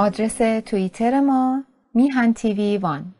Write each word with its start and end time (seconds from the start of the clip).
آدرس 0.00 0.38
توییتر 0.66 1.20
ما 1.20 1.64
میهن 1.94 2.32
تیوی 2.32 2.78
وان. 2.78 3.14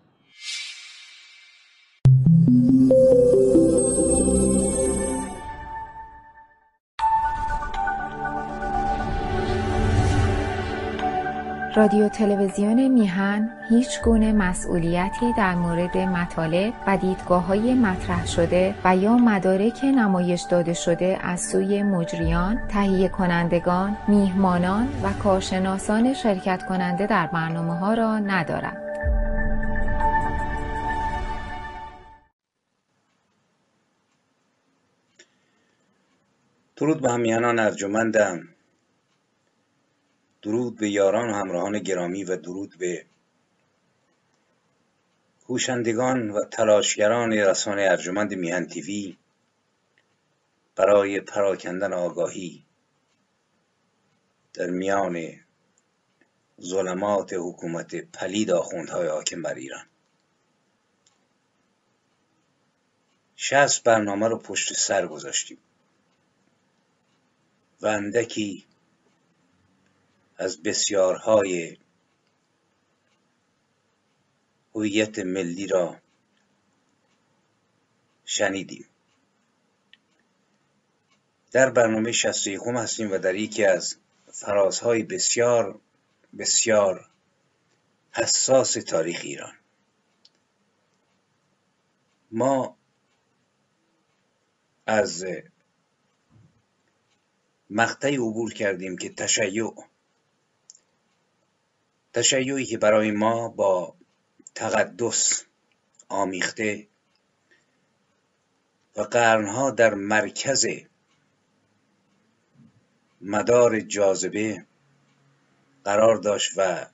رادیو 11.80 12.08
تلویزیون 12.08 12.88
میهن 12.88 13.50
هیچ 13.68 14.02
گونه 14.02 14.32
مسئولیتی 14.32 15.32
در 15.36 15.54
مورد 15.54 15.96
مطالب 15.96 16.72
و 16.86 16.96
دیدگاه 16.96 17.46
های 17.46 17.74
مطرح 17.74 18.26
شده 18.26 18.74
و 18.84 18.96
یا 18.96 19.16
مدارک 19.16 19.84
نمایش 19.84 20.42
داده 20.42 20.74
شده 20.74 21.18
از 21.22 21.40
سوی 21.40 21.82
مجریان، 21.82 22.68
تهیه 22.68 23.08
کنندگان، 23.08 23.96
میهمانان 24.08 24.88
و 25.02 25.12
کارشناسان 25.12 26.14
شرکت 26.14 26.62
کننده 26.68 27.06
در 27.06 27.26
برنامه 27.26 27.78
ها 27.78 27.94
را 27.94 28.18
ندارد. 28.18 28.76
درود 36.76 37.00
به 37.02 37.10
همیهنان 37.10 37.58
ارجمندم 37.58 38.40
درود 40.42 40.76
به 40.76 40.90
یاران 40.90 41.30
و 41.30 41.34
همراهان 41.34 41.78
گرامی 41.78 42.24
و 42.24 42.36
درود 42.36 42.78
به 42.78 43.06
هوشندگان 45.48 46.30
و 46.30 46.44
تلاشگران 46.44 47.32
رسانه 47.32 47.82
ارجمند 47.82 48.34
میهن 48.34 48.66
تیوی 48.66 49.16
برای 50.76 51.20
پراکندن 51.20 51.92
آگاهی 51.92 52.64
در 54.54 54.70
میان 54.70 55.40
ظلمات 56.60 57.32
حکومت 57.32 57.94
پلید 57.94 58.50
آخوندهای 58.50 59.08
حاکم 59.08 59.42
بر 59.42 59.54
ایران. 59.54 59.86
شست 63.36 63.84
برنامه 63.84 64.28
رو 64.28 64.38
پشت 64.38 64.72
سر 64.72 65.06
گذاشتیم. 65.06 65.58
و 67.80 67.86
اندکی 67.86 68.66
از 70.40 70.62
بسیارهای 70.62 71.76
هویت 74.74 75.18
ملی 75.18 75.66
را 75.66 75.96
شنیدیم. 78.24 78.86
در 81.52 81.70
برنامه 81.70 82.12
شست 82.12 82.46
یکم 82.46 82.76
هستیم 82.76 83.12
و 83.12 83.18
در 83.18 83.34
یکی 83.34 83.64
از 83.64 83.96
فرازهای 84.32 85.02
بسیار 85.02 85.80
بسیار 86.38 87.10
حساس 88.12 88.72
تاریخ 88.72 89.20
ایران. 89.24 89.54
ما 92.30 92.76
از 94.86 95.24
مقطعی 97.70 98.16
عبور 98.16 98.52
کردیم 98.52 98.96
که 98.96 99.10
تشیع 99.10 99.72
تشیعی 102.12 102.66
که 102.66 102.78
برای 102.78 103.10
ما 103.10 103.48
با 103.48 103.94
تقدس 104.54 105.44
آمیخته 106.08 106.86
و 108.96 109.02
قرنها 109.02 109.70
در 109.70 109.94
مرکز 109.94 110.66
مدار 113.20 113.80
جاذبه 113.80 114.66
قرار 115.84 116.16
داشت 116.16 116.52
و 116.56 116.86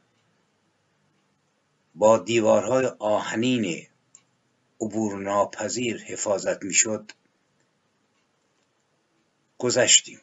با 1.95 2.19
دیوارهای 2.19 2.87
آهنین 2.99 3.87
عبور 4.81 5.19
ناپذیر 5.23 6.03
حفاظت 6.03 6.63
می‌شد 6.63 7.13
گذشتیم. 9.59 10.21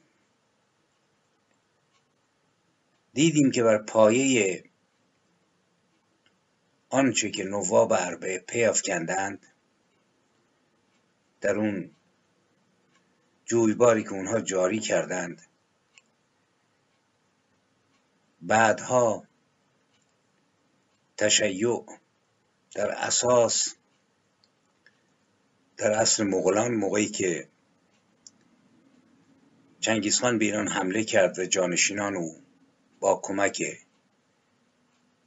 دیدیم 3.13 3.51
که 3.51 3.63
بر 3.63 3.77
پایه 3.77 4.63
آنچه 6.93 7.31
که 7.31 7.43
نواب 7.43 7.93
اربعه 7.93 8.39
پی 8.39 8.63
افکندند 8.63 9.45
در 11.41 11.55
اون 11.55 11.91
جویباری 13.45 14.03
که 14.03 14.11
اونها 14.11 14.41
جاری 14.41 14.79
کردند 14.79 15.41
بعدها 18.41 19.27
تشیع 21.17 21.85
در 22.75 22.91
اساس 22.91 23.75
در 25.77 25.91
اصل 25.91 26.23
مغولان 26.23 26.73
موقعی 26.73 27.09
که 27.09 27.49
چنگیزخان 29.79 30.37
به 30.37 30.45
ایران 30.45 30.67
حمله 30.67 31.03
کرد 31.03 31.39
و 31.39 31.45
جانشینان 31.45 32.15
او 32.15 32.43
با 32.99 33.19
کمک 33.23 33.63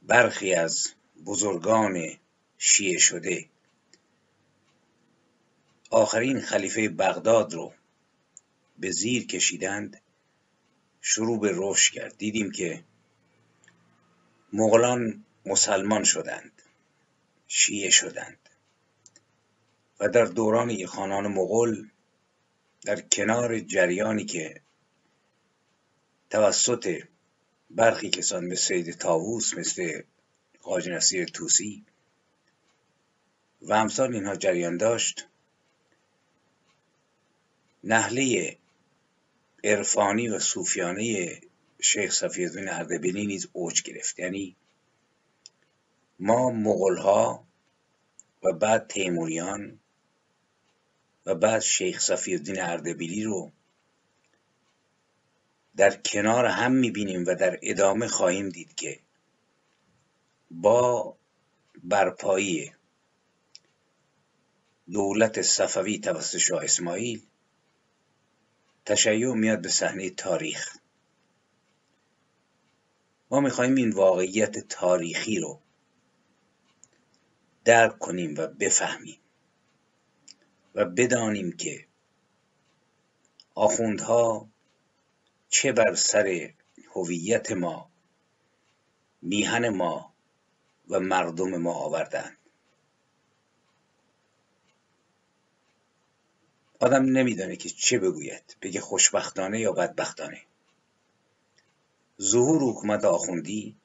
برخی 0.01 0.53
از 0.53 0.96
بزرگان 1.25 2.17
شیعه 2.57 2.97
شده. 2.97 3.45
آخرین 5.89 6.41
خلیفه 6.41 6.89
بغداد 6.89 7.53
رو 7.53 7.73
به 8.79 8.91
زیر 8.91 9.27
کشیدند 9.27 10.01
شروع 11.01 11.39
به 11.39 11.51
رشد 11.55 11.93
کرد. 11.93 12.17
دیدیم 12.17 12.51
که 12.51 12.83
مغلان 14.53 15.25
مسلمان 15.45 16.03
شدند 16.03 16.61
شیعه 17.47 17.89
شدند 17.89 18.49
و 19.99 20.09
در 20.09 20.25
دوران 20.25 20.85
خانان 20.85 21.27
مغل 21.27 21.83
در 22.81 23.01
کنار 23.01 23.59
جریانی 23.59 24.25
که 24.25 24.61
توسط 26.29 27.03
برخی 27.69 28.09
کسان 28.09 28.45
مثل 28.45 28.55
سید 28.55 28.91
تاووس 28.91 29.53
مثل 29.57 30.01
خواجه 30.67 30.91
نصیر 30.91 31.25
توسی. 31.25 31.85
و 33.61 33.73
امثال 33.73 34.13
اینها 34.13 34.35
جریان 34.35 34.77
داشت. 34.77 35.27
نحله 37.83 38.57
عرفانی 39.63 40.29
و 40.29 40.39
صوفیانه 40.39 41.39
شیخ 41.81 42.13
صفیالدین 42.13 42.69
اردبیلی 42.69 43.25
نیز 43.25 43.47
اوج 43.53 43.81
گرفت. 43.81 44.19
یعنی 44.19 44.55
ما 46.19 46.49
مغلها 46.49 47.47
و 48.43 48.53
بعد 48.53 48.87
تیموریان 48.87 49.79
و 51.25 51.35
بعد 51.35 51.61
شیخ 51.61 51.99
صفیالدین 51.99 52.61
اردبیلی 52.61 53.23
رو 53.23 53.51
در 55.77 55.95
کنار 55.95 56.45
هم 56.45 56.71
می‌بینیم 56.71 57.25
و 57.27 57.35
در 57.35 57.59
ادامه 57.61 58.07
خواهیم 58.07 58.49
دید 58.49 58.75
که 58.75 59.06
با 60.51 61.17
برپایی 61.83 62.71
دولت 64.91 65.41
صفوی 65.41 65.99
توسط 65.99 66.37
شاه 66.37 66.63
اسماعیل 66.63 67.25
تشیع 68.85 69.33
میاد 69.33 69.61
به 69.61 69.69
صحنه 69.69 70.09
تاریخ. 70.09 70.77
ما 73.31 73.39
می‌خواهیم 73.39 73.75
این 73.75 73.89
واقعیت 73.89 74.59
تاریخی 74.59 75.39
رو 75.39 75.61
درک 77.65 77.99
کنیم 77.99 78.35
و 78.37 78.47
بفهمیم 78.47 79.19
و 80.75 80.85
بدانیم 80.85 81.51
که 81.51 81.87
آخوندها 83.55 84.49
چه 85.49 85.71
بر 85.71 85.95
سر 85.95 86.53
هویت 86.95 87.51
ما 87.51 87.89
میهن 89.21 89.69
ما 89.69 90.13
و 90.89 90.99
مردم 90.99 91.57
ما 91.57 91.73
آوردند 91.73 92.37
آدم 96.79 97.03
نمیدانه 97.03 97.55
که 97.55 97.69
چه 97.69 97.99
بگوید. 97.99 98.57
بگه 98.61 98.81
خوشبختانه 98.81 99.59
یا 99.59 99.71
بدبختانه. 99.71 100.41
ظهور 102.21 102.61
حکومت 102.61 103.05
آخوندی 103.05 103.75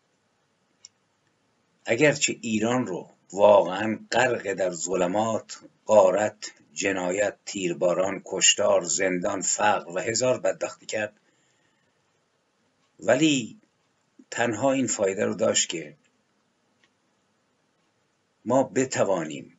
اگرچه 1.84 2.36
ایران 2.40 2.86
رو 2.86 3.10
واقعا 3.32 3.98
غرق 4.12 4.52
در 4.52 4.70
ظلمات 4.70 5.60
قارت 5.86 6.52
جنایت 6.72 7.36
تیرباران 7.46 8.22
کشتار 8.24 8.84
زندان 8.84 9.40
فقر 9.40 9.90
و 9.90 9.98
هزار 9.98 10.40
بدبختی 10.40 10.86
کرد 10.86 11.20
ولی 13.00 13.60
تنها 14.30 14.72
این 14.72 14.86
فایده 14.86 15.24
رو 15.24 15.34
داشت 15.34 15.68
که 15.68 15.96
ما 18.44 18.62
بتوانیم 18.62 19.58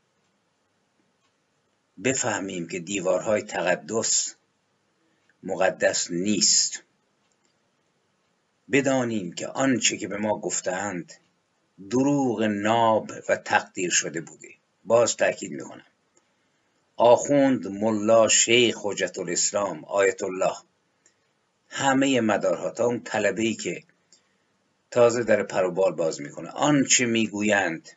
بفهمیم 2.04 2.68
که 2.68 2.80
دیوارهای 2.80 3.42
تقدس 3.42 4.36
مقدس 5.44 6.12
نیست. 6.12 6.84
بدانیم 8.72 9.34
که 9.34 9.48
آنچه 9.48 9.98
که 9.98 10.08
به 10.08 10.18
ما 10.18 10.40
گفتند 10.40 11.14
دروغ 11.90 12.44
ناب 12.44 13.12
و 13.30 13.36
تقدیر 13.36 13.90
شده 13.90 14.22
بوده. 14.22 14.50
باز 14.86 15.18
تاکید 15.18 15.52
می‌کنم. 15.52 15.86
آخوند 16.96 17.68
ملا 17.68 18.28
شیخ 18.28 18.78
حجت 18.82 19.20
الاسلام 19.20 19.86
آیت 19.86 20.24
الله 20.24 20.56
همه 21.68 22.22
مدارها 22.22 22.70
تا 22.70 22.86
اون 22.86 23.04
طلبه 23.04 23.42
ای 23.42 23.54
که 23.54 23.84
تازه 24.92 25.24
در 25.24 25.44
پروبال 25.44 25.96
باز 25.96 26.22
می‌کنه. 26.22 26.50
آنچه 26.50 27.06
می‌گویند 27.06 27.90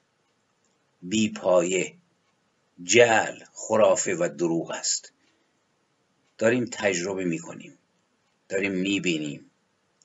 بی 1.03 1.33
پایه. 1.33 1.95
جل 2.83 3.39
خرافه 3.53 4.15
و 4.15 4.29
دروغ 4.39 4.71
است. 4.71 5.13
داریم 6.39 6.65
تجربه 6.65 7.25
می‌کنیم. 7.25 7.79
داریم 8.49 8.73
می‌بینیم. 8.73 9.51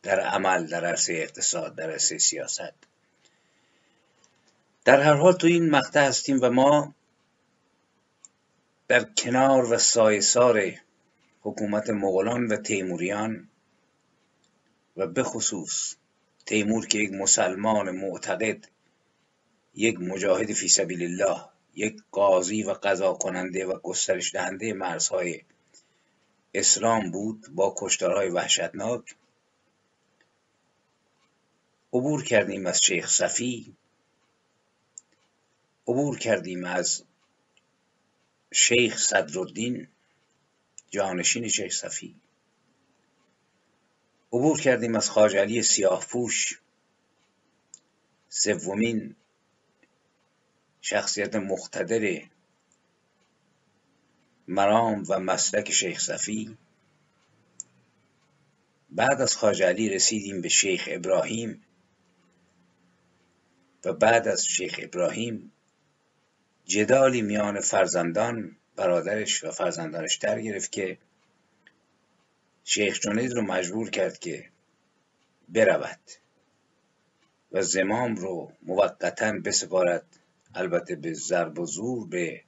در 0.04 0.20
عمل 0.20 0.68
در 0.68 0.86
عرصه 0.86 1.14
اقتصاد 1.14 1.76
در 1.76 1.92
عرصه 1.92 2.18
سیاست. 2.18 2.74
در 4.86 5.02
هر 5.02 5.14
حال 5.14 5.34
تو 5.34 5.48
این 5.48 5.70
مقطع 5.70 6.08
هستیم 6.08 6.40
و 6.42 6.50
ما 6.50 6.96
در 8.88 9.04
کنار 9.04 9.74
و 9.74 9.78
سایسار 9.78 10.74
حکومت 11.42 11.90
مغولان 11.90 12.48
و 12.48 12.58
تیموریان 12.58 13.50
و 14.98 15.08
به 15.08 15.24
خصوص 15.24 15.96
تیمور 16.46 16.88
که 16.88 16.98
یک 16.98 17.12
مسلمان 17.12 17.92
معتقد 17.92 18.68
یک 19.76 20.00
مجاهد 20.00 20.54
فی 20.54 20.68
سبیل 20.68 21.04
الله 21.04 21.46
یک 21.76 22.04
قاضی 22.12 22.64
و 22.64 22.74
قضا 22.74 23.14
کننده 23.14 23.66
و 23.66 23.80
گسترش 23.80 24.34
دهنده 24.34 24.74
مرزهای 24.74 25.42
اسلام 26.54 27.12
بود 27.12 27.48
با 27.50 27.76
کشتارهای 27.78 28.30
وحشتناک. 28.30 29.16
عبور 31.94 32.24
کردیم 32.24 32.66
از 32.66 32.82
شیخ 32.84 33.10
صفی 33.10 33.76
عبور 35.88 36.20
کردیم 36.20 36.64
از 36.64 37.04
شیخ 38.54 38.98
صدرالدین 38.98 39.88
جانشین 40.90 41.48
شیخ 41.48 41.74
صفی. 41.74 42.16
عبور 44.34 44.62
کردیم 44.62 44.96
از 44.96 45.10
خاجلی 45.10 45.64
سیاه 45.64 46.06
پوش 46.06 46.60
سومین 48.30 49.16
شخصیت 50.82 51.36
مقتدر 51.36 52.22
مرام 54.48 55.04
و 55.10 55.20
مسلک 55.20 55.72
شیخ 55.72 56.00
صفی. 56.00 56.58
بعد 58.90 59.22
از 59.22 59.38
خاجلی 59.38 59.90
رسیدیم 59.90 60.42
به 60.42 60.50
شیخ 60.50 60.90
ابراهیم. 60.92 61.64
و 63.86 63.94
بعد 63.94 64.28
از 64.28 64.46
شیخ 64.46 64.80
ابراهیم 64.84 65.52
جدالی 66.66 67.22
میان 67.22 67.62
فرزندان 67.62 68.58
برادرش 68.76 69.44
و 69.44 69.52
فرزندانش 69.52 70.16
در 70.16 70.42
گرفت 70.42 70.72
که 70.72 70.98
شیخ 72.64 73.00
جنید 73.00 73.34
رو 73.34 73.42
مجبور 73.42 73.90
کرد 73.90 74.20
که 74.20 74.50
برود 75.50 76.00
و 77.52 77.62
زمام 77.62 78.16
رو 78.16 78.52
موقتا 78.62 79.32
بسپارد 79.32 80.11
البته 80.56 80.96
به 80.96 81.14
ضرب 81.14 81.60
و 81.60 81.66
زور 81.66 82.08
به 82.08 82.44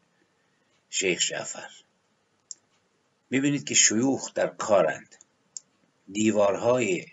شیخ 0.90 1.26
جعفر. 1.26 1.70
می‌بینید 3.30 3.64
که 3.64 3.76
شیوخ 3.76 4.34
در 4.34 4.48
کارند. 4.48 5.16
دیوارهای 6.12 7.06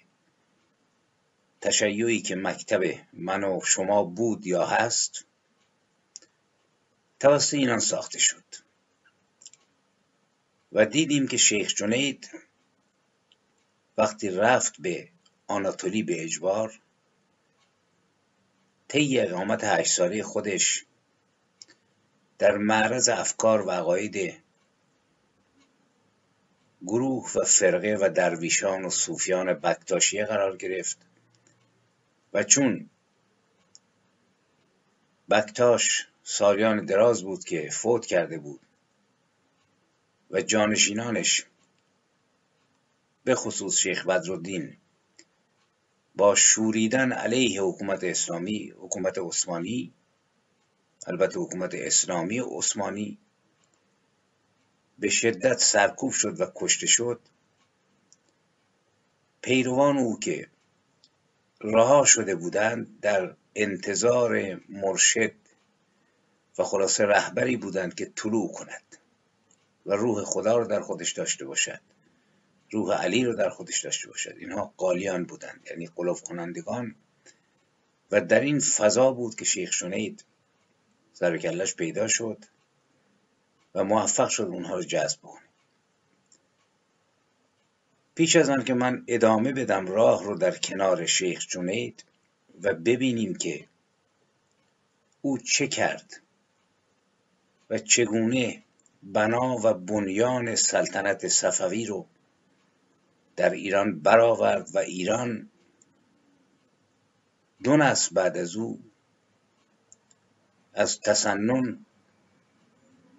تشیعی 1.61 2.23
که 2.23 2.37
مکتب 2.37 2.83
من 3.13 3.45
و 3.45 3.61
شما 3.65 4.05
بود 4.05 4.47
یا 4.47 4.67
هست 4.67 5.25
توسط 7.21 7.55
اینان 7.55 7.79
ساخته 7.79 8.19
شد. 8.19 8.45
و 10.73 10.87
دیدیم 10.87 11.29
که 11.29 11.37
شیخ 11.37 11.75
جنید 11.75 12.31
وقتی 13.99 14.31
رفت 14.31 14.81
به 14.81 15.09
آناتولی 15.47 16.03
به 16.03 16.25
اجبار 16.25 16.81
طی 18.91 19.21
اقامت 19.21 19.65
هشت 19.65 19.93
ساله 19.93 20.23
خودش 20.23 20.85
در 22.39 22.57
معرض 22.57 23.09
افکار 23.09 23.63
و 23.63 23.71
عقاید 23.71 24.43
گروه 26.83 27.33
و 27.35 27.45
فرقه 27.45 27.99
و 28.01 28.09
درویشان 28.09 28.85
و 28.85 28.91
صوفیان 28.91 29.55
بکتاشیه 29.55 30.25
قرار 30.25 30.57
گرفت 30.57 30.99
و 32.33 32.43
چون 32.43 32.91
بکتاش 35.31 36.09
سالیان 36.23 36.85
دراز 36.85 37.23
بود 37.23 37.45
که 37.45 37.71
فوت 37.71 38.07
کرده 38.07 38.39
بود 38.39 38.61
و 40.31 40.43
جانشینانش 40.43 41.47
به 43.25 43.35
خصوص 43.35 43.79
شیخ 43.79 44.07
بدرالدین 44.07 44.77
با 46.15 46.35
شوریدن 46.35 47.13
علیه 47.13 47.63
حکومت 47.63 48.05
اسلامی 48.05 48.75
حکومت 48.79 49.19
عثمانی 49.19 49.95
البته 51.07 51.41
حکومت 51.41 51.75
اسلامی 51.75 52.41
عثمانی 52.41 53.19
به 54.99 55.09
شدت 55.09 55.59
سرکوب 55.59 56.13
شد 56.13 56.41
و 56.41 56.47
کشته 56.55 56.87
شد. 56.87 57.21
پیروان 59.43 59.99
او 59.99 60.19
که 60.19 60.49
رها 61.61 62.05
شده 62.05 62.35
بودند 62.35 63.01
در 63.01 63.37
انتظار 63.55 64.61
مرشد 64.69 65.35
و 66.59 66.65
خلاصه 66.65 67.05
رهبری 67.05 67.57
بودند 67.57 67.95
که 67.95 68.13
طلوع 68.17 68.53
کند 68.53 68.97
و 69.87 69.93
روح 69.93 70.25
خدا 70.25 70.57
رو 70.57 70.67
در 70.67 70.81
خودش 70.81 71.13
داشته 71.13 71.45
باشد. 71.45 71.81
روح 72.71 72.95
علی 72.95 73.25
رو 73.25 73.35
در 73.35 73.49
خودش 73.49 73.85
داشته 73.85 74.09
باشد. 74.09 74.35
اینها 74.39 74.75
قالیان 74.77 75.25
بودند 75.25 75.67
یعنی 75.71 75.87
قلوف 75.87 76.23
کنندگان. 76.23 76.95
و 78.11 78.21
در 78.21 78.41
این 78.41 78.61
فضا 78.61 79.13
بود 79.13 79.35
که 79.35 79.45
شیخ 79.45 79.73
شنید 79.73 80.25
سرکلش 81.13 81.75
پیدا 81.75 82.09
شد 82.09 82.45
و 83.75 83.85
موفق 83.85 84.29
شد 84.29 84.43
اونها 84.43 84.75
رو 84.75 84.83
جذب 84.83 85.21
کنه. 85.21 85.41
پیش 88.15 88.37
از 88.37 88.51
آن 88.51 88.65
که 88.65 88.75
من 88.75 89.05
ادامه 89.09 89.53
بدم 89.53 89.87
راه 89.87 90.25
رو 90.25 90.37
در 90.37 90.57
کنار 90.57 91.07
شیخ 91.07 91.47
جنید 91.47 92.05
و 92.63 92.75
ببینیم 92.75 93.35
که 93.35 93.67
او 95.23 95.39
چه 95.39 95.69
کرد 95.69 96.21
و 97.71 97.79
چگونه 97.79 98.63
بنا 99.03 99.57
و 99.65 99.75
بنیان 99.75 100.55
سلطنت 100.55 101.29
صفوی 101.29 101.87
رو 101.87 102.07
در 103.41 103.51
ایران 103.51 104.01
برآورد 104.01 104.71
و 104.75 104.79
ایران 104.79 105.51
دو 107.65 107.77
نسل 107.77 108.15
بعد 108.15 108.37
از 108.37 108.57
او 108.57 108.81
از 110.75 111.01
تسنن 111.01 111.87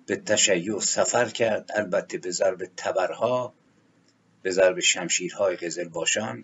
به 0.06 0.16
تشیع 0.16 0.80
سفر 0.80 1.26
کرد. 1.30 1.72
البته 1.76 2.18
به 2.18 2.32
ضرب 2.32 2.66
تبرها 2.78 3.54
به 4.42 4.52
ضرب 4.52 4.80
شمشیرهای 4.80 5.56
قزل 5.56 5.88
باشان 5.88 6.44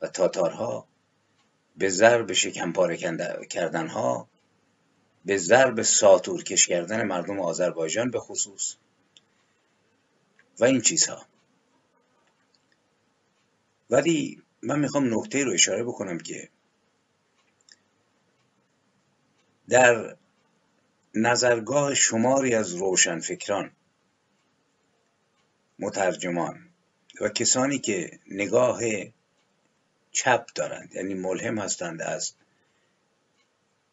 و 0.00 0.08
تاتارها 0.08 0.86
به 1.76 1.88
ضرب 1.88 2.32
شکمپاره 2.32 2.96
کردنها 3.50 4.28
به 5.24 5.36
ضرب 5.38 5.82
ساتورکش 5.82 6.66
کردن 6.66 7.02
مردم 7.02 7.40
آذربایجان 7.40 8.10
به 8.10 8.20
خصوص 8.20 8.76
و 10.60 10.64
این 10.64 10.80
چیزها. 10.80 11.26
ولی 13.90 14.42
من 14.62 14.78
می‌خوام 14.78 15.14
نکته 15.14 15.44
رو 15.44 15.52
اشاره 15.52 15.84
بکنم 15.84 16.18
که 16.18 16.48
در 19.68 20.16
نظرگاه 21.14 21.94
شماری 21.94 22.54
از 22.54 22.74
روشنفکران 22.74 23.70
مترجمان 25.78 26.68
و 27.20 27.28
کسانی 27.28 27.78
که 27.78 28.18
نگاه 28.26 28.80
چپ 30.10 30.46
دارند 30.54 30.94
یعنی 30.94 31.14
ملهم 31.14 31.58
هستند 31.58 32.02
از 32.02 32.34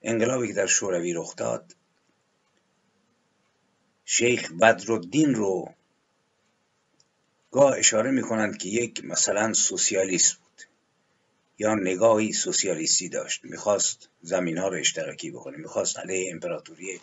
انقلابی 0.01 0.47
که 0.47 0.53
در 0.53 0.65
شوروی 0.65 1.13
رخ 1.13 1.35
داد 1.35 1.75
شیخ 4.05 4.51
بدرالدین 4.51 5.35
رو 5.35 5.73
گاه 7.55 7.77
اشاره 7.77 8.11
می‌کنند 8.11 8.57
که 8.57 8.69
یک 8.69 9.05
مثلا 9.05 9.53
سوسیالیست 9.53 10.35
بود 10.35 10.61
یا 11.57 11.75
نگاهی 11.75 12.33
سوسیالیستی 12.33 13.09
داشت. 13.09 13.43
می‌خواست 13.43 14.09
زمین 14.21 14.57
ها 14.57 14.67
رو 14.67 14.77
اشتراکی 14.77 15.31
بکنه. 15.31 15.57
می‌خواست 15.57 15.99
علیه 15.99 16.31
امپراتوری 16.31 17.01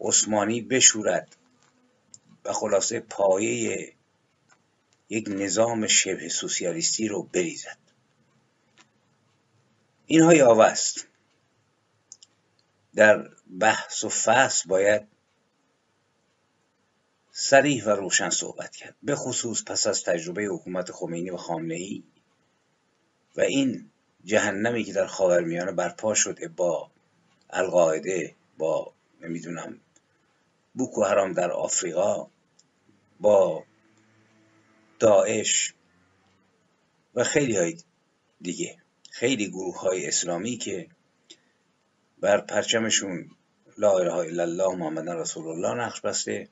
عثمانی 0.00 0.60
بشورد. 0.60 1.36
و 2.44 2.52
خلاصه 2.52 3.00
پایه 3.00 3.92
یک 5.08 5.28
نظام 5.28 5.86
شبه 5.86 6.28
سوسیالیستی 6.28 7.08
رو 7.08 7.22
بریزد. 7.22 7.78
اینها 10.06 10.34
یاوه 10.34 10.64
است. 10.64 11.06
در 12.94 13.30
بحث 13.60 14.04
و 14.04 14.08
فصل 14.08 14.68
باید 14.68 15.19
سریح 17.42 17.84
و 17.84 17.90
روشن 17.90 18.30
صحبت 18.30 18.76
کرد. 18.76 18.96
به 19.02 19.16
خصوص 19.16 19.64
پس 19.64 19.86
از 19.86 20.04
تجربه 20.04 20.44
حکومت 20.44 20.92
خمینی 20.92 21.30
و 21.30 21.36
خامنه 21.36 21.74
ای 21.74 22.02
و 23.36 23.40
این 23.40 23.90
جهنمی 24.24 24.84
که 24.84 24.92
در 24.92 25.06
خاورمیانه 25.06 25.72
برپا 25.72 26.14
شده 26.14 26.48
با 26.48 26.90
القاعده 27.50 28.34
با 28.58 28.92
نمی‌دونم 29.20 29.80
بوکو 30.74 31.04
حرام 31.04 31.32
در 31.32 31.50
آفریقا 31.50 32.26
با 33.20 33.64
داعش 34.98 35.74
و 37.14 37.24
خیلی 37.24 37.56
های 37.56 37.76
دیگه 38.40 38.76
خیلی 39.10 39.50
گروه 39.50 39.80
های 39.80 40.06
اسلامی 40.06 40.56
که 40.56 40.88
بر 42.18 42.40
پرچمشون 42.40 43.30
لا 43.78 43.98
اله 43.98 44.14
الا 44.14 44.42
الله 44.42 44.76
محمد 44.76 45.08
رسول 45.08 45.48
الله 45.48 45.84
نقش 45.84 46.00
بسته. 46.00 46.48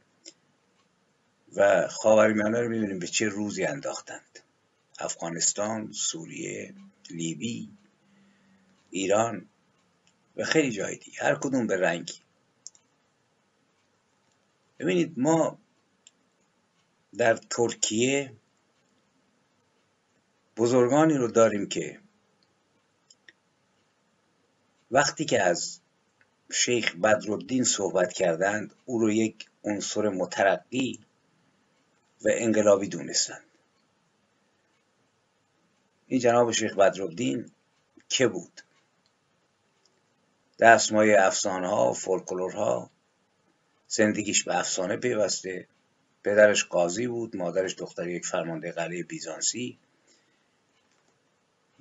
و 1.56 1.88
خاورمیانه 1.88 2.60
رو 2.60 2.68
می‌بینیم 2.68 2.98
به 2.98 3.06
چه 3.06 3.28
روزی 3.28 3.64
انداختند. 3.64 4.38
افغانستان 4.98 5.92
سوریه 5.92 6.74
لیبی 7.10 7.70
ایران 8.90 9.48
و 10.36 10.44
خیلی 10.44 10.70
جای 10.70 10.96
دیگه. 10.96 11.18
هر 11.22 11.34
کدوم 11.34 11.66
به 11.66 11.76
رنگی. 11.80 12.18
ببینید 14.78 15.18
ما 15.18 15.58
در 17.16 17.36
ترکیه 17.36 18.32
بزرگانی 20.56 21.14
رو 21.14 21.28
داریم 21.28 21.68
که 21.68 22.00
وقتی 24.90 25.24
که 25.24 25.42
از 25.42 25.80
شیخ 26.52 26.96
بدرالدین 26.96 27.64
صحبت 27.64 28.12
کردند 28.12 28.74
او 28.84 28.98
رو 28.98 29.12
یک 29.12 29.46
عنصر 29.64 30.08
مترقی 30.08 31.00
و 32.24 32.28
انقلابی 32.32 32.88
دونستند 32.88 33.44
این 36.08 36.20
جناب 36.20 36.52
شیخ 36.52 36.74
بدرالدین 36.74 37.50
که 38.08 38.28
بود؟ 38.28 38.60
دستمایه 40.58 41.16
افسانه 41.20 41.68
ها 41.68 41.90
و 41.90 41.94
فولکلورها. 41.94 42.90
زندگیش 43.86 44.44
به 44.44 44.58
افسانه 44.58 44.96
پیوسته. 44.96 45.66
پدرش 46.24 46.64
قاضی 46.64 47.06
بود 47.06 47.36
مادرش 47.36 47.74
دختر 47.74 48.08
یک 48.08 48.26
فرمانده 48.26 48.72
قلعه 48.72 49.02
بیزانسی. 49.02 49.78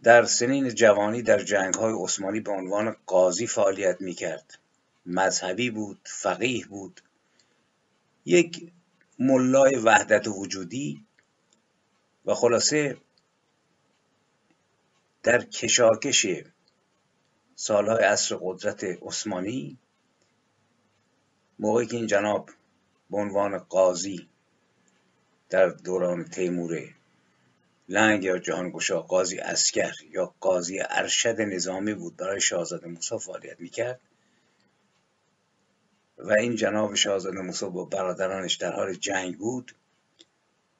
در 0.03 0.25
سنین 0.25 0.69
جوانی 0.69 1.21
در 1.21 1.43
جنگ 1.43 1.73
های 1.73 1.93
عثمانی 1.97 2.39
به 2.39 2.51
عنوان 2.51 2.95
قاضی 3.05 3.47
فعالیت 3.47 4.01
می 4.01 4.13
کرد 4.13 4.59
مذهبی 5.05 5.69
بود 5.69 5.99
فقیه 6.03 6.67
بود. 6.67 7.01
یک 8.25 8.71
ملای 9.19 9.75
وحدت 9.75 10.27
وجودی 10.27 11.05
و 12.25 12.33
خلاصه 12.33 12.97
در 15.23 15.41
کشاکش 15.41 16.25
سالهای 17.55 18.03
عصر 18.03 18.37
قدرت 18.41 18.83
عثمانی 18.83 19.77
موقعی 21.59 21.87
که 21.87 21.97
این 21.97 22.07
جناب 22.07 22.49
به 23.09 23.17
عنوان 23.17 23.57
قاضی 23.57 24.29
در 25.49 25.69
دوران 25.69 26.23
تیمور 26.23 26.95
لنگ 27.89 28.23
یا 28.23 28.37
جهانگشا 28.37 29.01
قاضی 29.01 29.39
اسکر 29.39 29.93
یا 30.11 30.33
قاضی 30.39 30.79
ارشد 30.89 31.41
نظامی 31.41 31.93
بود 31.93 32.17
برای 32.17 32.41
شاهزاده 32.41 32.87
موسی 32.87 33.19
فعالیت 33.19 33.59
می‌کرد 33.59 33.99
و 36.17 36.31
این 36.31 36.55
جناب 36.55 36.95
شاهزاده 36.95 37.41
موسی 37.41 37.65
با 37.65 37.85
برادرانش 37.85 38.55
در 38.55 38.73
حال 38.73 38.93
جنگ 38.93 39.37
بود. 39.37 39.75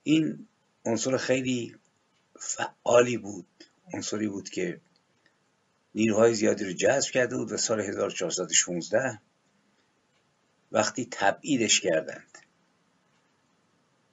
این 0.03 0.47
عنصر 0.85 1.17
خیلی 1.17 1.75
فعالی 2.39 3.17
بود. 3.17 3.47
عنصری 3.93 4.27
بود 4.27 4.49
که 4.49 4.81
نیروهای 5.95 6.33
زیادی 6.33 6.65
رو 6.65 6.71
جذب 6.71 7.11
کرده 7.11 7.37
بود 7.37 7.51
و 7.51 7.57
سال 7.57 7.81
1416 7.81 9.19
وقتی 10.71 11.07
تبعیدش 11.11 11.81
کردند 11.81 12.37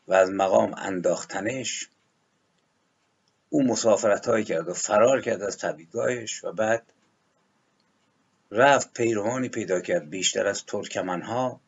و 0.08 0.12
از 0.12 0.30
مقام 0.30 0.74
انداختنش 0.74 1.88
او 3.48 3.62
مسافرت 3.62 4.28
هایی 4.28 4.44
کرد 4.44 4.68
و 4.68 4.74
فرار 4.74 5.20
کرد 5.20 5.42
از 5.42 5.58
تبعیدگاهش 5.58 6.44
و 6.44 6.52
بعد 6.52 6.92
رفت 8.54 8.92
پیروانی 8.92 9.48
پیدا 9.48 9.80
کرد 9.80 10.10
بیشتر 10.10 10.46
از 10.46 10.64
ترکمنها. 10.64 11.60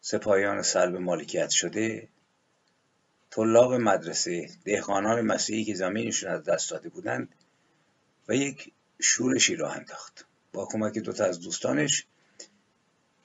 سپاهیان 0.00 0.62
سلب 0.62 0.96
مالکیت 0.96 1.50
شده. 1.50 2.08
طلاب 3.30 3.74
مدرسه 3.74 4.48
دهقانان 4.64 5.20
مسیحی 5.20 5.64
که 5.64 5.74
زمینشون 5.74 6.30
از 6.30 6.44
دست 6.44 6.70
داده 6.70 6.88
بودند 6.88 7.34
و 8.28 8.34
یک 8.34 8.72
شورشی 9.00 9.56
راه 9.56 9.76
انداخت. 9.76 10.26
با 10.52 10.66
کمک 10.66 10.98
دوتا 10.98 11.24
از 11.24 11.40
دوستانش 11.40 12.06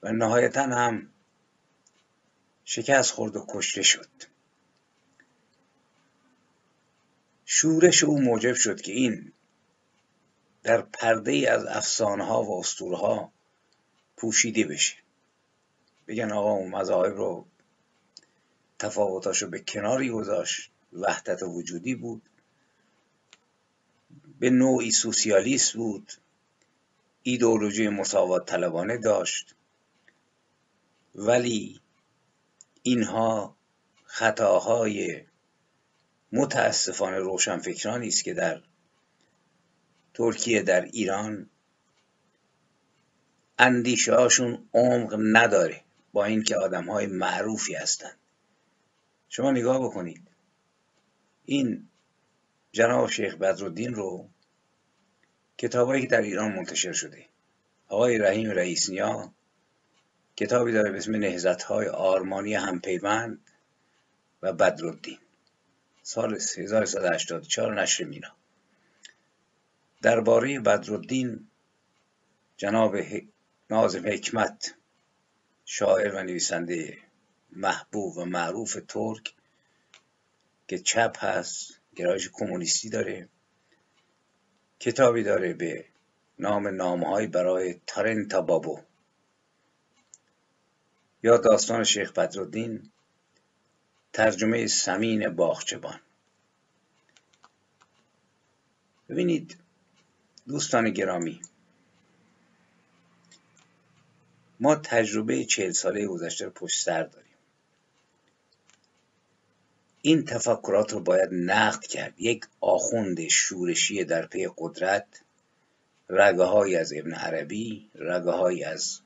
و 0.03 0.11
نهایتا 0.11 0.63
هم 0.63 1.09
شکست 2.65 3.11
خورد 3.11 3.35
و 3.35 3.45
کشته 3.49 3.81
شد. 3.81 4.09
شورش 7.45 8.03
او 8.03 8.21
موجب 8.21 8.53
شد 8.53 8.81
که 8.81 8.91
این 8.91 9.33
در 10.69 10.81
پرده 10.81 11.31
ای 11.31 11.45
از 11.45 11.65
افسانه 11.65 12.25
ها 12.25 12.43
و 12.43 12.59
اسطوره 12.59 12.97
ها 12.97 13.31
پوشیده 14.17 14.63
بشه. 14.63 14.95
بگن 16.07 16.31
آقا 16.31 16.51
اون 16.51 16.71
مذاهب 16.71 17.15
رو 17.15 17.45
تفاوتاشو 18.79 19.49
به 19.49 19.59
کناری 19.59 20.09
گذاشت 20.09 20.71
وحدت 20.93 21.43
وجودی 21.43 21.95
بود 21.95 22.21
به 24.39 24.49
نوعی 24.49 24.91
سوسیالیست 24.91 25.73
بود 25.73 26.13
ایدئولوژی 27.23 27.87
مساوات 27.87 28.45
طلبانه 28.45 28.97
داشت. 28.97 29.55
ولی 31.15 31.81
اینها 32.83 33.55
خطاهای 34.03 35.23
متاسفانه 36.31 37.17
روشنفکرانی 37.17 38.07
است 38.07 38.23
که 38.23 38.33
در 38.33 38.61
ترکیه 40.19 40.61
در 40.61 40.81
ایران 40.81 41.49
اندیشه 43.59 44.15
هاشون 44.15 44.69
عمق 44.73 45.15
نداره 45.19 45.81
با 46.13 46.25
اینکه 46.25 46.55
آدم 46.55 46.89
های 46.89 47.05
معروفی 47.05 47.75
هستند 47.75 48.17
شما 49.29 49.51
نگاه 49.51 49.83
بکنید. 49.83 50.21
این 51.45 51.87
جناب 52.71 53.09
شیخ 53.09 53.35
بدرالدین 53.35 53.93
رو 53.93 54.29
کتابایی 55.57 56.01
که 56.01 56.07
در 56.07 56.21
ایران 56.21 56.51
منتشر 56.51 56.93
شده. 56.93 57.25
آقای 57.87 58.17
رحیم 58.17 58.49
رئیسنیا 58.49 59.33
کتابی 60.35 60.71
داره 60.71 60.91
به 60.91 60.97
اسم 60.97 61.15
نهزت 61.15 61.63
های 61.63 61.87
آرمانی 61.87 62.53
همپیوند 62.53 63.39
و 64.41 64.53
بدرالدین. 64.53 65.19
سال 66.03 66.33
1384 66.35 67.81
نشر 67.81 68.03
مینا 68.03 68.38
درباره 70.01 70.59
بدرالدین 70.59 71.47
جناب 72.57 72.97
نازم 73.69 74.07
حکمت 74.07 74.75
شاعر 75.65 76.15
و 76.15 76.23
نویسنده 76.23 76.97
محبوب 77.51 78.17
و 78.17 78.25
معروف 78.25 78.77
ترک 78.87 79.35
که 80.67 80.79
چپ 80.79 81.17
هست 81.19 81.79
گرایش 81.95 82.29
کمونیستی 82.33 82.89
داره 82.89 83.29
کتابی 84.79 85.23
داره 85.23 85.53
به 85.53 85.85
نام 86.39 86.67
نامهایی 86.67 87.27
برای 87.27 87.81
تارنتا 87.87 88.41
بابو. 88.41 88.79
یا 91.23 91.37
داستان 91.37 91.83
شیخ 91.83 92.13
بدرالدین 92.13 92.91
ترجمه 94.13 94.67
سمین 94.67 95.29
باغچبان 95.29 95.99
ببینید 99.09 99.57
دوستان 100.49 100.89
گرامی 100.89 101.41
ما 104.59 104.75
تجربه 104.75 105.45
چهل 105.45 105.71
ساله 105.71 106.07
گذشته 106.07 106.45
رو 106.45 106.51
پشت 106.51 106.83
سر 106.83 107.03
داریم. 107.03 107.33
این 110.01 110.25
تفکرات 110.25 110.93
رو 110.93 110.99
باید 110.99 111.29
نقد 111.31 111.81
کرد. 111.81 112.13
یک 112.21 112.45
آخوند 112.61 113.27
شورشی 113.27 114.03
در 114.03 114.25
پی 114.25 114.49
قدرت 114.57 115.05
رگه 116.09 116.79
از 116.79 116.93
ابن 116.93 117.13
عربی 117.13 117.89
رگه 117.95 118.67
از 118.67 118.99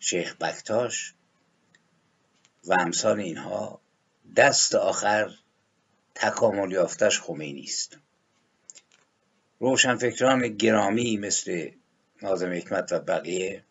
شیخ 0.00 0.36
بکتاش 0.36 1.14
و 2.64 2.76
امثال 2.80 3.20
اینها. 3.20 3.80
دست 4.36 4.74
آخر 4.74 5.30
تکامل 6.14 6.72
یافتش 6.72 7.20
خمینی 7.20 7.62
است. 7.62 7.98
روشنفکران 9.60 10.48
گرامی 10.48 11.16
مثل 11.16 11.70
نازم 12.22 12.52
حکمت 12.52 12.92
و 12.92 12.98
بقیه 12.98 13.64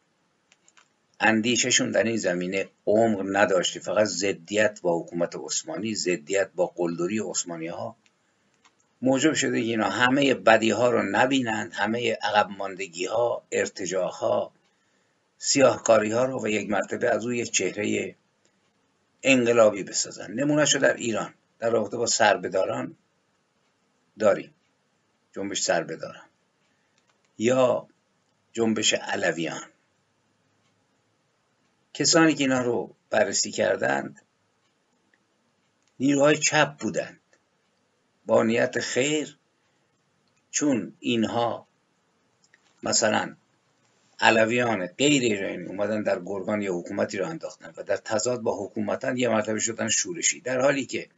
اندیششون 1.19 1.91
در 1.91 2.03
این 2.03 2.17
زمینه 2.17 2.69
عمق 2.85 3.25
نداشته. 3.31 3.79
فقط 3.79 4.05
ضدیت 4.05 4.79
با 4.81 4.99
حکومت 4.99 5.35
عثمانی 5.35 5.95
ضدیت 5.95 6.49
با 6.55 6.65
قلدری 6.75 7.19
عثمانی 7.19 7.67
ها 7.67 7.95
موجب 9.01 9.33
شده 9.33 9.57
اینا 9.57 9.89
همه 9.89 10.33
بدی 10.33 10.69
ها 10.69 10.89
رو 10.89 11.03
نبینند 11.03 11.73
همه 11.73 12.13
عقب 12.21 12.49
ماندگی 12.57 13.05
ها 13.05 13.43
ارتجاع 13.51 14.11
ها 14.11 14.51
سیاهکاری 15.37 16.11
ها 16.11 16.25
رو 16.25 16.43
و 16.43 16.47
یک 16.47 16.69
مرتبه 16.69 17.09
از 17.09 17.25
او 17.25 17.33
یک 17.33 17.51
چهره 17.51 18.15
انقلابی 19.23 19.83
بسازن 19.83 20.31
نمونه 20.31 20.65
شو 20.65 20.79
در 20.79 20.93
ایران 20.93 21.33
در 21.59 21.69
رابطه 21.69 21.97
با 21.97 22.05
سربداران 22.05 22.97
داریم. 24.19 24.53
جنبش 25.37 25.61
سربداران 25.61 26.25
یا 27.37 27.87
جنبش 28.53 28.93
علویان. 28.93 29.69
کسانی 31.93 32.35
که 32.35 32.43
اینا 32.43 32.61
رو 32.61 32.95
بررسی 33.09 33.51
کردند 33.51 34.21
نیروهای 35.99 36.37
چپ 36.37 36.77
بودند. 36.77 37.19
با 38.25 38.43
نیت 38.43 38.79
خیر 38.79 39.37
چون 40.51 40.93
اینها 40.99 41.67
مثلا 42.83 43.35
علویان 44.19 44.87
غیر 44.87 45.21
ایرانی 45.21 45.65
اومدن 45.65 46.03
در 46.03 46.19
گرگان 46.19 46.61
یا 46.61 46.73
حکومتی 46.73 47.17
رو 47.17 47.25
انداختن 47.25 47.73
و 47.77 47.83
در 47.83 47.97
تضاد 47.97 48.41
با 48.41 48.65
حکومتان 48.65 49.17
یه 49.17 49.29
مرتبه 49.29 49.59
شدن 49.59 49.89
شورشی. 49.89 50.41
در 50.41 50.61
حالی 50.61 50.85
که 50.85 51.09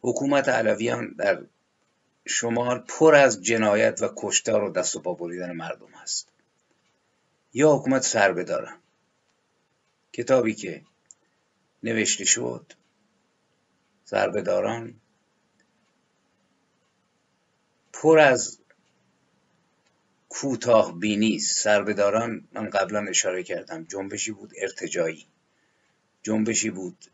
حکومت 0.00 0.48
علویان 0.48 1.14
در 1.18 1.42
شمال 2.28 2.78
پر 2.88 3.14
از 3.14 3.42
جنایت 3.42 4.02
و 4.02 4.08
کشتار 4.16 4.64
و 4.64 4.70
دست 4.70 4.96
و 4.96 5.00
پا 5.00 5.14
بریدن 5.14 5.52
مردم 5.52 5.90
هست. 5.90 6.28
یا 7.52 7.76
حکومت 7.76 8.02
سربدارن 8.02 8.76
کتابی 10.12 10.54
که 10.54 10.82
نوشته 11.82 12.24
شد. 12.24 12.72
سربداران. 14.04 14.94
پر 17.92 18.18
از 18.18 18.58
کوتاه 20.28 20.98
بینی. 20.98 21.38
سربداران 21.38 22.48
من 22.52 22.70
قبلا 22.70 23.06
اشاره 23.08 23.42
کردم 23.42 23.84
جنبشی 23.84 24.32
بود 24.32 24.52
ارتجایی. 24.62 25.26
جنبشی 26.22 26.70
بود 26.70 27.04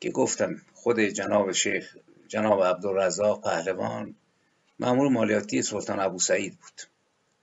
که 0.00 0.10
گفتم 0.10 0.62
خود 0.74 1.00
جناب 1.00 1.52
شیخ 1.52 1.96
جناب 2.30 2.62
عبدالرزاق 2.62 3.42
پهلوان 3.44 4.14
مامور 4.78 5.08
مالیاتی 5.08 5.62
سلطان 5.62 6.00
ابو 6.00 6.18
سعید 6.18 6.58
بود. 6.58 6.82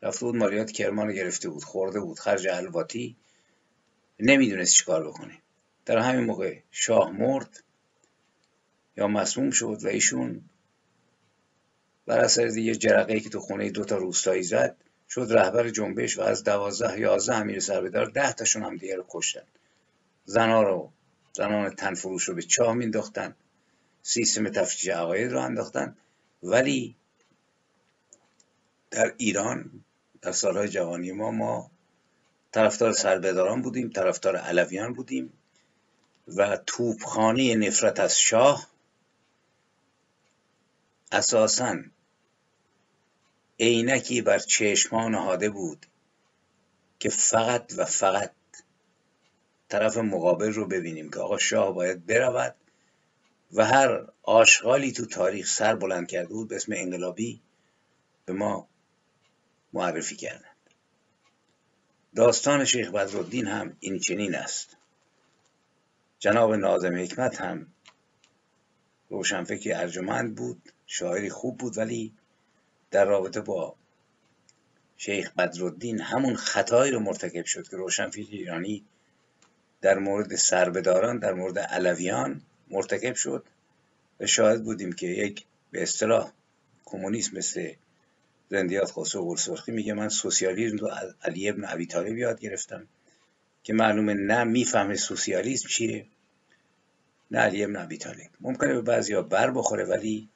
رفته 0.01 0.25
بود 0.25 0.36
مالیات 0.36 0.72
کرمان 0.72 1.13
گرفته 1.13 1.50
بود 1.50 1.63
خورده 1.63 2.00
بود 2.00 2.20
خرج 2.20 2.48
الواتی 2.48 3.15
نمی‌دونست 4.20 4.74
چیکار 4.74 5.08
بکنه. 5.08 5.38
در 5.86 5.98
همین 5.98 6.25
موقع 6.25 6.58
شاه 6.72 7.12
مرد 7.12 7.63
یا 8.98 9.08
مسموم 9.08 9.51
شد 9.51 9.79
و 9.84 9.88
ایشون 9.88 10.41
بر 12.06 12.20
اثر 12.20 12.48
دیگه 12.48 12.75
جرقه 12.75 13.20
که 13.20 13.29
تو 13.29 13.39
خونه 13.39 13.70
دو 13.70 13.86
تا 13.86 13.98
روستایی 13.98 14.44
زد 14.44 14.75
شد 15.10 15.27
رهبر 15.29 15.70
جنبش 15.70 16.17
و 16.17 16.22
از 16.22 16.44
دوازده 16.44 17.00
یازده 17.00 17.36
امیر 17.36 17.60
سربدار 17.60 18.06
ده 18.06 18.34
تاشون 18.34 18.63
هم 18.63 18.77
دیگه 18.77 18.96
رو 18.96 19.06
کشتن. 19.10 19.44
زنا 20.25 20.63
رو 20.63 20.91
زنان 21.34 21.70
تنفروش 21.70 22.24
رو 22.24 22.36
به 22.36 22.41
چاه 22.41 22.74
مینداختن 22.74 23.36
سیستم 24.07 24.49
تفتیش 24.49 24.87
عقاید 24.87 25.31
رو 25.31 25.39
انداختن. 25.39 25.95
ولی 26.43 26.95
در 28.91 29.13
ایران 29.17 29.84
در 30.21 30.32
سالهای 30.32 30.69
جوانی 30.69 31.12
ما 31.12 31.32
ما 31.32 31.71
طرفدار 32.51 32.93
سربداران 32.93 33.62
بودیم 33.62 33.89
طرفدار 33.89 34.36
علویان 34.36 34.93
بودیم 34.93 35.34
و 36.27 36.58
توپخانه 36.58 37.55
نفرت 37.55 37.99
از 37.99 38.19
شاه 38.19 38.67
اساسا 41.12 41.77
عینکی 43.60 44.21
بر 44.21 44.39
چشمان 44.39 45.12
نهاده 45.12 45.49
بود 45.49 45.86
که 46.99 47.10
فقط 47.10 47.73
و 47.77 47.86
فقط 47.86 48.32
طرف 49.69 49.97
مقابل 49.97 50.53
رو 50.53 50.65
ببینیم 50.65 51.10
که 51.10 51.19
آقا 51.19 51.38
شاه 51.38 51.73
باید 51.73 52.05
برود 52.05 52.55
و 53.53 53.65
هر 53.65 54.07
آشغالی 54.23 54.91
تو 54.91 55.05
تاریخ 55.05 55.47
سر 55.47 55.75
بلند 55.75 56.07
کرده 56.07 56.27
بود 56.27 56.47
به 56.47 56.55
اسم 56.55 56.73
انقلابی 56.75 57.41
به 58.25 58.33
ما 58.33 58.67
معرفی 59.73 60.15
کردند. 60.15 60.57
داستان 62.15 62.65
شیخ 62.65 62.89
بدرالدین 62.89 63.47
هم 63.47 63.77
این 63.79 63.99
چنین 63.99 64.36
است. 64.36 64.77
جناب 66.19 66.53
نازم 66.53 66.95
حکمت 66.95 67.41
هم 67.41 67.67
روشنفکری 69.10 69.73
ارجمند 69.73 70.36
بود 70.36 70.73
شاعری 70.86 71.29
خوب 71.29 71.57
بود 71.57 71.77
ولی 71.77 72.13
در 72.91 73.05
رابطه 73.05 73.41
با 73.41 73.75
شیخ 74.97 75.31
بدرالدین 75.33 76.01
همون 76.01 76.36
خطایی 76.36 76.91
رو 76.91 76.99
مرتکب 76.99 77.45
شد 77.45 77.67
که 77.67 77.77
روشنفکر 77.77 78.31
ایرانی 78.31 78.86
در 79.81 79.99
مورد 79.99 80.36
سربداران 80.36 81.19
در 81.19 81.33
مورد 81.33 81.60
علویان 81.60 82.41
مرتکب 82.69 83.15
شد 83.15 83.45
و 84.19 84.25
شاهد 84.27 84.63
بودیم 84.63 84.93
که 84.93 85.08
یک 85.08 85.45
به 85.71 85.84
اصطلاح 85.84 86.32
کمونیسم 86.86 87.38
مثل 87.38 87.73
زندیات 88.49 88.91
خسرو 88.91 89.25
قرصرخی 89.25 89.71
میگه 89.71 89.93
من 89.93 90.10
سوسیالیسم 90.10 90.77
رو 90.77 90.91
علی 91.23 91.49
ابن 91.49 91.65
ابی 91.67 91.86
طالب 91.86 92.17
یاد 92.17 92.39
گرفتم 92.39 92.88
که 93.63 93.73
معلومه 93.73 94.13
نه 94.13 94.43
می‌فهمه 94.43 94.95
سوسیالیسم 94.95 95.69
چیه 95.69 96.06
نه 97.32 97.39
علی 97.39 97.63
ابن 97.63 97.75
ابی 97.75 97.97
طالب. 97.97 98.30
ممکنه 98.41 98.73
به 98.73 98.82
بعضی 98.82 99.21
بر 99.21 99.51
بخوره 99.51 99.86
ولی 99.86 100.30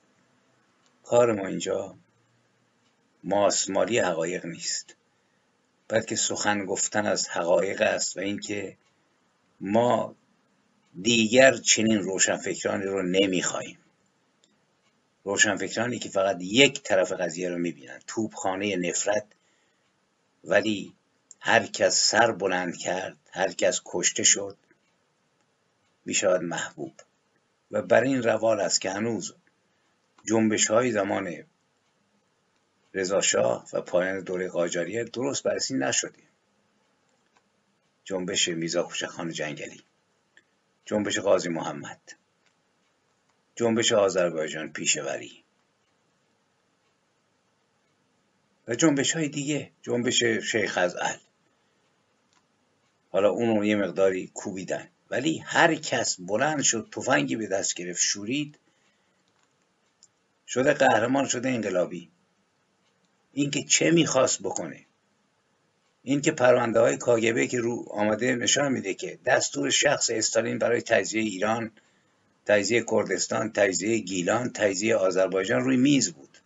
کار 1.04 1.34
ما 1.34 1.48
اینجا 1.48 1.96
ماسمالی 3.24 4.00
حقایق 4.00 4.46
نیست. 4.46 4.96
بلکه 5.88 6.16
سخن 6.16 6.66
گفتن 6.66 7.06
از 7.06 7.30
حقایق 7.30 7.82
است 7.82 8.18
و 8.18 8.20
اینکه 8.20 8.78
ما 9.62 10.16
دیگر 11.02 11.58
چنین 11.58 11.98
روشنفکرانی 11.98 12.86
رو 12.86 13.04
نمی‌خواهیم. 13.04 13.78
روشنفکرانی 15.24 16.00
که 16.00 16.10
فقط 16.10 16.38
یک 16.40 16.84
طرف 16.84 17.12
قضیه 17.12 17.50
رو 17.50 17.58
می‌بینن 17.58 18.00
توپخانه 18.08 18.76
نفرت 18.76 19.26
ولی 20.44 20.94
هر 21.40 21.66
کس 21.66 22.10
سر 22.10 22.32
بلند 22.32 22.78
کرد 22.78 23.18
هر 23.32 23.52
کس 23.52 23.82
کشته 23.86 24.24
شد 24.24 24.58
می‌شود 26.06 26.42
محبوب. 26.42 26.94
و 27.72 27.82
بر 27.82 28.04
این 28.04 28.24
روال 28.24 28.60
است 28.60 28.82
که 28.82 28.92
هنوز 28.92 29.34
جنبش 30.26 30.68
های 30.68 30.92
زمان 30.92 31.44
رضاشاه 32.94 33.68
و 33.74 33.82
پایان 33.82 34.22
دوره 34.22 34.50
قاجاریه 34.50 35.04
درست 35.04 35.44
بررسی 35.44 35.78
نشده. 35.78 36.24
جنبش 38.04 38.48
میزا 38.48 38.84
خوشخان 38.84 39.32
جنگلی. 39.32 39.84
جنبش 40.92 41.20
قاضی 41.20 41.50
محمد. 41.50 42.02
جنبش 43.56 43.92
آذربایجان 43.92 44.74
پیشوری. 44.74 45.44
و 48.68 48.76
جنبش 48.76 49.12
های 49.16 49.30
دیگه 49.30 49.72
جنبش 49.82 50.24
شیخ 50.24 50.78
از 50.78 50.96
ال 50.96 51.18
حالا 53.12 53.30
اونو 53.30 53.66
یه 53.66 53.76
مقداری 53.76 54.32
کوبیدن. 54.34 54.90
ولی 55.10 55.38
هر 55.38 55.76
کس 55.76 56.22
بلند 56.22 56.62
شد 56.62 56.90
تفنگی 56.92 57.36
به 57.36 57.48
دست 57.48 57.76
گرفت 57.76 58.02
شورید 58.02 58.60
شده 60.48 60.74
قهرمان 60.74 61.28
شده 61.28 61.50
انقلابی. 61.50 62.12
اینکه 63.34 63.64
چه 63.64 63.92
می‌خواست 63.92 64.44
بکنه؟ 64.44 64.86
این 66.04 66.22
که 66.22 66.32
پرونده 66.32 66.80
های 66.80 66.98
کاگبه 66.98 67.48
که 67.48 67.60
رو 67.60 67.86
آمده 67.90 68.36
نشان 68.36 68.72
میده 68.72 68.94
که 68.94 69.20
دستور 69.26 69.70
شخص 69.70 70.10
استالین 70.14 70.58
برای 70.58 70.82
تجزیه 70.82 71.22
ایران 71.22 71.72
تجزیه 72.46 72.86
کردستان 72.88 73.52
تجزیه 73.52 73.98
گیلان 73.98 74.50
تجزیه 74.50 74.96
آذربایجان 74.96 75.62
روی 75.62 75.78
میز 75.78 76.14
بود. 76.14 76.38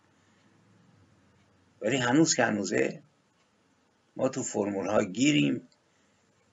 ولی 1.81 1.97
هنوز 1.97 2.35
که 2.35 2.43
هنوزه 2.43 3.01
ما 4.15 4.29
تو 4.29 4.43
فرمول 4.43 4.87
ها 4.87 5.03
گیریم 5.03 5.67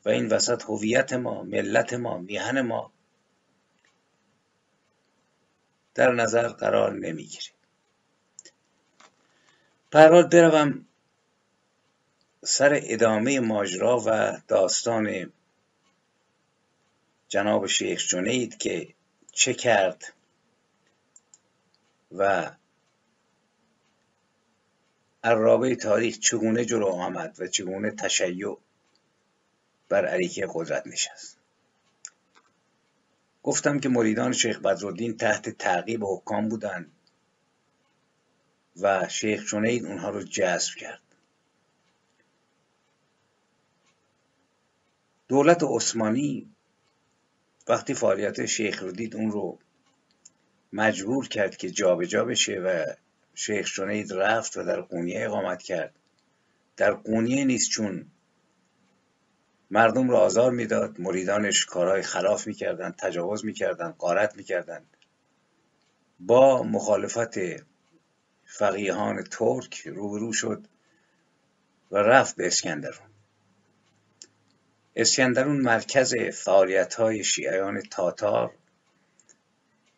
و 0.04 0.08
این 0.08 0.28
وسط 0.28 0.62
هویت 0.62 1.12
ما 1.12 1.42
ملت 1.42 1.92
ما 1.92 2.18
میهن 2.18 2.60
ما 2.60 2.92
در 5.94 6.12
نظر 6.12 6.48
قرار 6.48 6.92
نمی‌گیره. 6.92 7.52
پرحال 9.90 10.26
بروم 10.26 10.86
سر 12.44 12.80
ادامه 12.82 13.40
ماجرا 13.40 14.02
و 14.06 14.40
داستان 14.48 15.32
جناب 17.28 17.66
شیخ 17.66 18.08
جنید 18.08 18.58
که 18.58 18.94
چه 19.32 19.54
کرد 19.54 20.12
و 22.12 22.50
عرابه 25.24 25.76
تاریخ 25.76 26.18
چگونه 26.18 26.64
جلو 26.64 26.86
آمد 26.86 27.36
و 27.38 27.46
چگونه 27.46 27.90
تشیع 27.90 28.58
بر 29.88 30.06
علیه 30.06 30.46
قدرت 30.54 30.86
نشست. 30.86 31.38
گفتم 33.42 33.80
که 33.80 33.88
مریدان 33.88 34.32
شیخ 34.32 34.58
بدرالدین 34.58 35.16
تحت 35.16 35.48
تعقیب 35.48 36.04
حکام 36.04 36.48
بودند 36.48 36.92
و 38.80 39.08
شیخ 39.08 39.52
جنید 39.52 39.86
اونها 39.86 40.10
رو 40.10 40.22
جذب 40.22 40.74
کرد. 40.74 41.11
دولت 45.32 45.62
عثمانی 45.62 46.50
وقتی 47.68 47.94
فعالیت 47.94 48.46
شیخ 48.46 48.82
رو 48.82 48.92
دید 48.92 49.16
اون 49.16 49.30
رو 49.30 49.58
مجبور 50.72 51.28
کرد 51.28 51.56
که 51.56 51.70
جابجا 51.70 52.06
جا 52.06 52.24
بشه 52.24 52.58
و 52.58 52.84
شیخ 53.34 53.74
جنید 53.74 54.12
رفت 54.12 54.56
و 54.56 54.64
در 54.64 54.80
قونیه 54.80 55.24
اقامت 55.24 55.62
کرد. 55.62 55.94
در 56.76 56.92
قونیه 56.92 57.44
نیست 57.44 57.70
چون 57.70 58.06
مردم 59.70 60.10
را 60.10 60.20
آزار 60.20 60.50
می‌داد 60.50 61.00
مریدانش 61.00 61.64
کارهای 61.64 62.02
خلاف 62.02 62.46
می‌کردند 62.46 62.96
تجاوز 62.96 63.44
می‌کردند 63.44 63.96
قارت 63.96 64.36
می‌کردند. 64.36 64.96
با 66.20 66.62
مخالفت 66.62 67.34
فقیهان 68.44 69.22
ترک 69.22 69.82
روبرو 69.86 70.32
شد 70.32 70.66
و 71.90 71.96
رفت 71.96 72.36
به 72.36 72.46
اسکندرون. 72.46 73.11
اسکندرون 74.96 75.60
مرکز 75.60 76.14
فعالیت 76.14 76.94
های 76.94 77.24
شیعیان 77.24 77.80
تاتار 77.80 78.54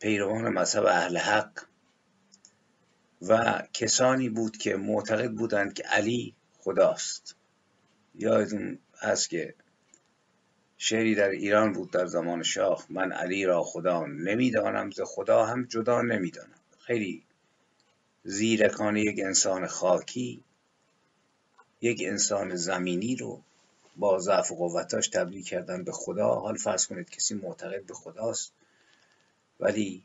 پیروان 0.00 0.48
مذهب 0.48 0.84
اهل 0.86 1.16
حق 1.16 1.60
و 3.28 3.62
کسانی 3.72 4.28
بود 4.28 4.56
که 4.56 4.76
معتقد 4.76 5.30
بودند 5.30 5.74
که 5.74 5.82
علی 5.82 6.34
خداست. 6.58 7.36
یادتون 8.14 8.78
هست 8.98 9.30
که 9.30 9.54
شعری 10.78 11.14
در 11.14 11.28
ایران 11.28 11.72
بود 11.72 11.90
در 11.90 12.06
زمان 12.06 12.42
شاه 12.42 12.86
من 12.88 13.12
علی 13.12 13.44
را 13.44 13.62
خدا 13.62 14.06
نمی‌دانم 14.06 14.90
ز 14.90 15.00
خدا 15.06 15.44
هم 15.44 15.64
جدا 15.64 16.02
نمی‌دانم. 16.02 16.60
خیلی 16.78 17.22
زیرکانه 18.24 19.00
یک 19.00 19.20
انسان 19.24 19.66
خاکی 19.66 20.44
یک 21.80 22.02
انسان 22.04 22.54
زمینی 22.54 23.16
رو 23.16 23.42
با 23.96 24.18
ضعف 24.18 24.52
و 24.52 24.56
قوتاش 24.56 25.08
تبدیل 25.08 25.42
کردن 25.42 25.84
به 25.84 25.92
خدا. 25.92 26.34
حال 26.34 26.56
فرض 26.56 26.86
کنید 26.86 27.10
کسی 27.10 27.34
معتقد 27.34 27.86
به 27.86 27.94
خداست 27.94 28.52
ولی 29.60 30.04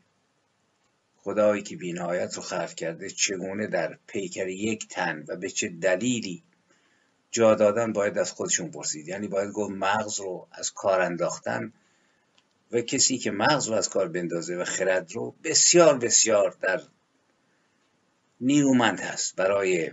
خدایی 1.16 1.62
که 1.62 1.76
بینهایت 1.76 2.34
رو 2.34 2.42
خلق 2.42 2.74
کرده 2.74 3.10
چگونه 3.10 3.66
در 3.66 3.98
پیکر 4.06 4.48
یک 4.48 4.88
تن 4.88 5.24
و 5.28 5.36
به 5.36 5.50
چه 5.50 5.68
دلیلی 5.68 6.42
جا 7.30 7.54
دادن 7.54 7.92
باید 7.92 8.18
از 8.18 8.32
خودشون 8.32 8.70
پرسید؟ 8.70 9.08
یعنی 9.08 9.28
باید 9.28 9.52
گفت 9.52 9.70
مغز 9.70 10.20
رو 10.20 10.48
از 10.52 10.72
کار 10.72 11.00
انداختن 11.00 11.72
و 12.72 12.80
کسی 12.80 13.18
که 13.18 13.30
مغز 13.30 13.68
رو 13.68 13.74
از 13.74 13.88
کار 13.88 14.08
بندازه 14.08 14.56
و 14.56 14.64
خرد 14.64 15.12
رو 15.12 15.34
بسیار 15.44 15.98
بسیار 15.98 16.56
در 16.60 16.82
نیرومند 18.40 19.00
هست. 19.00 19.36
برای 19.36 19.90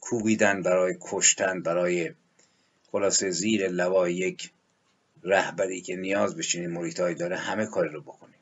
کوبیدن 0.00 0.62
برای 0.62 0.96
کشتن 1.00 1.62
برای 1.62 2.14
خلاصه 2.94 3.30
زیر 3.30 3.68
لوای 3.68 4.14
یک 4.14 4.52
رهبری 5.22 5.80
که 5.80 5.96
نیاز 5.96 6.36
به 6.36 6.42
چنین 6.42 6.70
محیطهایی 6.70 7.14
داره 7.14 7.36
همه 7.36 7.66
کاری 7.66 7.88
رو 7.88 8.00
بکنیم. 8.00 8.38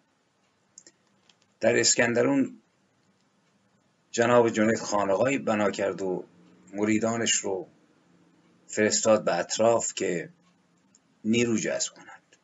در 1.60 1.80
اسکندرون 1.80 2.58
جناب 4.10 4.50
جنید 4.50 4.78
خانقایی 4.78 5.38
بنا 5.38 5.70
کرد 5.70 6.02
و 6.02 6.24
مریدانش 6.72 7.34
رو 7.34 7.68
فرستاد 8.66 9.24
به 9.24 9.38
اطراف 9.38 9.94
که 9.94 10.28
نیرو 11.24 11.56
جذب 11.56 11.92
کنند. 11.92 12.36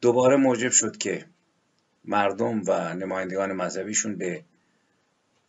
دوباره 0.00 0.36
موجب 0.36 0.70
شد 0.70 0.96
که 0.96 1.26
مردم 2.04 2.62
و 2.66 2.94
نمایندگان 2.94 3.52
مذهبیشون 3.52 4.16
به 4.16 4.44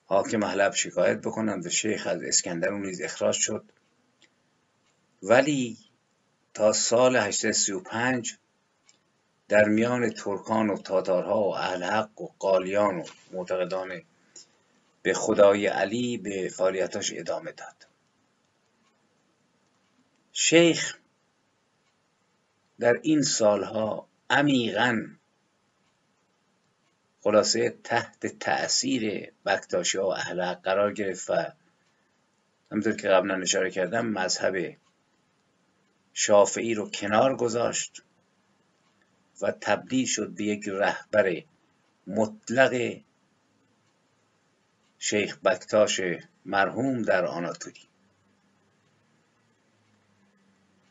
حاکم 0.06 0.44
حلب 0.44 0.74
شکایت 0.74 1.18
بکنند 1.18 1.66
و 1.66 1.70
شیخ 1.70 2.08
از 2.08 2.24
اسکندرون 2.24 2.86
نیز 2.86 3.02
اخراج 3.02 3.36
شد. 3.36 3.64
ولی 5.24 5.78
تا 6.54 6.74
سال 6.74 7.16
835 7.16 8.38
در 9.48 9.64
میان 9.70 10.10
ترکان 10.10 10.70
و 10.70 10.78
تاتارها 10.78 11.44
و 11.44 11.56
اهل 11.56 11.84
حق 11.84 12.22
و 12.22 12.28
قالیان 12.40 13.00
و 13.00 13.04
معتقدان 13.32 14.02
به 15.02 15.14
خدای 15.14 15.68
علی 15.68 16.18
به 16.18 16.50
فعالیتاش 16.50 17.14
ادامه 17.16 17.52
داد. 17.52 17.88
شیخ 20.32 20.98
در 22.80 22.94
این 23.02 23.22
سالها 23.22 24.08
عمیقا 24.30 25.08
خلاصه 27.22 27.70
تحت 27.84 28.28
تأثیر 28.28 29.32
بکتاشی 29.46 29.98
و 29.98 30.06
اهل 30.06 30.54
قرار 30.54 30.94
گرفت 30.94 31.30
و 31.30 31.34
همونطور 32.72 32.96
که 32.96 33.08
قبلا 33.08 33.42
اشاره 33.42 33.72
کردم 33.72 34.06
مذهب 34.06 34.78
شافعی 36.14 36.74
رو 36.74 36.90
کنار 36.90 37.36
گذاشت 37.36 38.04
و 39.42 39.52
تبدیل 39.52 40.06
شد 40.06 40.30
به 40.30 40.44
یک 40.44 40.68
رهبر 40.68 41.44
مطلق 42.08 43.02
شیخ 45.00 45.38
بکتاش 45.38 46.02
مرحوم 46.46 47.02
در 47.02 47.26
آناتولی. 47.26 47.82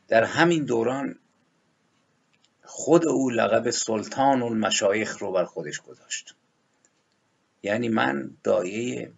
در 0.07 0.23
همین 0.23 0.65
دوران 0.65 1.19
خود 2.63 3.07
او 3.07 3.29
لقب 3.29 3.69
سلطان 3.69 4.43
المشایخ 4.43 5.17
رو 5.17 5.31
بر 5.31 5.45
خودش 5.45 5.81
گذاشت. 5.81 6.35
یعنی 7.63 7.89
من 7.89 8.37
دایه 8.43 9.11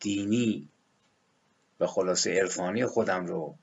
دینی 0.00 0.68
و 1.80 1.86
خلاصه 1.86 2.40
عرفانی 2.40 2.86
خودم 2.86 3.26
رو 3.26 3.54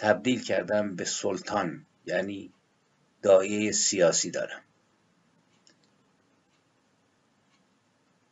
تبدیل 0.00 0.42
کردم 0.42 0.96
به 0.96 1.04
سلطان 1.04 1.86
یعنی 2.06 2.52
دایه 3.22 3.72
سیاسی 3.72 4.30
دارم. 4.30 4.62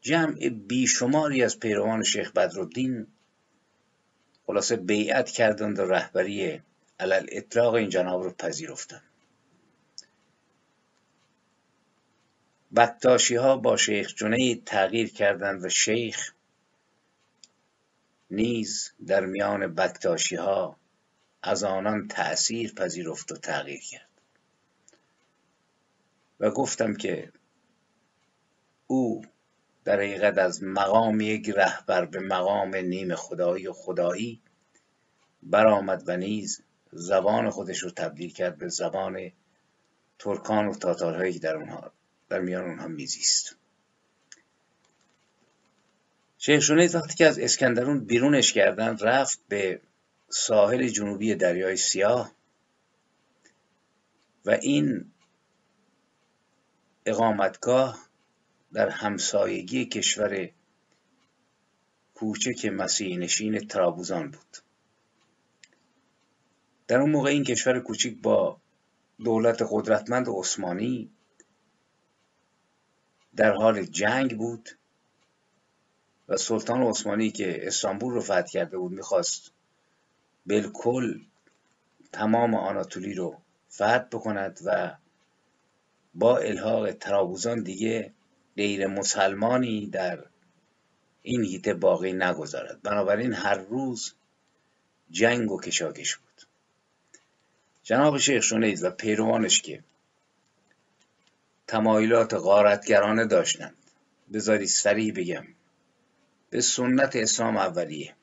جمع 0.01 0.49
بیشماری 0.49 1.43
از 1.43 1.61
پیروان 1.61 2.03
شیخ 2.03 2.33
بدرالدین 2.33 3.07
خلاصه 4.47 4.77
بیعت 4.77 5.31
کردند 5.31 5.79
و 5.79 5.85
رهبری 5.85 6.63
علل 7.01 7.27
اطلاق 7.33 7.75
این 7.75 7.89
جناب 7.89 8.23
رو 8.23 8.31
پذیرفتن 8.31 9.03
بکتاشی 12.77 13.37
ها 13.37 13.57
با 13.57 13.77
شیخ 13.77 14.15
جنید 14.15 14.65
تغییر 14.65 15.13
کردند 15.13 15.65
و 15.65 15.69
شیخ 15.69 16.35
نیز 18.31 18.93
در 19.07 19.27
میان 19.27 19.75
بکتاشی 19.75 20.37
ها 20.37 20.77
از 21.43 21.65
آنان 21.65 22.09
تأثیر 22.09 22.75
پذیرفت 22.75 23.33
و 23.33 23.37
تغییر 23.37 23.81
کرد. 23.81 24.09
و 26.41 26.51
گفتم 26.51 26.95
که 26.95 27.33
او 28.87 29.23
در 29.85 29.97
حقیقت 29.97 30.39
از 30.39 30.63
مقام 30.63 31.21
یک 31.21 31.49
رهبر 31.49 32.05
به 32.05 32.21
مقام 32.21 32.77
نیم 32.77 33.15
خدایی 33.15 33.67
و 33.67 33.73
خدایی 33.73 34.41
برآمد 35.43 36.03
و 36.07 36.17
نیز 36.17 36.63
زبان 36.93 37.51
خودش 37.51 37.79
رو 37.79 37.91
تبدیل 37.91 38.33
کرد 38.33 38.59
به 38.59 38.69
زبان 38.69 39.33
ترکان 40.19 40.67
و 40.67 40.75
تاتارهایی 40.75 41.33
که 41.33 41.39
در 41.39 41.57
اونها 41.57 41.93
در 42.29 42.41
میان 42.41 42.65
اونها 42.65 42.89
میزیست. 42.89 43.57
شیخ 46.39 46.71
وقتی 46.95 47.15
که 47.15 47.27
از 47.27 47.39
اسکندرون 47.39 48.05
بیرونش 48.05 48.53
کردن 48.53 48.99
رفت 48.99 49.41
به 49.49 49.81
ساحل 50.29 50.89
جنوبی 50.89 51.35
دریای 51.35 51.77
سیاه 51.77 52.33
و 54.45 54.51
این 54.51 55.13
اقامتگاه 57.07 58.09
در 58.73 58.89
همسایگی 58.89 59.87
کشور 59.87 60.51
کوچک 62.15 62.67
مسیح 62.67 63.19
نشین 63.19 63.59
ترابوزان 63.59 64.31
بود. 64.31 64.57
در 66.87 66.99
اون 66.99 67.11
موقع 67.11 67.31
این 67.31 67.45
کشور 67.45 67.81
کوچیک 67.81 68.23
با 68.23 68.61
دولت 69.25 69.63
قدرتمند 69.71 70.27
عثمانی 70.29 71.11
در 73.37 73.53
حال 73.53 73.85
جنگ 73.85 74.39
بود 74.39 74.69
و 76.29 76.37
سلطان 76.37 76.83
عثمانی 76.83 77.31
که 77.31 77.67
استانبول 77.67 78.15
رو 78.15 78.21
فتح 78.21 78.43
کرده 78.43 78.79
بود 78.79 78.93
می‌خواست 78.93 79.53
بالکل 80.49 81.21
تمام 82.13 82.55
آناتولی 82.55 83.15
رو 83.15 83.37
فتح 83.73 83.99
بکند 83.99 84.61
و 84.65 84.97
با 86.15 86.39
الحاق 86.39 86.93
ترابوزان 86.93 87.63
دیگه 87.63 88.13
غیر 88.57 88.87
مسلمانی 88.87 89.87
در 89.87 90.25
این 91.23 91.45
هیته 91.45 91.75
باقی 91.75 92.13
نگذارد. 92.13 92.83
بنابراین 92.83 93.33
هر 93.33 93.55
روز 93.55 94.15
جنگ 95.11 95.51
و 95.51 95.61
کشاکش 95.61 96.17
بود. 96.17 96.43
جناب 97.83 98.19
شیخ 98.19 98.43
شنید 98.43 98.85
و 98.85 98.91
پیروانش 98.91 99.63
که 99.63 99.85
تمایلات 101.67 102.35
غارتگرانه 102.35 103.27
داشتند. 103.27 103.77
بذاری 104.33 104.67
سریع 104.67 105.13
بگم. 105.13 105.47
به 106.51 106.61
سنت 106.61 107.17
اسلام 107.17 107.57
اولیه. 107.57 108.15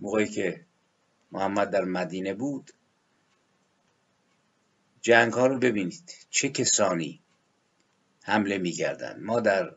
موقعی 0.00 0.28
که 0.28 0.64
محمد 1.32 1.70
در 1.70 1.84
مدینه 1.84 2.34
بود 2.34 2.70
جنگ 5.00 5.32
ها 5.32 5.46
رو 5.46 5.58
ببینید 5.58 6.26
چه 6.30 6.48
کسانی 6.48 7.20
حمله 8.22 8.58
میگردند 8.58 9.22
ما 9.22 9.40
در 9.40 9.72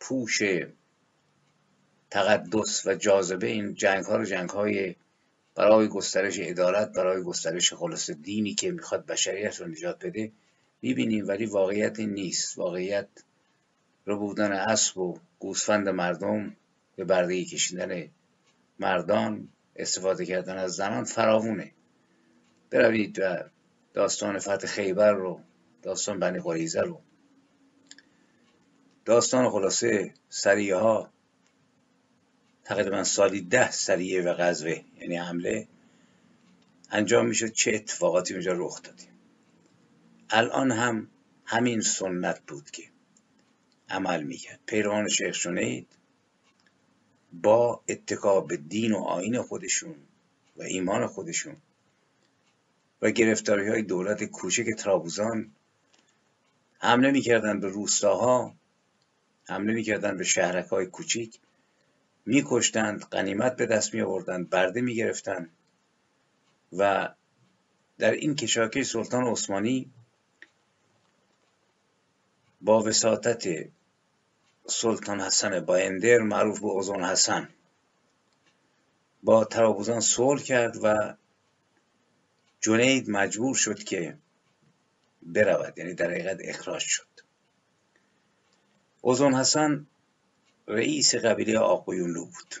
پوش 0.00 0.42
تقدس 2.10 2.86
و 2.86 2.94
جاذبه 2.94 3.46
این 3.46 3.74
جنگ 3.74 4.04
ها 4.04 4.16
رو 4.16 4.24
جنگ 4.24 4.48
های 4.48 4.94
برای 5.54 5.88
گسترش 5.88 6.38
ادارت 6.40 6.92
برای 6.92 7.22
گسترش 7.22 7.72
خلاص 7.72 8.10
دینی 8.10 8.54
که 8.54 8.70
می‌خواد 8.70 9.06
بشریت 9.06 9.60
رو 9.60 9.66
نجات 9.66 10.06
بده 10.06 10.32
می‌بینیم. 10.82 11.28
ولی 11.28 11.46
واقعیت 11.46 11.98
این 11.98 12.10
نیست. 12.10 12.58
واقعیت 12.58 13.08
رو 14.06 14.18
بودن 14.18 14.52
اسب 14.52 14.98
و 14.98 15.18
گوسفند 15.38 15.88
مردم 15.88 16.56
به 16.96 17.04
برده 17.04 17.44
کشیدن 17.44 18.10
مردان 18.78 19.48
استفاده 19.76 20.26
کردن 20.26 20.58
از 20.58 20.72
زنان 20.72 21.04
فراوونه. 21.04 21.72
بروید 22.70 23.18
و 23.18 23.44
داستان 23.94 24.38
فتح 24.38 24.66
خیبر 24.66 25.12
رو 25.12 25.40
داستان 25.82 26.18
بنی 26.18 26.40
قریزه 26.40 26.80
رو. 26.80 27.00
داستان 29.04 29.50
خلاصه 29.50 30.14
سریه 30.28 30.76
ها. 30.76 31.10
تقریبا 32.64 33.04
سالی 33.04 33.40
ده 33.40 33.70
سریه 33.70 34.22
و 34.22 34.34
غزوه 34.34 34.80
یعنی 35.00 35.16
حمله. 35.16 35.68
انجام 36.90 37.26
می‌شد 37.26 37.52
چه 37.52 37.72
اتفاقاتی 37.74 38.34
اونجا 38.34 38.52
رخ 38.52 38.82
دادیم. 38.82 39.08
الان 40.30 40.72
هم 40.72 41.08
همین 41.44 41.80
سنت 41.80 42.40
بود 42.46 42.70
که 42.70 42.82
عمل 43.88 44.22
می‌کرد. 44.22 44.60
پیروان 44.66 45.08
شیخ 45.08 45.34
شنید 45.34 45.88
با 47.42 47.82
اتکا 47.88 48.40
به 48.40 48.56
دین 48.56 48.92
و 48.92 48.98
آین 48.98 49.42
خودشون 49.42 49.94
و 50.56 50.62
ایمان 50.62 51.06
خودشون 51.06 51.56
و 53.02 53.10
گرفتاری 53.10 53.68
های 53.68 53.82
دولت 53.82 54.24
کوچک 54.24 54.66
ترابوزان 54.78 55.50
حمله 56.78 57.10
می‌کردن 57.10 57.60
به 57.60 57.68
روستاها 57.68 58.54
حمله 59.44 59.74
می‌کردن 59.74 60.16
به 60.16 60.24
شهرک 60.24 60.66
های 60.66 60.86
کوچیک 60.86 61.40
میکشتند 62.26 63.04
قنیمت 63.04 63.56
به 63.56 63.66
دست 63.66 63.94
می 63.94 64.00
آوردند 64.00 64.50
برده 64.50 64.80
می‌گرفتند 64.80 65.50
و 66.72 67.14
در 67.98 68.10
این 68.10 68.34
کشاکش 68.34 68.86
سلطان 68.86 69.26
عثمانی 69.26 69.90
با 72.60 72.82
وساطت 72.82 73.48
سلطان 74.66 75.20
حسن 75.20 75.60
بایندر 75.60 76.18
معروف 76.18 76.60
به 76.60 76.66
اوزون 76.66 77.04
حسن. 77.04 77.48
با 79.22 79.44
ترابوزان 79.44 80.00
صلح 80.00 80.42
کرد 80.42 80.76
و 80.82 81.14
جنید 82.60 83.10
مجبور 83.10 83.54
شد 83.54 83.78
که 83.78 84.18
برود 85.22 85.78
یعنی 85.78 85.94
در 85.94 86.10
حقیقت 86.10 86.38
اخراج 86.40 86.82
شد. 86.82 87.06
اوزون 89.00 89.34
حسن 89.34 89.86
رئیس 90.68 91.14
قبیله 91.14 91.58
آقویونلو 91.58 92.24
بود. 92.24 92.54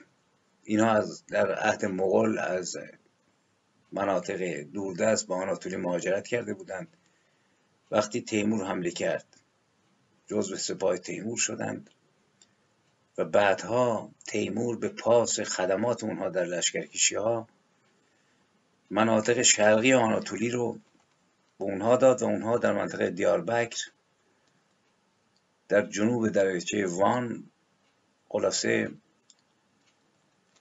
اینا 0.64 0.90
از 0.90 1.26
در 1.26 1.54
عهد 1.54 1.84
مغول 1.84 2.38
از 2.38 2.76
مناطق 3.92 4.60
دوردست 4.60 5.28
به 5.28 5.34
آناتولی 5.34 5.76
مهاجرت 5.76 6.26
کرده 6.26 6.54
بودند. 6.54 6.96
وقتی 7.90 8.20
تیمور 8.20 8.66
حمله 8.66 8.90
کرد 8.90 9.26
جزو 10.26 10.56
سپاه 10.56 10.98
تیمور 10.98 11.38
شدند 11.38 11.90
و 13.18 13.24
بعدها 13.24 14.10
تیمور 14.26 14.78
به 14.78 14.88
پاس 14.88 15.40
خدمات 15.40 16.04
اونها 16.04 16.28
در 16.28 16.44
لشکرکشی 16.44 17.14
ها 17.14 17.48
مناطق 18.90 19.42
شرقی 19.42 19.92
آناتولی 19.92 20.50
رو 20.50 20.78
به 21.58 21.64
اونها 21.64 21.96
داد 21.96 22.22
و 22.22 22.24
اونها 22.24 22.58
در 22.58 22.72
منطقه 22.72 23.10
دیاربکر 23.10 23.90
در 25.68 25.86
جنوب 25.86 26.28
دریاچه 26.28 26.86
وان 26.86 27.50
خلاصه 28.28 28.90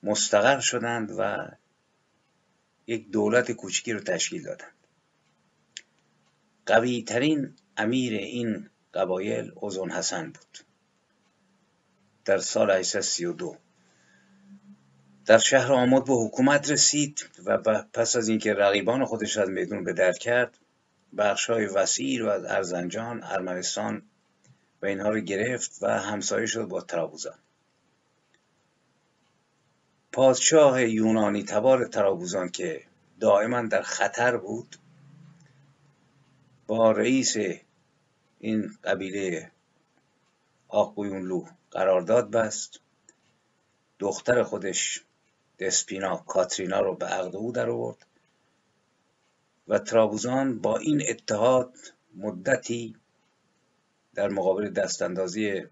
مستقر 0.03 0.59
شدند 0.59 1.15
و 1.17 1.47
یک 2.87 3.09
دولت 3.11 3.51
کوچکی 3.51 3.93
رو 3.93 3.99
تشکیل 3.99 4.43
دادند. 4.43 4.73
قوی 6.65 7.03
ترین 7.03 7.53
امیر 7.77 8.13
این 8.13 8.69
قبایل 8.93 9.51
اوزون 9.55 9.91
حسن 9.91 10.25
بود. 10.25 10.65
در 12.25 12.37
سال 12.37 12.71
832 12.71 13.57
در 15.25 15.37
شهر 15.37 15.73
آمد 15.73 16.05
به 16.05 16.13
حکومت 16.13 16.71
رسید 16.71 17.29
و 17.45 17.57
پس 17.93 18.15
از 18.15 18.27
اینکه 18.27 18.53
رقیبان 18.53 19.05
خودش 19.05 19.37
از 19.37 19.49
میدون 19.49 19.83
به 19.83 19.93
در 19.93 20.11
کرد 20.11 20.57
های 21.49 21.65
وسیعی 21.65 22.17
رو 22.17 22.29
از 22.29 22.45
ارزنجان، 22.45 23.23
ارمنستان 23.23 24.01
و 24.81 24.85
اینها 24.85 25.09
رو 25.09 25.19
گرفت 25.19 25.77
و 25.81 25.99
همسایه 25.99 26.45
شد 26.45 26.63
با 26.63 26.81
ترابوزان 26.81 27.37
پادشاه 30.11 30.83
یونانی 30.83 31.43
تبار 31.43 31.87
ترابوزان 31.87 32.49
که 32.49 32.83
دائما 33.19 33.61
در 33.61 33.81
خطر 33.81 34.37
بود 34.37 34.75
با 36.67 36.91
رئیس 36.91 37.35
این 38.43 38.77
قبیله 38.83 39.51
آقویونلو 40.67 41.45
قرارداد 41.71 42.31
بست. 42.31 42.79
دختر 43.99 44.43
خودش 44.43 45.03
دسپینا 45.59 46.17
کاترینا 46.17 46.79
رو 46.79 46.95
به 46.95 47.05
عقد 47.05 47.35
او 47.35 47.51
در 47.51 47.69
آورد 47.69 47.97
و 49.67 49.79
ترابوزان 49.79 50.59
با 50.59 50.77
این 50.77 51.03
اتحاد 51.09 51.73
مدتی 52.15 52.95
در 54.15 54.29
مقابل 54.29 54.69
دستاندازی 54.69 55.63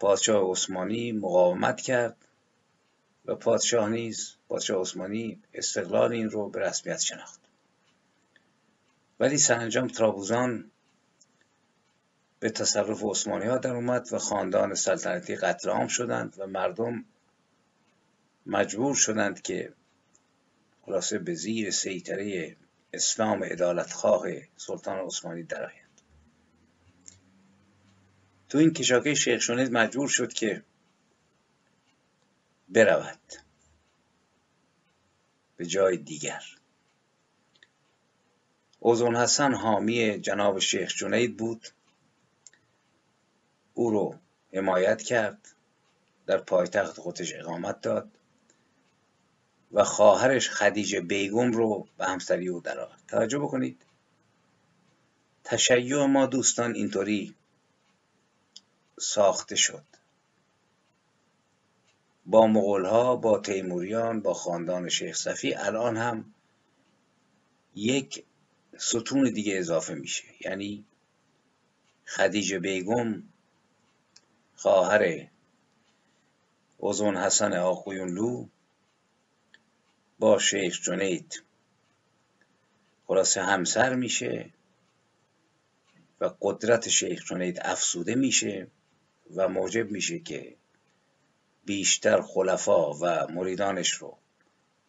پادشاه 0.00 0.50
عثمانی 0.50 1.12
مقاومت 1.12 1.80
کرد 1.80 2.16
و 3.24 3.34
پادشاه 3.34 3.88
نیز 3.88 4.34
پادشاه 4.48 4.80
عثمانی 4.80 5.42
استقلال 5.54 6.12
این 6.12 6.30
رو 6.30 6.48
به 6.48 6.60
رسمیت 6.60 7.00
شناخت. 7.00 7.40
ولی 9.20 9.38
سرانجام 9.38 9.88
ترابوزان 9.88 10.70
به 12.46 12.52
تصرف 12.52 13.02
عثمانی 13.04 13.46
ها 13.46 13.58
در 13.58 13.74
اومد 13.74 14.12
و 14.12 14.18
خاندان 14.18 14.74
سلطنتی 14.74 15.36
قتل 15.36 15.70
عام 15.70 15.88
شدند 15.88 16.34
و 16.38 16.46
مردم 16.46 17.04
مجبور 18.46 18.94
شدند 18.94 19.42
که 19.42 19.72
خلاصه 20.82 21.18
به 21.18 21.34
زیر 21.34 21.70
سیطره 21.70 22.56
اسلام 22.92 23.44
عدالتخواه 23.44 24.26
سلطان 24.56 24.98
عثمانی 24.98 25.42
درآیند. 25.42 26.00
تو 28.48 28.58
این 28.58 28.72
کشاکش 28.72 29.24
شیخ 29.24 29.40
شونید 29.40 29.72
مجبور 29.72 30.08
شد 30.08 30.32
که 30.32 30.62
برود 32.68 33.32
به 35.56 35.66
جای 35.66 35.96
دیگر. 35.96 36.42
اوزون 38.80 39.16
حسن 39.16 39.54
حامی 39.54 40.18
جناب 40.18 40.58
شیخ 40.58 40.96
جنید 40.96 41.36
بود. 41.36 41.68
او 43.76 43.90
رو 43.90 44.14
حمایت 44.52 45.02
کرد 45.02 45.54
در 46.26 46.38
پایتخت 46.38 47.00
خودش 47.00 47.34
اقامت 47.34 47.80
داد 47.80 48.08
و 49.72 49.84
خواهرش 49.84 50.50
خدیجه 50.50 51.00
بیگم 51.00 51.52
رو 51.52 51.88
به 51.98 52.06
همسری 52.06 52.48
او 52.48 52.60
درآورد 52.60 53.02
توجه 53.08 53.38
بکنید. 53.38 53.82
تشیع 55.44 56.04
ما 56.04 56.26
دوستان 56.26 56.74
اینطوری 56.74 57.34
ساخته 59.00 59.56
شد. 59.56 59.84
با 62.26 62.46
مغولها 62.46 63.16
با 63.16 63.38
تیموریان 63.38 64.20
با 64.20 64.34
خاندان 64.34 64.88
شیخ 64.88 65.16
صفی 65.16 65.54
الان 65.54 65.96
هم 65.96 66.34
یک 67.74 68.24
ستون 68.78 69.32
دیگه 69.32 69.58
اضافه 69.58 69.94
میشه. 69.94 70.24
یعنی 70.40 70.84
خدیجه 72.06 72.58
بیگم 72.58 73.22
خواهر 74.56 75.28
اوزون 76.76 77.16
حسن 77.16 77.52
آقویونلو. 77.52 78.46
با 80.18 80.38
شیخ 80.38 80.82
جنید. 80.82 81.42
خلاصه 83.06 83.42
همسر 83.42 83.94
میشه 83.94 84.50
و 86.20 86.30
قدرت 86.40 86.88
شیخ 86.88 87.24
جنید 87.24 87.58
افسوده 87.62 88.14
میشه 88.14 88.66
و 89.34 89.48
موجب 89.48 89.90
میشه 89.90 90.18
که 90.18 90.56
بیشتر 91.64 92.20
خلفا 92.20 92.94
و 92.94 93.26
مریدانش 93.32 93.90
رو 93.90 94.18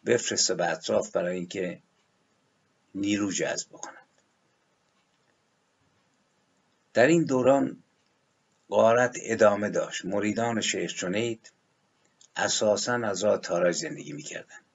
بفرسته 0.06 0.56
به 0.56 0.72
اطراف 0.72 1.12
برای 1.12 1.36
اینکه 1.36 1.82
نیرو 2.96 3.32
جذب 3.32 3.70
بکنند. 3.70 3.98
در 6.94 7.08
این 7.08 7.24
دوران 7.24 7.84
قارت 8.70 9.18
ادامه 9.22 9.70
داشت. 9.70 10.06
مریدان 10.06 10.62
شیخ 10.62 10.94
جنید 10.94 11.52
اساسا 12.36 12.94
از 12.94 13.24
راه 13.24 13.38
تاراج 13.38 13.76
زندگی 13.76 14.14
می‌کردند. 14.14 14.66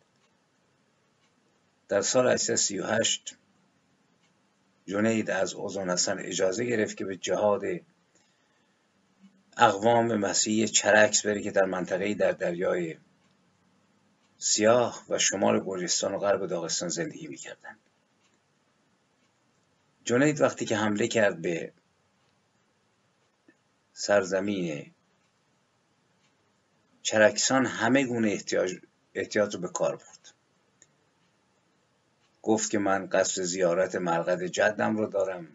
در 1.88 2.00
سال 2.00 2.28
838 2.28 3.36
جنید 4.86 5.30
از 5.30 5.54
اوزان 5.54 5.90
حسن 5.90 6.18
اجازه 6.18 6.64
گرفت 6.64 6.96
که 6.96 7.04
به 7.04 7.16
جهاد 7.16 7.62
اقوام 9.56 10.16
مسیحی 10.16 10.68
چرکس 10.68 11.26
بره 11.26 11.42
که 11.42 11.50
در 11.50 11.64
منطقه 11.64 12.14
در 12.14 12.32
دریای 12.32 12.96
سیاه 14.38 15.04
و 15.08 15.18
شمال 15.18 15.64
گرجستان 15.64 16.14
و 16.14 16.18
غرب 16.18 16.46
داغستان 16.46 16.88
زندگی 16.88 17.26
می‌کردند. 17.26 17.78
جنید 20.04 20.40
وقتی 20.40 20.64
که 20.64 20.76
حمله 20.76 21.08
کرد 21.08 21.42
به 21.42 21.72
سرزمین 23.92 24.92
چرکسان 27.02 27.66
همه 27.66 28.04
گونه 28.04 28.28
احتیاج 28.28 28.74
احتیاط 29.14 29.54
رو 29.54 29.60
به 29.60 29.68
کار 29.68 29.96
برد. 29.96 30.34
گفت 32.42 32.70
که 32.70 32.78
من 32.78 33.06
قصد 33.06 33.42
زیارت 33.42 33.94
مرقد 33.94 34.42
جدم 34.46 34.96
رو 34.96 35.06
دارم. 35.06 35.48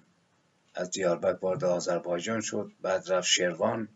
از 0.76 0.92
دیاربک 0.92 1.44
وارد 1.44 1.64
آذربایجان 1.64 2.42
شد 2.42 2.72
بعد 2.82 3.12
رفت 3.12 3.28
شروان 3.28 3.88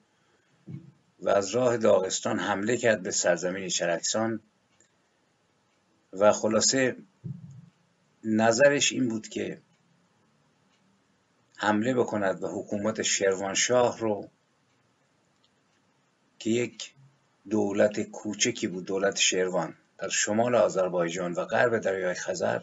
و 1.19 1.29
از 1.29 1.49
راه 1.49 1.77
داغستان 1.77 2.39
حمله 2.39 2.77
کرد 2.77 3.03
به 3.03 3.11
سرزمین 3.11 3.69
چرکسان. 3.69 4.39
و 6.13 6.31
خلاصه 6.31 6.95
نظرش 8.23 8.91
این 8.91 9.09
بود 9.09 9.27
که 9.27 9.61
حمله 11.61 11.93
بکند 11.93 12.43
و 12.43 12.47
حکومت 12.47 13.01
شروانشاه 13.01 13.99
رو 13.99 14.29
که 16.39 16.49
یک 16.49 16.93
دولت 17.49 17.99
کوچکی 17.99 18.67
بود 18.67 18.85
دولت 18.85 19.17
شروان 19.17 19.75
در 19.97 20.09
شمال 20.09 20.55
آذربایجان 20.55 21.33
و 21.33 21.45
غرب 21.45 21.77
دریای 21.77 22.13
خزر 22.13 22.61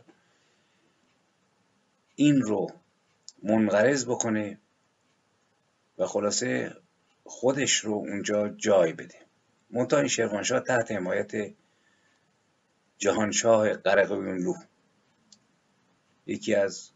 این 2.15 2.43
رو 2.43 2.71
منقرض 3.43 4.07
بکنه 4.07 4.59
و 5.99 6.07
خلاصه 6.07 6.77
خودش 7.25 7.77
رو 7.77 7.93
اونجا 7.93 8.49
جای 8.49 8.93
بده. 8.93 9.19
منتها 9.71 9.99
این 9.99 10.09
شروانشاه 10.09 10.61
تحت 10.61 10.93
حمایت 10.93 11.55
جهانشاه 12.99 13.73
قرقیونلو 13.73 14.55
یکی 16.27 16.55
از 16.55 16.91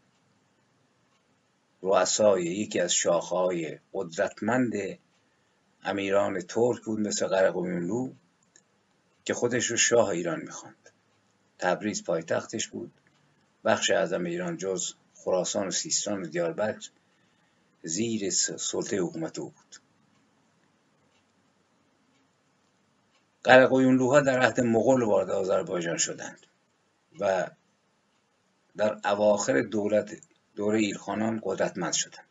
رؤسای 1.83 2.43
یکی 2.43 2.79
از 2.79 2.93
شاخهای 2.93 3.79
قدرتمند 3.93 4.73
امیران 5.83 6.41
ترک 6.41 6.81
بود 6.81 6.99
مثل 6.99 7.27
قرقیونلو 7.27 8.13
که 9.25 9.33
خودش 9.33 9.65
رو 9.65 9.77
شاه 9.77 10.09
ایران 10.09 10.41
می‌خواند. 10.41 10.89
تبریز 11.59 12.03
پایتختش 12.03 12.67
بود. 12.67 12.91
بخش 13.65 13.91
اعظم 13.91 14.25
ایران 14.25 14.57
جز 14.57 14.93
خراسان 15.13 15.67
و 15.67 15.71
سیستان 15.71 16.21
و 16.21 16.25
دیاربکر 16.25 16.89
زیر 17.83 18.29
سلطه 18.29 18.97
حکومت 18.97 19.39
او 19.39 19.49
بود. 19.49 19.75
قرقیونلوها 23.43 24.21
در 24.21 24.39
عهد 24.39 24.61
مغول 24.61 25.03
وارد 25.03 25.29
آذربایجان 25.29 25.97
شدند 25.97 26.47
و 27.19 27.47
در 28.77 28.97
اواخر 29.05 29.61
دولت 29.61 30.11
دوره 30.55 30.79
ایلخانان 30.79 31.41
قدرتمند 31.43 31.93
شدند. 31.93 32.27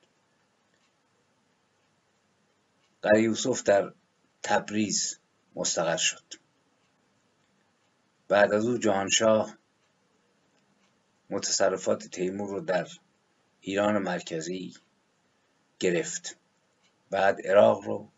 قره 3.02 3.22
یوسف 3.22 3.62
در 3.62 3.92
تبریز 4.42 5.18
مستقر 5.54 5.96
شد. 5.96 6.24
بعد 8.28 8.52
از 8.52 8.66
او 8.66 8.78
جهانشاه 8.78 9.56
متصرفات 11.30 12.06
تیمور 12.06 12.50
رو 12.50 12.60
در 12.60 12.88
ایران 13.60 13.98
مرکزی 13.98 14.74
گرفت. 15.78 16.36
بعد 17.10 17.46
عراق 17.46 17.84
رو 17.84 18.08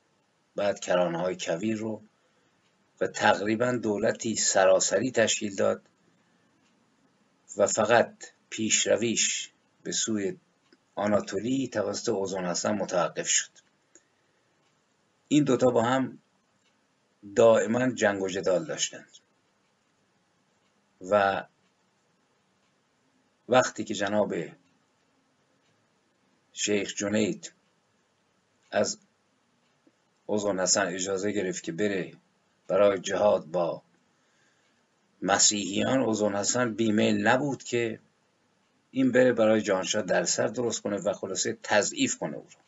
بعد 0.57 0.81
کرانه 0.81 1.19
های 1.19 1.37
کویر 1.41 1.77
رو 1.77 2.03
و 3.01 3.07
تقریبا 3.07 3.73
دولتی 3.73 4.37
سراسری 4.37 5.11
تشکیل 5.11 5.55
داد 5.55 5.83
و 7.57 7.67
فقط 7.67 8.25
پیشرویش 8.51 9.54
به 9.85 9.93
سوی 9.93 10.37
آناتولی 10.95 11.69
توسط 11.69 12.09
اوزان 12.09 12.45
حسن 12.45 12.73
متوقف 12.73 13.29
شد. 13.29 13.51
این 15.29 15.45
دوتا 15.45 15.71
با 15.71 15.83
هم 15.83 16.19
دائما 17.37 17.91
جنگ 17.91 18.23
و 18.23 18.29
جدال 18.29 18.65
داشتند. 18.65 19.11
و 21.11 21.45
وقتی 23.49 23.85
که 23.85 23.95
جناب 23.95 24.35
شیخ 26.53 26.95
جنید 26.95 27.53
از 28.71 28.99
اوزان 30.27 30.61
حسن 30.61 30.87
اجازه 30.87 31.33
گرفت 31.33 31.63
که 31.63 31.73
بره 31.73 32.13
برای 32.69 32.99
جهاد 32.99 33.45
با 33.45 33.83
مسیحیان 35.23 36.01
اوزان 36.01 36.37
حسن 36.37 36.75
بیمیل 36.75 37.27
نبود 37.27 37.63
که 37.63 38.01
این 38.97 39.13
بره 39.13 39.33
برای 39.33 39.61
جانشاه 39.63 40.03
در 40.03 40.25
سر 40.25 40.47
درست 40.47 40.83
کنه 40.83 40.97
و 40.97 41.13
خلاصه 41.13 41.59
تضعیف 41.63 42.19
کنه 42.19 42.37
او 42.37 42.43
رو. 42.43 42.61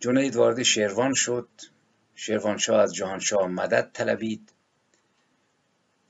جنید 0.00 0.36
وارد 0.36 0.62
شیروان 0.62 1.14
شد. 1.14 1.48
شیروانشاه 2.14 2.82
از 2.82 2.94
جهانشاه 2.94 3.48
مدد 3.48 3.90
طلبید 3.92 4.52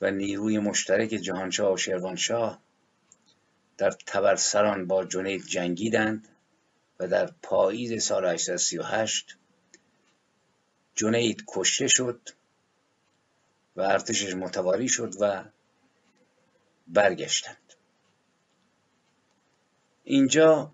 و 0.01 0.11
نیروی 0.11 0.59
مشترک 0.59 1.09
جهانشاه 1.09 1.73
و 1.73 1.77
شیروانشاه 1.77 2.61
در 3.79 3.91
تبرسران 3.91 4.87
با 4.87 5.05
جنید 5.05 5.47
جنگیدند 5.47 6.29
و 7.01 7.09
در 7.09 7.31
پاییز 7.43 8.03
سال 8.03 8.27
838 8.27 9.37
جنید 10.95 11.45
کشته 11.49 11.89
شد 11.89 12.29
و 13.77 13.81
ارتشش 13.81 14.35
متواری 14.35 14.89
شد 14.89 15.15
و 15.21 15.45
برگشتند. 16.87 17.66
اینجا 20.09 20.73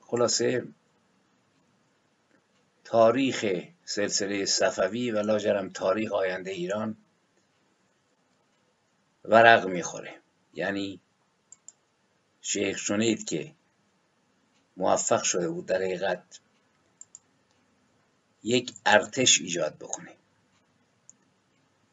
خلاصه 0.00 0.68
تاریخ 2.84 3.44
سلسله 3.84 4.44
صفوی 4.44 5.10
و 5.10 5.18
لاجرم 5.18 5.68
تاریخ 5.70 6.12
آینده 6.12 6.50
ایران 6.50 6.96
ورق 9.24 9.66
می‌خوره. 9.66 10.20
یعنی 10.54 11.00
شیخ 12.40 12.78
شنید 12.78 13.24
که 13.24 13.54
موفق 14.76 15.22
شده 15.22 15.48
بود 15.48 15.66
در 15.66 15.76
حقیقت 15.76 16.40
یک 18.42 18.72
ارتش 18.86 19.40
ایجاد 19.40 19.74
بکنه. 19.74 20.12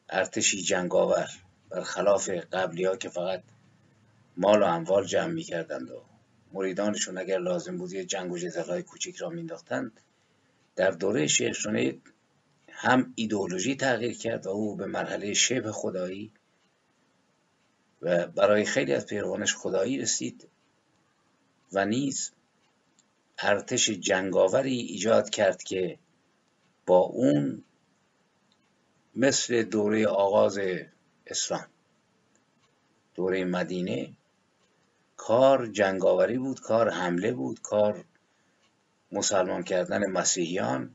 ارتشی 0.08 0.62
جنگاور 0.62 1.30
برخلاف 1.70 2.28
قبلی 2.28 2.84
ها 2.84 2.96
که 2.96 3.08
فقط 3.08 3.42
مال 4.36 4.62
و 4.62 4.64
اموال 4.64 5.06
جمع 5.06 5.32
می‌کردند 5.32 5.90
و 5.90 6.02
مریدانشون 6.52 7.18
اگر 7.18 7.38
لازم 7.38 7.76
بود 7.78 7.92
یه 7.92 8.04
جنگ 8.04 8.32
و 8.32 8.38
جدلهای 8.38 8.82
کوچک 8.82 9.16
را 9.16 9.28
مینداختند 9.28 10.00
در 10.76 10.90
دوره 10.90 11.26
شنید 11.26 12.12
هم 12.68 13.12
ایدئولوژی 13.16 13.76
تغییر 13.76 14.18
کرد 14.18 14.46
و 14.46 14.50
او 14.50 14.76
به 14.76 14.86
مرحله 14.86 15.34
شبه 15.34 15.72
خدایی 15.72 16.32
و 18.02 18.26
برای 18.26 18.64
خیلی 18.64 18.94
از 18.94 19.06
پیروانش 19.06 19.54
خدایی 19.54 19.98
رسید 19.98 20.48
و 21.72 21.84
نیز 21.84 22.32
ارتش 23.38 23.90
جنگاوری 23.90 24.76
ایجاد 24.78 25.30
کرد 25.30 25.62
که 25.62 25.98
با 26.86 26.98
اون 26.98 27.64
مثل 29.16 29.62
دوره 29.62 30.06
آغاز 30.06 30.58
اسلام 31.26 31.66
دوره 33.14 33.44
مدینه 33.44 34.12
کار 35.26 35.66
جنگاوری 35.66 36.38
بود 36.38 36.60
کار 36.60 36.90
حمله 36.90 37.32
بود 37.32 37.60
کار 37.60 38.04
مسلمان 39.12 39.62
کردن 39.62 40.10
مسیحیان 40.10 40.94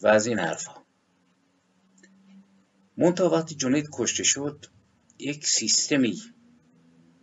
و 0.00 0.06
از 0.06 0.26
این 0.26 0.38
حرفها 0.38 0.84
منتها 2.96 3.28
وقتی 3.28 3.54
جنید 3.54 3.88
کشته 3.92 4.22
شد 4.22 4.66
یک 5.18 5.46
سیستمی 5.46 6.22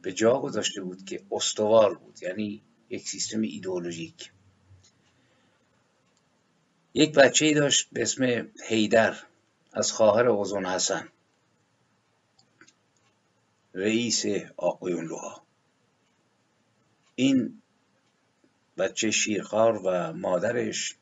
به 0.01 0.13
جا 0.13 0.39
گذاشته 0.39 0.81
بود 0.81 1.05
که 1.05 1.23
استوار 1.31 1.93
بود 1.93 2.23
یعنی 2.23 2.61
یک 2.89 3.09
سیستم 3.09 3.41
ایدئولوژیک. 3.41 4.31
یک 6.93 7.13
بچه 7.13 7.45
ای 7.45 7.53
داشت 7.53 7.87
به 7.91 8.01
اسم 8.01 8.51
هیدر 8.67 9.17
از 9.73 9.91
خواهر 9.91 10.27
اوزون 10.27 10.65
حسن 10.65 11.09
رئیس 13.73 14.25
آقایون 14.57 15.05
لوها. 15.05 15.44
این 17.15 17.61
بچه 18.77 19.11
شیرخوار 19.11 19.81
و 19.85 20.13
مادرش 20.13 20.95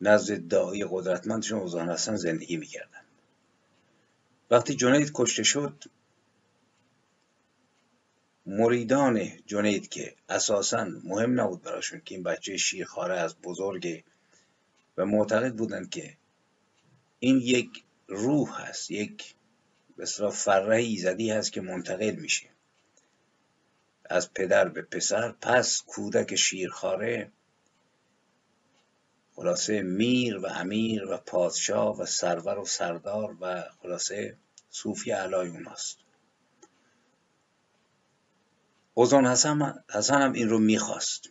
نزد 0.00 0.48
دایی 0.48 0.84
قدرتمندشون 0.90 1.58
اوزان 1.58 1.90
حسن 1.90 2.16
زندگی 2.16 2.56
می‌کردن. 2.56 3.00
وقتی 4.50 4.74
جنید 4.74 5.10
کشته 5.14 5.42
شد 5.42 5.84
مریدان 8.46 9.28
جنید 9.46 9.88
که 9.88 10.14
اساسا 10.28 10.84
مهم 11.04 11.40
نبود 11.40 11.62
براشون 11.62 12.00
که 12.04 12.14
این 12.14 12.24
بچه 12.24 12.56
شیرخواره 12.56 13.18
از 13.18 13.36
بزرگ 13.42 14.04
و 14.96 15.06
معتقد 15.06 15.54
بودند 15.54 15.90
که 15.90 16.16
این 17.18 17.40
یک 17.40 17.84
روح 18.08 18.60
هست 18.60 18.90
یک 18.90 19.34
بسیار 19.98 20.30
فره 20.30 20.76
ایزدی 20.76 21.30
هست 21.30 21.52
که 21.52 21.60
منتقل 21.60 22.10
میشه. 22.10 22.55
از 24.10 24.34
پدر 24.34 24.68
به 24.68 24.82
پسر 24.82 25.32
پس 25.32 25.82
کودک 25.86 26.36
شیرخواره 26.36 27.32
خلاصه 29.36 29.82
میر 29.82 30.38
و 30.38 30.46
امیر 30.46 31.04
و 31.04 31.16
پادشاه 31.16 32.00
و 32.00 32.06
سرور 32.06 32.58
و 32.58 32.64
سردار 32.64 33.36
و 33.40 33.64
خلاصه 33.82 34.36
صوفی 34.70 35.10
علای 35.10 35.48
اوناست 35.48 35.98
اوزان 38.94 39.26
حسن, 39.26 39.84
حسن 39.90 40.22
هم 40.22 40.32
این 40.32 40.48
رو 40.48 40.58
می‌خواست. 40.58 41.30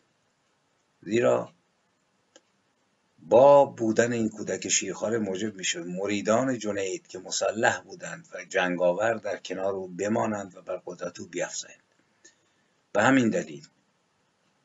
زیرا 1.02 1.54
با 3.20 3.66
بودن 3.66 4.14
این 4.14 4.30
کودک 4.30 4.70
شیرخواره 4.70 5.18
موجب 5.18 5.56
می‌شد 5.56 5.86
مریدان 5.86 6.60
جنید 6.60 7.08
که 7.08 7.20
مسلح 7.20 7.82
بودند 7.82 8.28
و 8.34 8.46
جنگاور 8.46 9.14
در 9.14 9.38
کنار 9.38 9.74
او 9.74 9.88
بمانند 9.88 10.56
و 10.58 10.62
بر 10.62 10.82
قدرت 10.86 11.20
او 11.20 11.28
بیافزایند 11.28 11.84
به 12.96 13.04
همین 13.04 13.30
دلیل 13.30 13.68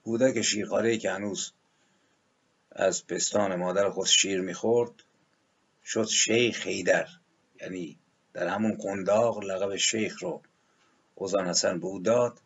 کودک 0.04 0.42
شیرخواره 0.42 0.96
که 0.96 1.10
هنوز 1.10 1.52
از 2.72 3.06
پستان 3.06 3.54
مادر 3.56 3.90
خود 3.90 4.06
شیر 4.06 4.40
می‌خورد 4.40 4.90
شد 5.84 6.06
شیخ 6.06 6.58
خیدر 6.58 7.08
یعنی 7.60 7.98
در 8.32 8.46
همون 8.46 8.74
قنداق 8.74 9.44
لقب 9.44 9.76
شیخ 9.76 10.22
رو 10.22 10.42
اوزان 11.14 11.48
حسن 11.48 11.80
به 11.80 11.86
او 11.86 11.98
داد 11.98 12.40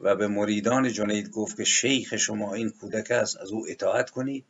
و 0.00 0.16
به 0.16 0.28
مریدان 0.28 0.92
جنید 0.92 1.30
گفت 1.30 1.56
که 1.56 1.64
شیخ 1.64 2.16
شما 2.16 2.54
این 2.54 2.70
کودک 2.70 3.10
است 3.10 3.36
از 3.36 3.50
او 3.50 3.66
اطاعت 3.68 4.10
کنید 4.10 4.44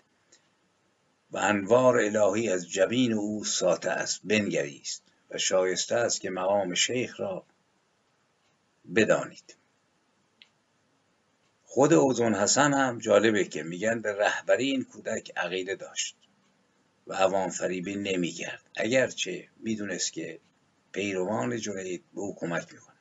و 1.31 1.39
انوار 1.39 2.01
الهی 2.01 2.49
از 2.49 2.71
جبین 2.71 3.13
او 3.13 3.45
ساته 3.45 3.91
است 3.91 4.21
بنگریست 4.25 5.03
و 5.31 5.39
شایسته 5.39 5.95
است 5.95 6.21
که 6.21 6.31
مقام 6.31 6.75
شیخ 6.75 7.21
را 7.21 7.47
بدانید. 8.95 9.64
خود 11.75 11.93
اوزون 11.93 12.35
حسن 12.35 12.73
هم 12.73 12.99
جالبه 12.99 13.45
که 13.45 13.63
میگن 13.63 14.01
به 14.01 14.13
رهبری 14.13 14.71
این 14.71 14.85
کودک 14.85 15.33
عقیده 15.37 15.75
داشت 15.75 16.17
و 17.07 17.15
عوام 17.15 17.51
فریبی 17.51 17.97
نمی‌کرد. 17.97 18.63
اگرچه 18.77 19.49
می‌دونست 19.57 20.13
که 20.13 20.39
پیروان 20.93 21.57
جنید 21.57 22.05
به 22.15 22.21
او 22.21 22.37
کمک 22.39 22.73
می‌کنند 22.73 22.99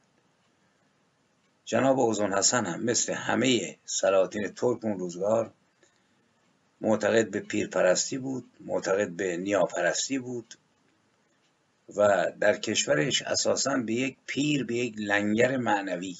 جناب 1.65 1.99
اوزون 1.99 2.33
حسن 2.33 2.65
هم 2.65 2.83
مثل 2.83 3.13
همه 3.13 3.77
سلاطین 3.85 4.47
ترک 4.47 4.85
اون 4.85 4.99
روزگار 4.99 5.53
معتقد 6.81 7.31
به 7.31 7.39
پیرپرستی 7.39 8.17
بود 8.17 8.45
معتقد 8.59 9.09
به 9.09 9.37
نیاپرستی 9.37 10.19
بود 10.19 10.53
و 11.95 12.31
در 12.39 12.57
کشورش 12.57 13.21
اساسا 13.21 13.77
به 13.77 13.93
یک 13.93 14.17
پیر 14.25 14.63
به 14.63 14.75
یک 14.75 14.93
لنگر 14.97 15.57
معنوی 15.57 16.17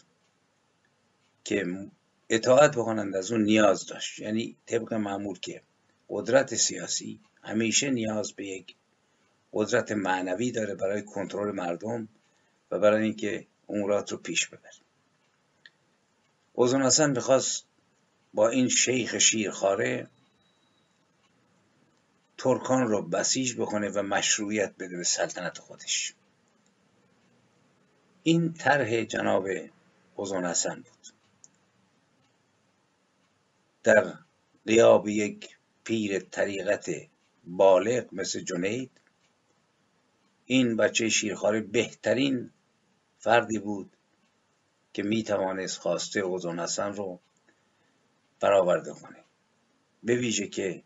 که 1.43 1.89
اطاعت 2.35 2.71
بکنند 2.71 3.15
از 3.15 3.31
اون 3.31 3.43
نیاز 3.43 3.85
داشت. 3.85 4.19
یعنی 4.19 4.55
طبق 4.65 4.93
معمول 4.93 5.39
که 5.39 5.61
قدرت 6.09 6.55
سیاسی 6.55 7.19
همیشه 7.43 7.89
نیاز 7.89 8.33
به 8.33 8.45
یک 8.45 8.75
قدرت 9.53 9.91
معنوی 9.91 10.51
داره 10.51 10.75
برای 10.75 11.01
کنترل 11.01 11.51
مردم 11.51 12.07
و 12.71 12.79
برای 12.79 13.03
اینکه 13.03 13.47
امورات 13.69 14.11
رو 14.11 14.17
پیش 14.17 14.47
ببره. 14.47 14.71
اوزون 16.53 16.81
حسن 16.81 17.11
می‌خواست 17.11 17.65
با 18.33 18.49
این 18.49 18.69
شیخ 18.69 19.17
شیرخواره 19.17 20.07
ترکان 22.37 22.87
رو 22.87 23.01
بسیج 23.01 23.55
بکنه 23.55 23.89
و 23.89 24.01
مشروعیت 24.01 24.73
بده 24.79 24.97
به 24.97 25.03
سلطنت 25.03 25.57
خودش. 25.57 26.13
این 28.23 28.53
طرح 28.53 29.03
جناب 29.03 29.47
اوزون 30.15 30.45
حسن 30.45 30.75
بود. 30.75 31.12
در 33.83 34.13
قیاب 34.65 35.07
یک 35.07 35.57
پیر 35.83 36.19
طریقت 36.19 36.89
بالغ 37.43 38.05
مثل 38.11 38.39
جنید 38.39 38.91
این 40.45 40.77
بچه 40.77 41.09
شیرخواره 41.09 41.61
بهترین 41.61 42.51
فردی 43.19 43.59
بود 43.59 43.97
که 44.93 45.03
می 45.03 45.23
توانست 45.23 45.79
خواسته 45.79 46.19
اوزون 46.19 46.59
حسن 46.59 46.93
رو 46.93 47.19
برآورده 48.39 48.93
کنه. 48.93 49.23
به 50.03 50.15
ویژه 50.15 50.47
که 50.47 50.83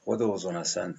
خود 0.00 0.22
اوزون 0.22 0.56
حسن 0.56 0.94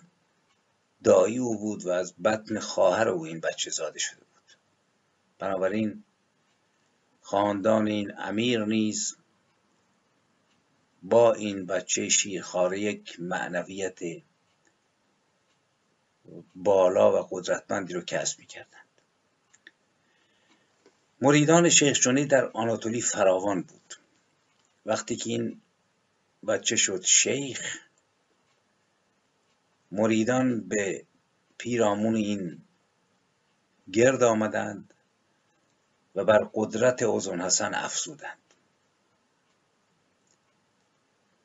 دایی 1.04 1.38
او 1.38 1.60
بود 1.60 1.86
و 1.86 1.90
از 1.90 2.14
بطن 2.24 2.60
خواهر 2.60 3.10
او 3.10 3.26
این 3.26 3.40
بچه 3.40 3.72
زاده 3.72 4.00
شده 4.00 4.20
بود. 4.20 4.58
بنابراین 5.40 6.04
خاندان 7.22 7.88
این 7.88 8.12
امیر 8.18 8.66
نیز 8.66 9.18
با 11.04 11.34
این 11.34 11.66
بچه 11.66 12.10
شیرخواره 12.10 12.80
یک 12.80 13.20
معنویت 13.20 14.00
بالا 16.56 17.22
و 17.22 17.28
قدرتمندی 17.32 17.94
رو 17.94 18.02
کسب 18.02 18.40
می‌کردند. 18.40 18.86
مریدان 21.22 21.70
شیخ 21.70 22.00
جنی 22.00 22.26
در 22.26 22.46
آناتولی 22.46 23.02
فراوان 23.02 23.62
بود. 23.62 23.96
وقتی 24.86 25.16
که 25.16 25.30
این 25.30 25.62
بچه 26.48 26.76
شد 26.76 27.02
شیخ 27.04 27.80
مریدان 29.92 30.62
به 30.62 31.06
پیرامون 31.58 32.16
این 32.16 32.62
گرد 33.94 34.24
آمدند 34.24 34.94
و 36.16 36.24
بر 36.24 36.50
قدرت 36.54 37.04
اوزون 37.04 37.42
حسن 37.42 37.74
افزودند. 37.74 38.49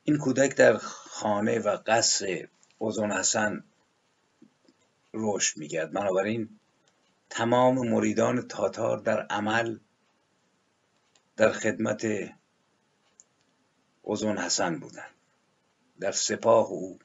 این 0.07 0.17
کودک 0.17 0.55
در 0.55 0.77
خانه 0.77 1.59
و 1.59 1.77
قصر 1.85 2.47
اوزون 2.77 3.11
حسن 3.11 3.63
رشد 5.13 5.57
می‌کرد. 5.57 5.91
بنابراین 5.91 6.59
تمام 7.29 7.89
مریدان 7.89 8.47
تاتار 8.47 8.97
در 8.97 9.21
عمل 9.21 9.79
در 11.37 11.51
خدمت 11.51 12.07
اوزون 14.01 14.37
حسن 14.37 14.79
بودند. 14.79 15.15
در 15.99 16.11
سپاه 16.11 16.67
او 16.67 16.99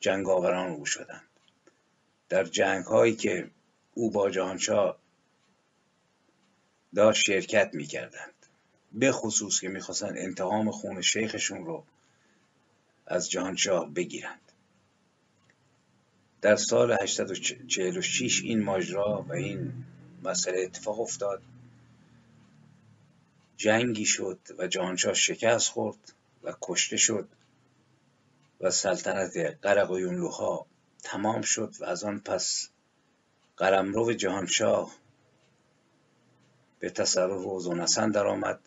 جنگاوران 0.00 0.70
او 0.70 0.86
شدند. 0.86 1.28
در 2.28 2.44
جنگ 2.44 2.84
هایی 2.84 3.16
که 3.16 3.50
او 3.94 4.10
با 4.10 4.30
جهانشاه 4.30 4.98
داشت 6.94 7.22
شرکت 7.22 7.70
می‌کردند. 7.74 8.34
به 8.92 9.12
خصوص 9.12 9.60
که 9.60 9.68
می‌خواستند 9.68 10.18
انتقام 10.18 10.70
خون 10.70 11.00
شیخشون 11.00 11.64
رو 11.64 11.84
از 13.12 13.30
جهانشاه 13.30 13.90
بگیرند. 13.90 14.52
در 16.40 16.56
سال 16.56 16.96
846 17.02 18.42
این 18.42 18.62
ماجرا 18.62 19.24
و 19.28 19.32
این 19.32 19.72
مسئله 20.22 20.60
اتفاق 20.60 21.00
افتاد. 21.00 21.42
جنگی 23.56 24.04
شد 24.04 24.38
و 24.58 24.66
جهانشاه 24.66 25.14
شکست 25.14 25.68
خورد 25.68 26.12
و 26.42 26.54
کشته 26.62 26.96
شد 26.96 27.28
و 28.60 28.70
سلطنت 28.70 29.36
قرقویونلوها 29.62 30.66
تمام 31.02 31.42
شد 31.42 31.74
و 31.80 31.84
از 31.84 32.04
آن 32.04 32.20
پس 32.20 32.68
قلمرو 33.56 34.12
جهانشاه 34.12 34.92
به 36.78 36.90
تصرف 36.90 37.46
اوزون 37.46 37.80
حسن 37.80 38.10
درآمد 38.10 38.60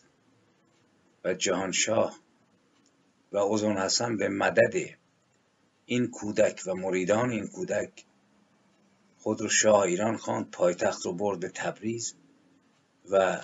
و 1.23 1.33
جهانشاه 1.33 2.24
و 3.35 3.37
اوزون 3.37 3.77
حسن 3.77 4.17
به 4.17 4.29
مدد 4.29 4.97
این 5.85 6.07
کودک 6.07 6.61
و 6.65 6.73
مریدان 6.75 7.29
این 7.29 7.47
کودک 7.47 8.05
خود 9.17 9.41
رو 9.41 9.49
شاه 9.49 9.79
ایران 9.79 10.17
خواند 10.17 10.51
پایتخت 10.51 11.05
رو 11.05 11.13
برد 11.13 11.39
به 11.39 11.49
تبریز 11.49 12.13
و 13.09 13.41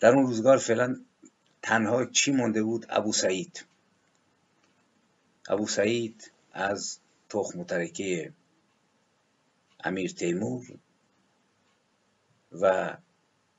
در 0.00 0.14
اون 0.14 0.26
روزگار 0.26 0.58
فعلا 0.58 0.96
تنها 1.62 2.04
چی 2.04 2.32
مونده 2.32 2.62
بود؟ 2.62 2.86
ابو 2.88 3.12
سعید. 3.12 3.64
ابو 5.48 5.66
سعید 5.66 6.32
از 6.52 6.98
تخم 7.28 7.64
ترکه 7.64 8.32
امیر 9.84 10.12
تیمور 10.12 10.66
و 12.52 12.96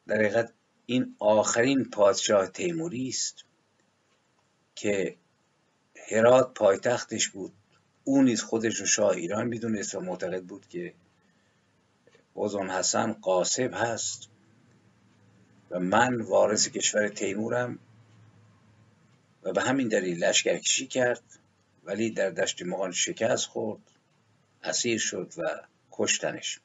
در 0.07 0.15
حقیقت 0.15 0.53
این 0.86 1.15
آخرین 1.19 1.89
پادشاه 1.89 2.47
تیموری 2.47 3.07
است 3.07 3.45
که 4.82 5.15
هرات 6.09 6.53
پایتختش 6.53 7.29
بود. 7.29 7.53
او 8.03 8.21
نیز 8.21 8.41
خودش 8.41 8.75
رو 8.79 8.86
شاه 8.86 9.09
ایران 9.09 9.47
می‌دونست 9.47 9.95
و 9.95 9.99
معتقد 9.99 10.43
بود 10.43 10.67
که 10.67 10.93
اوزون 12.34 12.69
حسن 12.69 13.13
قاسب 13.13 13.71
هست 13.73 14.29
و 15.71 15.79
من 15.79 16.21
وارث 16.21 16.67
کشور 16.67 17.09
تیمورم 17.09 17.79
و 19.43 19.53
به 19.53 19.61
همین 19.61 19.88
دلیل 19.88 20.23
لشکرکشی 20.23 20.88
کرد 20.88 21.23
ولی 21.84 22.09
در 22.09 22.29
دشت 22.29 22.61
مغان 22.61 22.91
شکست 22.91 23.45
خورد 23.45 23.82
اسیر 24.63 24.99
شد 24.99 25.34
و 25.38 25.61
کشتنش 25.91 26.59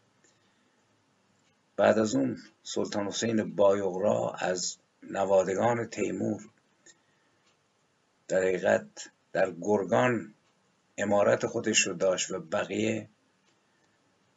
بعد 1.77 1.99
از 1.99 2.15
اون 2.15 2.39
سلطان 2.63 3.07
حسین 3.07 3.57
بایغرا 3.57 4.31
از 4.31 4.77
نوادگان 5.11 5.87
تیمور 5.87 6.51
در 8.29 8.39
حقیقت 8.39 9.11
در 9.33 9.51
گرگان 9.51 10.35
امارت 10.99 11.47
خودش 11.47 11.81
رو 11.81 11.95
داشت 11.95 12.31
و 12.31 12.41
بقیه 12.41 13.09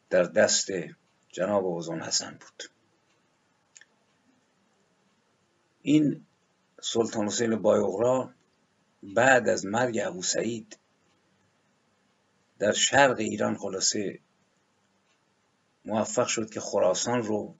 در 0.10 0.24
دست 0.24 0.68
جناب 1.28 1.66
اوزان 1.66 2.02
حسن 2.02 2.32
بود. 2.32 2.64
این 5.82 6.26
سلطان 6.82 7.26
حسین 7.28 7.56
بایغرا 7.56 8.34
بعد 9.04 9.50
از 9.50 9.66
مرگ 9.66 10.00
ابو 10.04 10.22
سعید 10.22 10.80
در 12.60 12.72
شرق 12.72 13.20
ایران 13.20 13.58
خلاصه 13.58 14.20
موفق 15.86 16.28
شد 16.28 16.50
که 16.50 16.60
خراسان 16.60 17.24
رو 17.24 17.56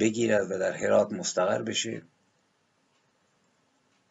بگیرد 0.00 0.50
و 0.50 0.58
در 0.58 0.72
هرات 0.72 1.12
مستقر 1.12 1.62
بشه. 1.62 2.02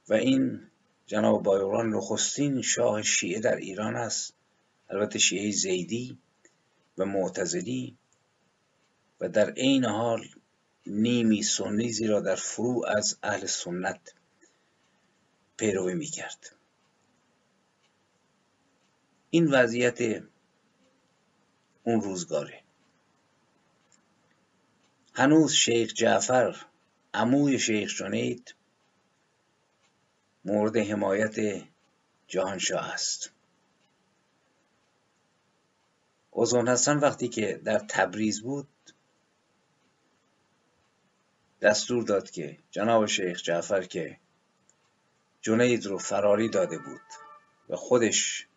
و 0.09 0.13
این 0.13 0.61
جناب 1.05 1.43
بایوران 1.43 1.89
نخستین 1.89 2.61
شاه 2.61 3.01
شیعه 3.01 3.39
در 3.39 3.55
ایران 3.55 3.95
است. 3.95 4.33
البته 4.89 5.19
شیعه 5.19 5.51
زیدی 5.51 6.17
و 6.97 7.05
معتزلی 7.05 7.97
و 9.19 9.29
در 9.29 9.51
عین 9.51 9.85
حال 9.85 10.27
نیمی 10.87 11.43
سنی 11.43 11.91
زیرا 11.91 12.19
در 12.19 12.35
فروع 12.35 12.87
از 12.97 13.17
اهل 13.23 13.45
سنت 13.45 14.13
پیروی 15.57 15.93
می‌کرد. 15.93 16.55
این 19.29 19.51
وضعیت 19.51 20.23
اون 21.83 22.01
روزگاره. 22.01 22.63
هنوز 25.13 25.53
شیخ 25.53 25.93
جعفر 25.93 26.65
عموی 27.13 27.59
شیخ 27.59 27.97
جنید 27.97 28.55
مورد 30.45 30.77
حمایت 30.77 31.65
جهانشاه 32.27 32.93
است. 32.93 33.31
اوزون 36.31 36.69
حسن 36.69 36.97
وقتی 36.97 37.27
که 37.27 37.61
در 37.63 37.79
تبریز 37.79 38.41
بود 38.41 38.67
دستور 41.61 42.03
داد 42.03 42.29
که 42.29 42.57
جناب 42.71 43.05
شیخ 43.05 43.41
جعفر 43.41 43.83
که 43.83 44.17
جنید 45.41 45.85
رو 45.85 45.97
فراری 45.97 46.49
داده 46.49 46.77
بود 46.77 47.01
و 47.69 47.75
خودش 47.75 48.47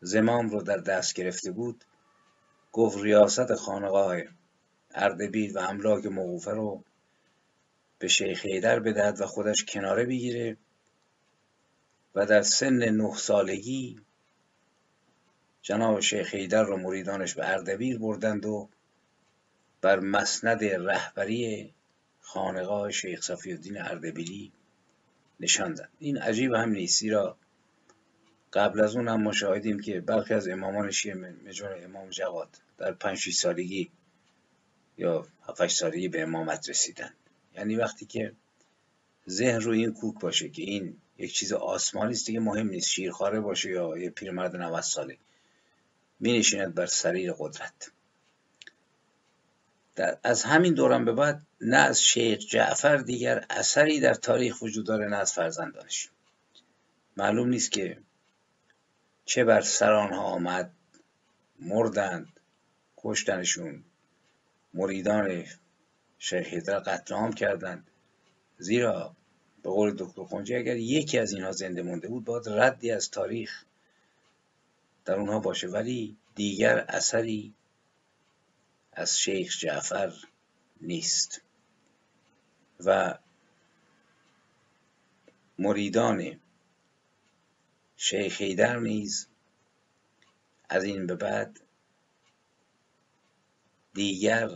زمام 0.00 0.48
رو 0.48 0.62
در 0.62 0.76
دست 0.76 1.14
گرفته 1.14 1.50
بود 1.50 1.84
گفت 2.72 2.98
ریاست 2.98 3.54
خانقاه 3.54 4.16
اردبیل 4.94 5.56
و 5.56 5.60
املاک 5.60 6.06
موقوفه 6.06 6.50
رو 6.50 6.84
به 7.98 8.08
شیخ 8.08 8.42
ایدر 8.44 8.80
بدهد 8.80 9.20
و 9.20 9.26
خودش 9.26 9.64
کناره 9.64 10.04
بگیره. 10.04 10.56
و 12.16 12.26
در 12.26 12.42
سن 12.42 12.90
نه 12.90 13.14
سالگی 13.16 14.00
جناب 15.62 16.00
شیخ 16.00 16.30
ایدر 16.32 16.62
رو 16.62 16.76
مریدانش 16.76 17.34
به 17.34 17.50
اردبیل 17.50 17.98
بردند 17.98 18.46
و 18.46 18.68
بر 19.80 20.00
مسند 20.00 20.64
رهبری 20.64 21.74
خانقاه 22.20 22.90
شیخ 22.90 23.22
صفی 23.22 23.52
الدین 23.52 23.80
اردبیلی 23.80 24.52
نشاندند. 25.40 25.88
این 25.98 26.18
عجیب 26.18 26.52
هم 26.52 26.70
نیست 26.70 27.00
زیرا 27.00 27.36
قبل 28.52 28.80
از 28.80 28.96
اون 28.96 29.08
هم 29.08 29.22
ما 29.22 29.32
شاهدیم 29.32 29.80
که 29.80 30.00
برخی 30.00 30.34
از 30.34 30.48
امامان 30.48 30.90
شیعه 30.90 31.14
مجموع 31.46 31.84
امام 31.84 32.10
جواد 32.10 32.48
در 32.78 32.92
پنج 32.92 33.30
سالگی 33.30 33.90
یا 34.98 35.26
هفت 35.48 35.66
سالگی 35.66 36.08
به 36.08 36.22
امامت 36.22 36.68
رسیدن 36.68 37.10
یعنی 37.54 37.76
وقتی 37.76 38.06
که 38.06 38.32
ذهن 39.28 39.60
روی 39.60 39.78
این 39.80 39.92
کوک 39.92 40.20
باشه 40.20 40.48
که 40.48 40.62
این 40.62 40.96
یک 41.18 41.32
چیز 41.32 41.52
آسمانی 41.52 42.12
است 42.12 42.26
دیگه 42.26 42.40
مهم 42.40 42.68
نیست. 42.68 42.88
شیرخواره 42.88 43.40
باشه 43.40 43.70
یا 43.70 43.98
یه 43.98 44.10
پیرمرد 44.10 44.56
90 44.56 44.80
ساله. 44.80 45.16
می 46.20 46.38
نشیند 46.38 46.74
بر 46.74 46.86
سریر 46.86 47.32
قدرت. 47.38 47.90
در 49.94 50.18
از 50.22 50.44
همین 50.44 50.74
دوران 50.74 51.04
به 51.04 51.12
بعد 51.12 51.42
نه 51.60 51.76
از 51.76 52.02
شیخ 52.02 52.38
جعفر 52.38 52.96
دیگر 52.96 53.44
اثری 53.50 54.00
در 54.00 54.14
تاریخ 54.14 54.62
وجود 54.62 54.86
داره 54.86 55.08
نه 55.08 55.16
از 55.16 55.32
فرزندانش. 55.32 56.10
معلوم 57.16 57.48
نیست 57.48 57.72
که 57.72 57.98
چه 59.24 59.44
بر 59.44 59.60
سر 59.60 59.92
آنها 59.92 60.22
آمد 60.22 60.72
مردند 61.60 62.40
کشتنشون 62.96 63.84
مریدان 64.74 65.44
شیخ 66.18 66.46
حیدر 66.46 66.78
قتل 66.78 67.14
عام 67.14 67.32
کردند. 67.32 67.90
زیرا 68.58 69.15
به 69.66 69.72
قول 69.72 69.94
دکتر 69.98 70.24
خونجی 70.24 70.54
اگر 70.54 70.76
یکی 70.76 71.18
از 71.18 71.32
اینها 71.32 71.52
زنده 71.52 71.82
مونده 71.82 72.08
بود 72.08 72.24
باید 72.24 72.48
ردی 72.48 72.90
از 72.90 73.10
تاریخ 73.10 73.64
در 75.04 75.14
اونها 75.14 75.38
باشه. 75.38 75.68
ولی 75.68 76.16
دیگر 76.34 76.78
اثری 76.78 77.54
از 78.92 79.18
شیخ 79.18 79.58
جعفر 79.58 80.12
نیست. 80.80 81.40
و 82.84 83.18
مریدان 85.58 86.40
شیخ 87.96 88.40
حیدر 88.40 88.78
نیز 88.78 89.28
از 90.68 90.84
این 90.84 91.06
به 91.06 91.14
بعد 91.14 91.60
دیگر 93.94 94.50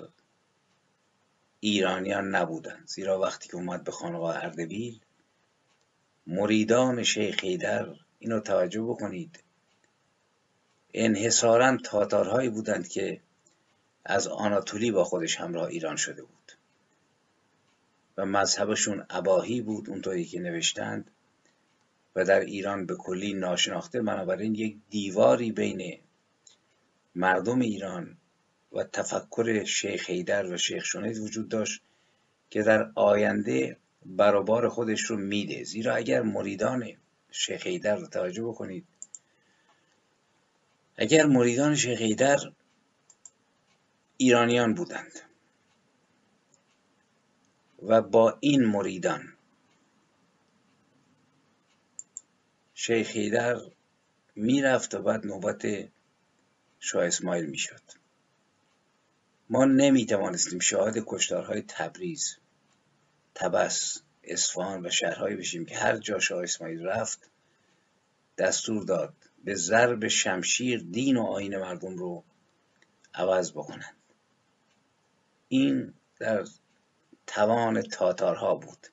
ایرانیان 1.61 2.35
نبودند. 2.35 2.87
زیرا 2.87 3.21
وقتی 3.21 3.49
که 3.49 3.57
اومد 3.57 3.85
به 3.85 3.93
خانقاه 3.93 4.37
اردبیل 4.37 5.01
مریدان 6.27 7.03
شیخ 7.03 7.45
حیدر 7.45 7.95
اینو 8.19 8.41
توجه 8.41 8.83
بکنید. 8.83 9.43
انحصارا 10.95 11.77
تاتارهایی 11.77 12.49
بودند 12.49 12.89
که 12.89 13.21
از 14.05 14.29
آناتولی 14.29 14.91
با 14.91 15.05
خودش 15.05 15.37
همراه 15.37 15.69
ایران 15.69 15.97
شده 15.97 16.23
بود. 16.23 16.53
و 18.17 18.27
مذهبشون 18.27 19.07
اباهی 19.11 19.61
بود 19.61 19.91
اونطوری 19.91 20.25
که 20.25 20.41
نوشتند. 20.41 21.11
و 22.17 22.25
در 22.25 22.41
ایران 22.41 22.87
به 22.87 22.97
کلی 22.97 23.35
ناشناخته 23.35 24.03
بنابراین 24.03 24.55
یک 24.55 24.77
دیواری 24.91 25.53
بین 25.53 25.99
مردم 27.15 27.61
ایران 27.61 28.17
و 28.73 28.85
تفکر 28.85 29.65
شیخ 29.65 30.11
حیدر 30.11 30.47
و 30.47 30.57
شیخ 30.57 30.85
شنید 30.85 31.19
وجود 31.19 31.49
داشت 31.49 31.83
که 32.51 32.63
در 32.63 32.91
آینده 32.95 33.77
برابر 34.07 34.69
خودش 34.69 35.01
رو 35.01 35.17
میده. 35.17 35.65
زیرا 35.65 35.95
اگر 35.95 36.23
مریدان 36.23 36.93
شیخ 37.31 37.67
حیدر 37.67 37.97
رو 37.97 38.07
توجه 38.07 38.43
بکنید 38.43 38.87
اگر 40.97 41.27
مریدان 41.27 41.75
شیخ 41.75 42.01
حیدر 42.01 42.39
ایرانیان 44.17 44.75
بودند 44.75 45.21
و 47.83 48.03
با 48.03 48.39
این 48.41 48.65
مریدان 48.65 49.33
شیخ 52.75 53.11
حیدر 53.11 53.57
می‌رفت 54.37 54.95
و 54.95 55.03
بعد 55.03 55.27
نوبت 55.27 55.67
شاه 56.79 57.05
اسماعیل 57.05 57.47
می‌شد. 57.47 58.00
ما 59.53 59.65
نمی 59.65 60.07
توانستیم 60.07 60.59
شاهد 60.59 60.95
کشتارهای 61.07 61.63
تبریز 61.69 62.37
تبس 63.35 64.01
اصفهان 64.25 64.87
و 64.87 64.91
شهرهایی 64.91 65.37
بشیم 65.37 65.65
که 65.65 65.77
هر 65.77 65.97
جا 65.97 66.19
شاه 66.19 66.43
اسماعیل 66.43 66.87
رفت 66.87 67.31
دستور 68.39 68.85
داد 68.85 69.15
به 69.45 69.55
ضرب 69.55 70.09
شمشیر 70.09 70.87
دین 70.91 71.17
و 71.17 71.23
آین 71.23 71.59
مردم 71.59 71.97
رو 71.97 72.25
عوض 73.15 73.53
بکنند. 73.53 73.97
این 75.49 75.95
در 76.19 76.45
توان 77.27 77.83
تاتارها 77.83 78.55
بود. 78.55 78.87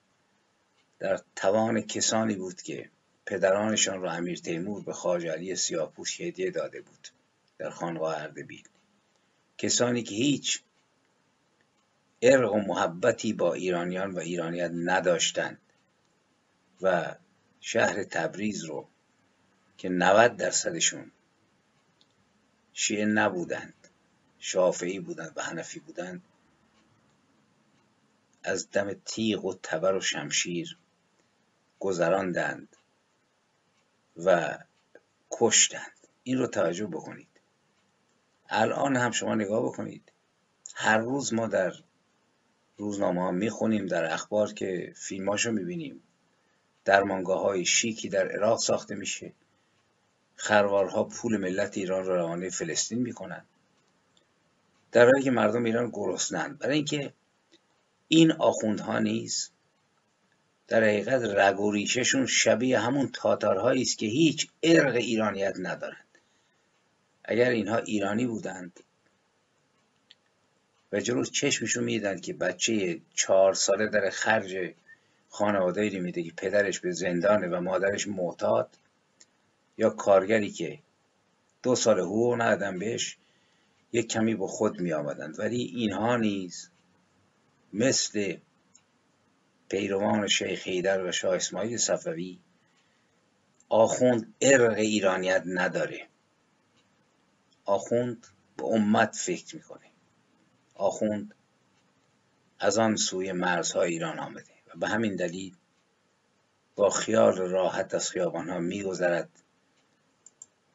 در 1.00 1.22
توان 1.36 1.82
کسانی 1.82 2.36
بود 2.36 2.62
که 2.62 2.90
پدرانشان 3.26 4.02
را 4.02 4.12
امیر 4.12 4.38
تیمور 4.38 4.84
به 4.84 4.94
خاج 4.94 5.26
علی 5.26 5.56
سیاپوس 5.56 6.22
هدیه 6.22 6.52
داده 6.52 6.82
بود 6.82 7.08
در 7.58 7.70
خانقاه 7.70 8.18
اردبیل. 8.18 8.64
کسانی 9.58 10.04
که 10.04 10.16
هیچ 10.16 10.62
ارق 12.22 12.54
و 12.54 12.60
محبتی 12.60 13.34
با 13.34 13.54
ایرانیان 13.54 14.12
و 14.12 14.20
ایرانیت 14.20 14.72
نداشتند 14.74 15.62
و 16.82 17.16
شهر 17.62 18.04
تبریز 18.04 18.64
رو 18.64 18.88
که 19.78 19.90
90 19.90 20.38
درصدشون 20.38 21.12
شیعه 22.74 23.06
نبودند 23.06 23.88
شافعی 24.40 25.00
بودند 25.00 25.34
و 25.36 25.42
حنفی 25.42 25.80
بودند 25.80 26.24
از 28.44 28.72
دم 28.72 28.94
تیغ 28.94 29.46
و 29.46 29.54
تبر 29.64 29.96
و 29.96 30.02
شمشیر 30.02 30.78
گذراندند 31.80 32.76
و 34.18 34.58
کشتند. 35.32 35.92
این 36.24 36.38
رو 36.38 36.48
توجه 36.48 36.86
بکنید. 36.86 37.37
الان 38.50 38.96
هم 38.98 39.12
شما 39.12 39.36
نگاه 39.36 39.64
بکنید. 39.64 40.12
هر 40.76 40.98
روز 40.98 41.34
ما 41.34 41.48
در 41.48 41.74
روزنامه 42.78 43.22
ها 43.22 43.32
می‌خونیم 43.32 43.86
در 43.86 44.14
اخبار 44.14 44.54
که 44.54 44.94
فیلماشو 44.96 45.52
می‌بینیم. 45.52 46.04
درمانگاه 46.86 47.42
های 47.42 47.66
شیکی 47.66 48.10
در 48.10 48.32
عراق 48.32 48.60
ساخته 48.60 48.96
میشه. 48.96 49.34
خروارها 50.36 51.04
پول 51.04 51.38
ملت 51.38 51.78
ایران 51.78 52.06
را 52.06 52.16
روانه 52.16 52.50
فلسطین 52.50 53.00
می‌کنند 53.00 53.46
در 54.92 55.06
حالی 55.06 55.24
که 55.24 55.32
مردم 55.32 55.64
ایران 55.64 55.90
گرسنند 55.94 56.60
برای 56.60 56.76
اینکه 56.76 57.14
این 58.08 58.32
آخوندها 58.32 59.00
نیز 59.00 59.50
در 60.68 60.84
حقیقت 60.84 61.22
رگ 61.24 61.60
و 61.60 61.72
ریششون 61.72 62.26
شبیه 62.26 62.80
همون 62.80 63.10
تاتارهایی 63.14 63.82
است 63.82 63.98
که 63.98 64.06
هیچ 64.06 64.48
ارق 64.64 64.96
ایرانیت 64.96 65.56
ندارند 65.60 66.07
اگر 67.28 67.50
اینها 67.50 67.78
ایرانی 67.78 68.26
بودند 68.28 68.80
و 70.92 71.00
جلو 71.00 71.24
چشمشون 71.24 71.84
میدن 71.84 72.20
که 72.20 72.34
بچه 72.34 73.02
چهار 73.14 73.54
ساله 73.54 73.88
در 73.88 74.10
خرج 74.10 74.74
خانوادهی 75.30 76.00
میده 76.00 76.24
که 76.24 76.32
پدرش 76.38 76.80
به 76.80 76.92
زندانه 76.92 77.48
و 77.48 77.62
مادرش 77.62 78.08
معتاد 78.08 78.70
یا 79.78 79.90
کارگری 79.90 80.52
که 80.52 80.80
دو 81.64 81.76
سال 81.76 82.00
حقوق 82.00 82.42
ندادن 82.42 82.80
بهش 82.80 83.18
یک 83.92 84.08
کمی 84.08 84.36
با 84.36 84.48
خود 84.48 84.80
می 84.80 84.94
آمدند 84.94 85.40
ولی 85.40 85.64
اینها 85.64 86.18
نیز 86.18 86.70
مثل 87.74 88.38
پیروان 89.70 90.28
شیخ 90.28 90.68
حیدر 90.68 91.04
و 91.04 91.12
شاه 91.12 91.36
اسماعیل 91.36 91.78
صفوی 91.78 92.40
آخوند 93.70 94.34
ارق 94.42 94.78
ایرانیت 94.78 95.44
نداره. 95.46 96.08
آخوند 97.68 98.28
به 98.58 98.64
امت 98.64 99.16
فکر 99.16 99.56
می‌کنه. 99.56 99.92
آخوند 100.76 101.36
از 102.60 102.78
آن 102.78 102.96
سوی 102.96 103.32
مرزهای 103.32 103.92
ایران 103.92 104.20
آمده 104.20 104.54
و 104.68 104.78
به 104.78 104.88
همین 104.88 105.16
دلیل 105.16 105.56
با 106.76 106.90
خیال 106.90 107.38
راحت 107.38 107.94
از 107.94 108.10
خیابانها 108.10 108.60
میگذرد 108.60 109.30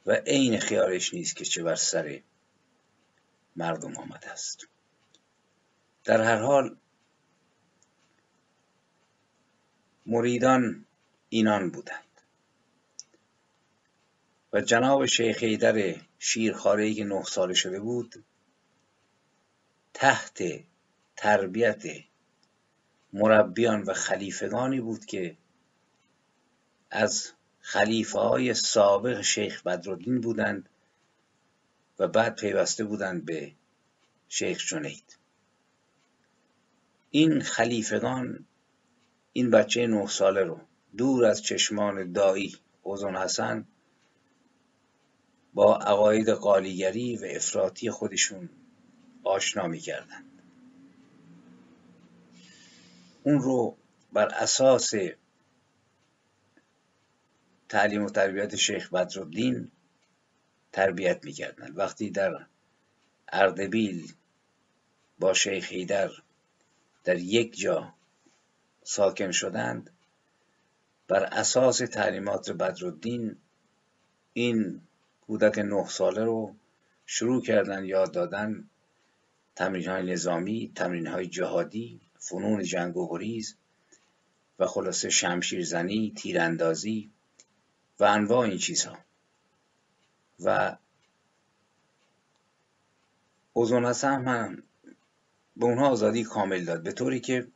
و 0.07 0.13
عین 0.13 0.59
خیالش 0.59 1.15
نیست 1.15 1.37
که 1.37 1.45
چه 1.45 1.63
بر 1.63 1.75
سر 1.75 2.21
مردم 3.57 3.97
آمده 3.97 4.31
است. 4.31 4.69
در 6.05 6.21
هر 6.21 6.39
حال 6.39 6.77
مریدان 10.07 10.87
اینان 11.29 11.71
بودند. 11.71 12.21
و 14.53 14.61
جناب 14.61 15.07
شیخ 15.07 15.39
ایدر 15.41 15.95
شیرخاره 16.25 16.95
که 16.95 17.05
نه 17.05 17.23
ساله 17.23 17.55
شده 17.55 17.81
بود 17.81 18.25
تحت 19.95 20.43
تربیت 21.17 21.83
مربیان 23.13 23.83
و 23.83 23.93
خلیفگانی 23.95 24.81
بود 24.81 25.05
که 25.05 25.37
از 26.91 27.33
خلیفه 27.61 28.19
های 28.19 28.55
سابق 28.55 29.21
شیخ 29.21 29.63
بدرالدین 29.63 30.21
بودند 30.21 30.69
و 31.99 32.09
بعد 32.09 32.37
پیوسته 32.37 32.85
بودند 32.85 33.25
به 33.25 33.53
شیخ 34.29 34.67
جنید. 34.67 35.19
این 37.11 37.41
خلیفگان 37.41 38.47
این 39.33 39.51
بچه 39.51 39.87
نه 39.87 40.07
ساله 40.07 40.45
رو 40.45 40.61
دور 40.97 41.25
از 41.25 41.43
چشمان 41.43 42.13
دایی 42.13 42.57
اوزون 42.83 43.17
حسن 43.17 43.67
با 45.55 45.77
عقاید 45.77 46.29
قالیگری 46.29 47.17
و 47.17 47.25
افراطی 47.25 47.91
خودشون 47.91 48.49
آشنا 49.25 49.67
می‌کردند. 49.67 50.43
اون 53.23 53.43
رو 53.43 53.77
بر 54.13 54.27
اساس 54.27 54.93
تعلیم 57.69 58.05
و 58.05 58.11
تربیت 58.11 58.57
شیخ 58.57 58.93
بدرالدین 58.93 59.71
تربیت 60.73 61.25
می‌کردند. 61.25 61.79
وقتی 61.79 62.11
در 62.11 62.47
اردبیل 63.33 64.13
با 65.19 65.35
شیخ 65.35 65.69
ایدر 65.71 66.11
در 67.05 67.19
یک 67.19 67.57
جا 67.57 67.95
ساکن 68.83 69.31
شدند 69.31 69.91
بر 71.09 71.25
اساس 71.25 71.79
تعلیمات 71.79 72.51
بدرالدین 72.51 73.37
این 74.33 74.81
کودک 75.33 75.59
نه 75.59 75.89
ساله 75.89 76.25
رو 76.25 76.55
شروع 77.07 77.43
کردن 77.43 77.85
یاد 77.85 78.13
دادن. 78.13 78.69
تمرین 79.57 79.89
های 79.89 80.13
نظامی 80.13 80.73
تمرین 80.75 81.07
های 81.07 81.27
جهادی 81.27 82.01
فنون 82.19 82.63
جنگ 82.63 82.97
و 82.97 83.09
گریز 83.11 83.57
و 84.59 84.67
خلاصه 84.67 85.11
شمشیرزنی 85.11 86.13
تیراندازی 86.17 87.11
و 88.01 88.05
انواع 88.05 88.39
این 88.39 88.59
چیزها. 88.59 88.99
و 90.41 90.77
اوزون 93.53 93.87
حسن 93.87 94.29
هم 94.29 94.63
به 95.57 95.67
اونها 95.67 95.89
آزادی 95.89 96.25
کامل 96.25 96.65
داد 96.65 96.83
به 96.83 96.93
طوری 96.93 97.21
که 97.21 97.47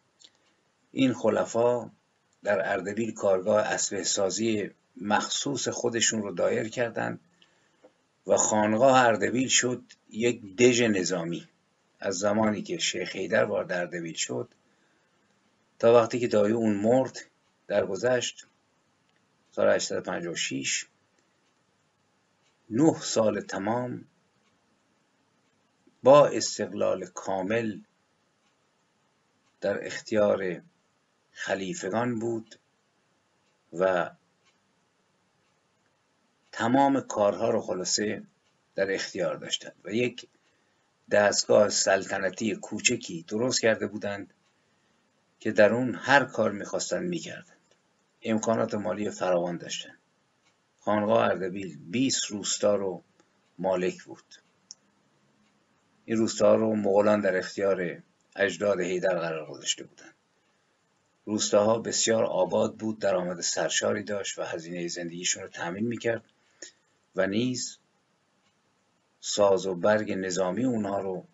این 0.93 1.14
خلفا 1.14 1.91
در 2.45 2.72
اردبیل 2.72 3.14
کارگاه 3.14 3.61
اسلحه 3.61 4.03
سازی 4.03 4.70
مخصوص 5.01 5.68
خودشون 5.68 6.22
رو 6.22 6.33
دایر 6.33 6.68
کردند. 6.68 7.20
و 8.27 8.37
خانقاه 8.37 9.07
اردبیل 9.07 9.49
شد 9.49 9.83
یک 10.11 10.57
دژ 10.57 10.83
نظامی. 10.83 11.49
از 12.01 12.18
زمانی 12.18 12.62
که 12.62 12.79
شیخ 12.79 13.16
حیدر 13.16 13.45
وارد 13.45 13.72
اردبیل 13.72 14.14
شد 14.14 14.49
تا 15.79 15.95
وقتی 15.95 16.18
که 16.18 16.29
دایی 16.29 16.55
اون 16.55 16.74
مرد 16.74 17.18
گذشت 17.68 18.47
سال 19.51 19.74
856 19.74 20.87
نه 22.70 23.01
سال 23.01 23.41
تمام 23.41 24.05
با 26.03 26.27
استقلال 26.27 27.07
کامل 27.07 27.81
در 29.61 29.87
اختیار 29.87 30.62
خلیفگان 31.33 32.18
بود 32.18 32.59
و 33.72 34.11
تمام 36.57 37.00
کارها 37.00 37.50
رو 37.50 37.61
خلاصه 37.61 38.22
در 38.74 38.94
اختیار 38.94 39.36
داشتند 39.36 39.74
و 39.84 39.92
یک 39.92 40.28
دستگاه 41.11 41.68
سلطنتی 41.68 42.57
کوچکی 42.57 43.24
درست 43.28 43.61
کرده 43.61 43.86
بودند 43.86 44.34
که 45.40 45.52
در 45.52 45.74
اون 45.74 45.94
هر 45.94 46.24
کار 46.24 46.52
می‌خواستند 46.52 47.09
می‌کردند. 47.09 47.74
امکانات 48.22 48.74
مالی 48.74 49.11
فراوان 49.11 49.57
داشتند. 49.57 49.98
خانقاه 50.80 51.24
اردبیل 51.24 51.78
20 51.90 52.24
روستا 52.30 52.74
رو 52.74 53.02
مالک 53.59 54.02
بود. 54.02 54.34
این 56.04 56.16
روستا 56.16 56.54
رو 56.54 56.76
مغولان 56.76 57.20
در 57.20 57.36
اختیار 57.36 58.02
اجداد 58.36 58.80
هیدر 58.80 59.18
قرار 59.18 59.50
گذاشته 59.50 59.84
بودند. 59.84 60.14
روستاها 61.24 61.78
بسیار 61.78 62.24
آباد 62.24 62.76
بود 62.76 62.98
درآمد 62.98 63.40
سرشاری 63.40 64.02
داشت 64.02 64.38
و 64.38 64.42
هزینه 64.42 64.88
زندگیشون 64.88 65.42
رو 65.42 65.48
تأمین 65.48 65.86
می‌کرد. 65.86 66.24
و 67.16 67.26
نیز 67.26 67.78
ساز 69.20 69.66
و 69.66 69.74
برگ 69.74 70.12
نظامی 70.12 70.64
اونها 70.64 71.00
رو 71.00 71.26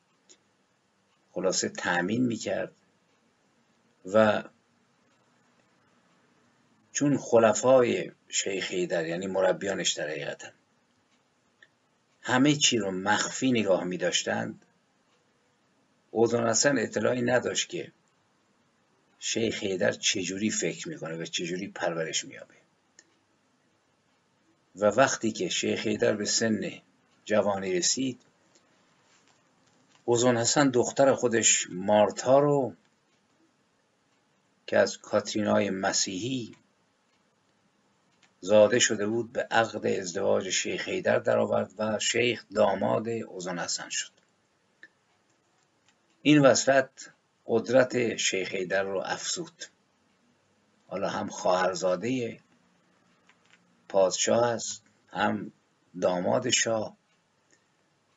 خلاصه 1.32 1.68
تأمین 1.68 2.26
می‌کرد. 2.26 2.72
و 4.06 4.44
چون 6.92 7.18
خلفای 7.18 8.12
شیخ 8.28 8.72
در 8.72 9.06
یعنی 9.06 9.26
مربیانش 9.26 9.92
در 9.92 10.08
حقیقتا 10.08 10.48
همه 12.22 12.54
چی 12.54 12.78
رو 12.78 12.90
مخفی 12.90 13.52
نگاه 13.52 13.84
می 13.84 13.96
داشتند 13.96 14.64
اوزان 16.10 16.46
اصلا 16.46 16.80
اطلاعی 16.80 17.22
نداشت 17.22 17.68
که 17.68 17.92
شیخ 19.18 19.62
حیدر 19.62 19.92
چجوری 19.92 20.50
فکر 20.50 20.88
می‌کنه 20.88 21.16
و 21.16 21.24
چجوری 21.24 21.68
پرورش 21.68 22.24
میابه 22.24 22.61
و 24.76 24.84
وقتی 24.84 25.32
که 25.32 25.48
شیخ 25.48 25.86
حیدر 25.86 26.12
به 26.12 26.24
سن 26.24 26.70
جوانی 27.24 27.72
رسید 27.72 28.20
اوزون 30.04 30.36
حسن 30.36 30.68
دختر 30.68 31.14
خودش 31.14 31.66
مارتا 31.70 32.38
رو 32.38 32.74
که 34.66 34.78
از 34.78 34.98
کاترینای 34.98 35.70
مسیحی 35.70 36.56
زاده 38.40 38.78
شده 38.78 39.06
بود 39.06 39.32
به 39.32 39.46
عقد 39.50 39.86
ازدواج 39.86 40.50
شیخ 40.50 40.88
حیدر 40.88 41.18
درآورد 41.18 41.70
و 41.78 41.98
شیخ 41.98 42.44
داماد 42.54 43.08
اوزون 43.08 43.58
حسن 43.58 43.88
شد. 43.88 44.10
این 46.22 46.38
وصلت 46.38 47.10
قدرت 47.46 48.16
شیخ 48.16 48.54
حیدر 48.54 48.82
رو 48.82 49.02
افزود. 49.04 49.64
حالا 50.86 51.08
هم 51.08 51.28
خواهرزاده 51.28 52.40
پادشاه 53.92 54.46
است 54.46 54.82
هم 55.08 55.52
داماد 56.00 56.50
شاه. 56.50 56.96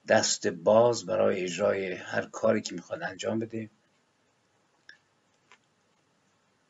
دست 0.07 0.47
باز 0.47 1.05
برای 1.05 1.43
اجرای 1.43 1.93
هر 1.93 2.25
کاری 2.25 2.61
که 2.61 2.75
می‌خواد 2.75 3.03
انجام 3.03 3.39
بده. 3.39 3.69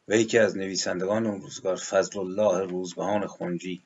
و 0.08 0.16
یکی 0.16 0.38
از 0.38 0.58
نویسندگان 0.58 1.26
اون 1.26 1.42
روزگار 1.42 1.76
فضل 1.76 2.20
الله 2.20 2.66
روزبهان 2.66 3.28
خونجی 3.28 3.82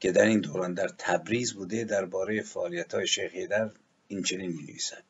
که 0.00 0.12
در 0.12 0.24
این 0.24 0.40
دوران 0.40 0.74
در 0.74 0.88
تبریز 0.98 1.54
بوده 1.54 1.84
درباره 1.84 2.42
فعالیت 2.42 2.94
های 2.94 3.06
شیخ 3.06 3.32
در 3.50 3.70
این 4.08 4.22
چنین 4.22 4.52
می 4.52 4.62
نویسد 4.62 5.04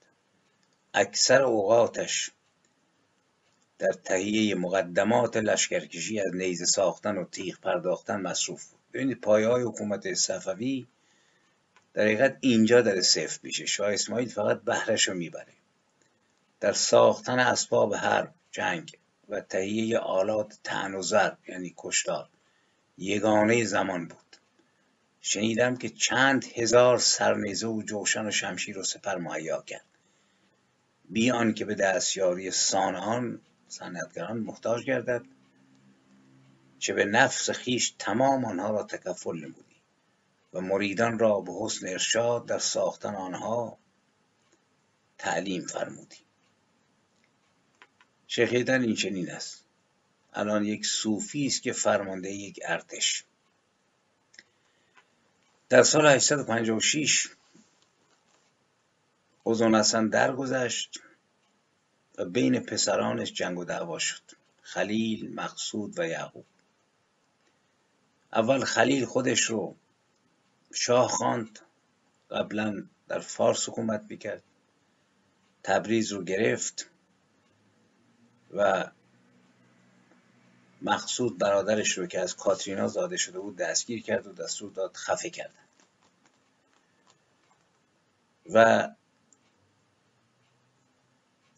اکثر 0.94 1.42
اوقاتش 1.42 2.30
در 3.78 3.92
تهیه 4.04 4.54
مقدمات 4.54 5.36
لشکرکشی 5.36 6.20
از 6.20 6.34
نیزه 6.34 6.64
ساختن 6.64 7.16
و 7.16 7.24
تیغ 7.24 7.60
پرداختن 7.60 8.20
مصروف 8.20 8.64
بود. 8.64 8.80
ببینید 8.92 9.20
پایه 9.20 9.48
های 9.48 9.62
حکومت 9.62 10.14
صفوی 10.14 10.86
در 11.94 12.02
حقیقت 12.02 12.36
اینجا 12.40 12.82
در 12.82 13.00
صفر 13.00 13.40
میشه. 13.42 13.66
شاه 13.66 13.92
اسماعیل 13.92 14.28
فقط 14.28 14.60
بهرش 14.60 15.08
رو 15.08 15.14
می‌بره. 15.14 15.52
در 16.60 16.72
ساختن 16.72 17.38
اسباب 17.38 17.92
هر 17.92 18.28
جنگ 18.50 18.98
و 19.28 19.40
تهیه 19.40 19.98
آلات 19.98 20.58
تن 20.64 20.94
و 20.94 21.02
ضرب 21.02 21.38
یعنی 21.48 21.74
کشتار 21.76 22.28
یگانه 22.98 23.64
زمان 23.64 24.08
بود. 24.08 24.36
شنیدم 25.20 25.76
که 25.76 25.88
چند 25.88 26.44
هزار 26.54 26.98
سرنیزه 26.98 27.66
و 27.66 27.82
جوشن 27.82 28.26
و 28.26 28.30
شمشیر 28.30 28.78
و 28.78 28.82
سپر 28.82 29.16
مهیا 29.16 29.62
کرد. 29.62 29.84
بی 31.10 31.52
که 31.54 31.64
به 31.64 31.74
دستیاری 31.74 32.50
سانان 32.50 33.40
صنعتگران 33.68 34.38
محتاج 34.38 34.84
گردد 34.84 35.22
چه 36.78 36.92
به 36.92 37.04
نفس 37.04 37.50
خیش 37.50 37.94
تمام 37.98 38.44
آنها 38.44 38.70
را 38.70 38.82
تکفل 38.82 39.36
نمودی 39.36 39.76
و 40.52 40.60
مریدان 40.60 41.18
را 41.18 41.40
به 41.40 41.52
حسن 41.60 41.88
ارشاد 41.88 42.46
در 42.46 42.58
ساختن 42.58 43.14
آنها 43.14 43.78
تعلیم 45.18 45.66
فرمودی. 45.66 46.16
شیخ 48.26 48.52
این 48.52 48.94
چنین 48.94 49.30
است. 49.30 49.64
الان 50.32 50.64
یک 50.64 50.86
صوفی 50.86 51.46
است 51.46 51.62
که 51.62 51.72
فرمانده 51.72 52.32
یک 52.32 52.60
ارتش. 52.64 53.24
در 55.68 55.82
سال 55.82 56.06
856 56.06 57.28
اوزون 59.42 59.74
حسن 59.74 60.08
درگذشت. 60.08 61.00
و 62.18 62.24
بین 62.24 62.60
پسرانش 62.60 63.32
جنگ 63.32 63.58
و 63.58 63.64
دعوا 63.64 63.98
شد. 63.98 64.22
خلیل 64.62 65.34
مقصود 65.34 65.98
و 65.98 66.06
یعقوب. 66.06 66.44
اول 68.32 68.64
خلیل 68.64 69.04
خودش 69.04 69.40
رو 69.40 69.76
شاه 70.74 71.08
خواند. 71.08 71.58
قبلا 72.30 72.84
در 73.08 73.18
فارس 73.18 73.68
حکومت 73.68 74.04
می‌کرد. 74.08 74.42
تبریز 75.62 76.12
رو 76.12 76.24
گرفت 76.24 76.90
و 78.52 78.90
مقصود 80.82 81.38
برادرش 81.38 81.98
رو 81.98 82.06
که 82.06 82.20
از 82.20 82.36
کاترینا 82.36 82.88
زاده 82.88 83.16
شده 83.16 83.38
بود 83.38 83.56
دستگیر 83.56 84.02
کرد 84.02 84.26
و 84.26 84.32
دستور 84.32 84.72
داد 84.72 84.96
خفه 84.96 85.30
کردند 85.30 85.68
و 88.52 88.88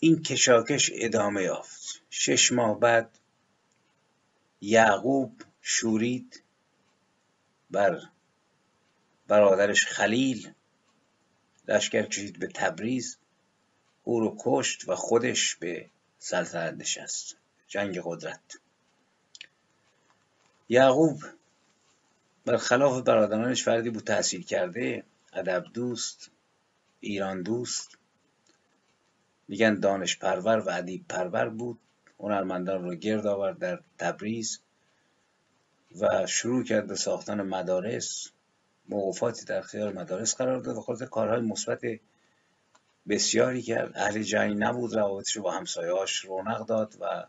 این 0.00 0.22
کشاکش 0.22 0.90
ادامه 0.94 1.42
یافت. 1.42 2.02
شش 2.10 2.52
ماه 2.52 2.80
بعد 2.80 3.18
یعقوب 4.60 5.42
شورید 5.62 6.42
بر 7.70 8.00
برادرش 9.26 9.86
خلیل 9.86 10.52
لشکر 11.68 12.02
کشید 12.02 12.38
به 12.38 12.46
تبریز. 12.46 13.16
او 14.04 14.20
رو 14.20 14.36
کشت 14.40 14.88
و 14.88 14.94
خودش 14.94 15.54
به 15.54 15.90
سلطنت 16.18 16.74
نشست. 16.74 17.36
جنگ 17.68 18.00
قدرت. 18.04 18.58
یعقوب 20.68 21.24
برخلاف 22.44 23.02
برادرانش 23.02 23.64
فردی 23.64 23.90
بود 23.90 24.04
تحصیل 24.04 24.42
کرده. 24.42 25.04
ادب 25.32 25.64
دوست 25.74 26.30
ایران 27.00 27.42
دوست. 27.42 27.97
میگن 29.48 29.80
دانش 29.80 30.18
پرور 30.18 30.58
و 30.58 30.70
ادیب 30.70 31.04
پرور 31.08 31.48
بود. 31.48 31.78
هنرمندان 32.20 32.84
رو 32.84 32.94
گرد 32.94 33.26
آورد 33.26 33.58
در 33.58 33.80
تبریز 33.98 34.60
و 36.00 36.26
شروع 36.26 36.64
کرد 36.64 36.86
به 36.86 36.94
ساختن 36.94 37.42
مدارس. 37.42 38.30
موقفاتی 38.88 39.44
در 39.44 39.62
خیال 39.62 39.92
مدارس 39.92 40.34
قرار 40.34 40.60
داد. 40.60 40.76
و 40.76 40.80
خلاصه 40.80 41.06
کارهای 41.06 41.40
مثبت 41.40 41.80
بسیاری 43.08 43.62
کرد. 43.62 43.92
اهل 43.94 44.22
جنگ 44.22 44.56
نبود. 44.58 44.94
روابطش 44.94 45.36
رو 45.36 45.42
با 45.42 45.50
همسایهاش 45.50 46.24
رونق 46.24 46.66
داد 46.66 46.94
و 47.00 47.24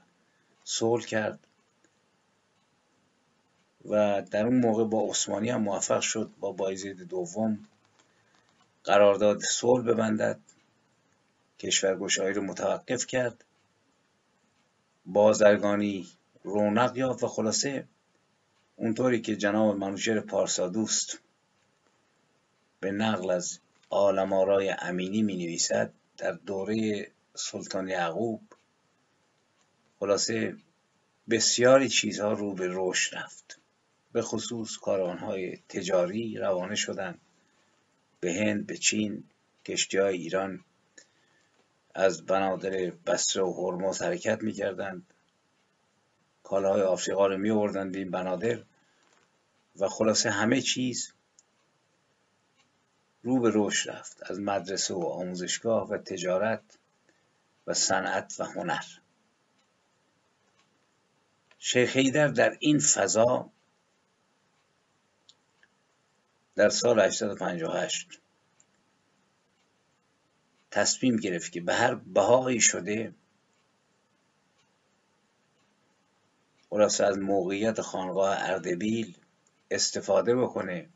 صلح 0.64 1.06
کرد. 1.06 1.40
و 3.86 4.22
در 4.22 4.46
اون 4.46 4.56
موقع 4.56 4.84
با 4.84 5.10
عثمانی 5.10 5.50
هم 5.50 5.62
موفق 5.62 6.02
شد. 6.02 6.30
با 6.40 6.52
بایزید 6.52 6.98
دوم 6.98 7.60
قرارداد 8.84 9.40
صلح 9.40 9.86
ببندد. 9.86 10.40
کشورگشایی 11.60 12.34
رو 12.34 12.42
متوقف 12.42 13.06
کرد. 13.06 13.46
بازرگانی 15.06 16.08
رونق 16.44 16.98
یافت 16.98 17.24
و 17.24 17.28
خلاصه 17.28 17.88
اونطوری 18.76 19.22
که 19.22 19.36
جناب 19.36 19.78
منوچهر 19.78 20.20
پارسا 20.20 20.68
دوست 20.68 21.20
به 22.80 22.92
نقل 22.92 23.30
از 23.32 23.60
آرای 23.90 24.76
امینی 24.80 25.22
می 25.22 25.38
نویسد 25.38 25.94
در 26.18 26.32
دوره 26.32 27.08
سلطان 27.36 27.90
یعقوب 27.90 28.42
خلاصه 30.00 30.56
بسیاری 31.30 31.90
چیزها 31.90 32.34
رو 32.34 32.54
به 32.54 32.68
رشد 32.72 33.16
رفت. 33.16 33.60
به 34.12 34.22
خصوص 34.22 34.78
کاروانهای 34.78 35.58
تجاری 35.70 36.38
روانه 36.38 36.76
شدند. 36.76 37.20
به 38.20 38.34
هند 38.34 38.68
به 38.68 38.78
چین 38.78 39.24
کشتی 39.66 40.00
ایران 40.00 40.66
از 41.96 42.26
بنادر 42.26 42.90
بسره 42.90 43.44
و 43.44 43.54
هرمز 43.54 44.02
حرکت 44.02 44.44
می‌کردند 44.44 45.14
کالاهای 46.44 46.82
آفریقا 46.82 47.28
رو 47.28 47.38
می 47.38 47.50
آوردند 47.50 47.96
این 47.96 48.12
بنادر 48.12 48.64
و 49.80 49.88
خلاصه 49.88 50.30
همه 50.30 50.62
چیز 50.62 51.14
رو 53.24 53.40
به 53.40 53.52
رشد 53.54 53.90
رفت. 53.92 54.32
از 54.32 54.40
مدرسه 54.40 54.94
و 54.94 55.04
آموزشگاه 55.04 55.90
و 55.90 55.98
تجارت 55.98 56.78
و 57.68 57.74
صنعت 57.74 58.36
و 58.40 58.44
هنر. 58.44 58.84
شیخ 61.60 61.92
ایدر 61.96 62.28
در 62.28 62.58
این 62.60 62.80
فضا 62.80 63.50
در 66.56 66.70
سال 66.70 67.00
858 67.00 68.22
تصمیم 70.72 71.16
گرفت 71.16 71.52
که 71.52 71.62
به 71.62 71.74
هر 71.74 71.96
بهایی 71.96 72.62
شده 72.62 73.14
خلاصه 76.70 77.06
از 77.06 77.18
موقعیت 77.18 77.82
خانقاه 77.82 78.38
اردبیل 78.40 79.18
استفاده 79.72 80.36
بکنه 80.36 80.90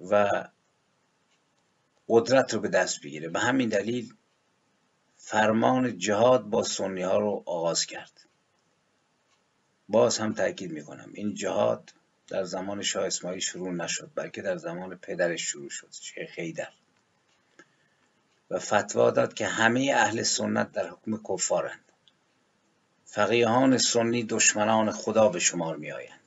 و 0.00 0.28
قدرت 2.08 2.54
رو 2.54 2.60
به 2.60 2.68
دست 2.68 3.02
بگیره. 3.02 3.28
به 3.28 3.40
همین 3.40 3.68
دلیل 3.68 4.14
فرمان 5.16 5.98
جهاد 5.98 6.42
با 6.44 6.62
سنی 6.62 7.02
ها 7.02 7.18
رو 7.18 7.42
آغاز 7.46 7.86
کرد. 7.86 8.26
باز 9.88 10.18
هم 10.18 10.34
تاکید 10.34 10.72
می‌کنم 10.72 11.10
این 11.14 11.34
جهاد 11.34 11.92
در 12.28 12.44
زمان 12.44 12.82
شاه 12.82 13.06
اسماعیل 13.06 13.40
شروع 13.40 13.72
نشد 13.72 14.10
بلکه 14.14 14.42
در 14.42 14.56
زمان 14.56 14.96
پدرش 14.96 15.42
شروع 15.42 15.70
شد 15.70 15.88
شیخ 16.00 16.30
خیدر 16.30 16.72
و 18.52 18.58
فتوا 18.58 19.10
داد 19.10 19.34
که 19.34 19.46
همه 19.46 19.92
اهل 19.96 20.22
سنت 20.22 20.72
در 20.72 20.90
حکم 20.90 21.22
کفارند. 21.28 21.92
فقیهان 23.04 23.78
سنی 23.78 24.24
دشمنان 24.24 24.90
خدا 24.90 25.28
به 25.28 25.38
شمار 25.38 25.76
می 25.76 25.92
آیند 25.92 26.20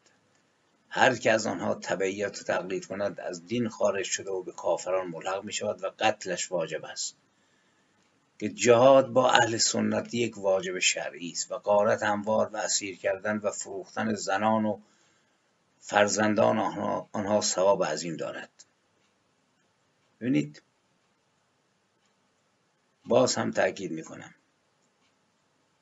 هر 0.89 1.15
که 1.15 1.32
از 1.32 1.47
آنها 1.47 1.76
تبعیت 1.76 2.41
و 2.41 2.43
تقلید 2.43 2.86
کند 2.86 3.19
از 3.19 3.45
دین 3.45 3.69
خارج 3.69 4.05
شده 4.05 4.32
و 4.32 4.43
به 4.43 4.51
کافران 4.51 5.07
ملحق 5.07 5.43
می 5.43 5.53
شود 5.53 5.84
و 5.84 5.91
قتلش 5.99 6.51
واجب 6.51 6.86
است. 6.86 7.15
که 8.39 8.49
جهاد 8.49 9.07
با 9.07 9.32
اهل 9.32 9.57
سنت 9.57 10.13
یک 10.13 10.38
واجب 10.38 10.80
شرعی 10.80 11.32
است 11.32 11.51
و 11.51 11.55
قارت 11.55 12.03
اموال 12.03 12.49
و 12.53 12.57
اسیر 12.57 12.97
کردن 12.97 13.38
و 13.38 13.51
فروختن 13.51 14.13
زنان 14.13 14.65
و 14.65 14.80
فرزندان 15.80 16.59
آنها, 16.59 17.09
آنها 17.11 17.41
ثواب 17.41 17.84
عظیم 17.84 18.17
دارد. 18.17 18.49
ببینید 20.21 20.61
باز 23.06 23.36
هم 23.36 23.51
تاکید 23.51 23.91
می‌کنم. 23.91 24.34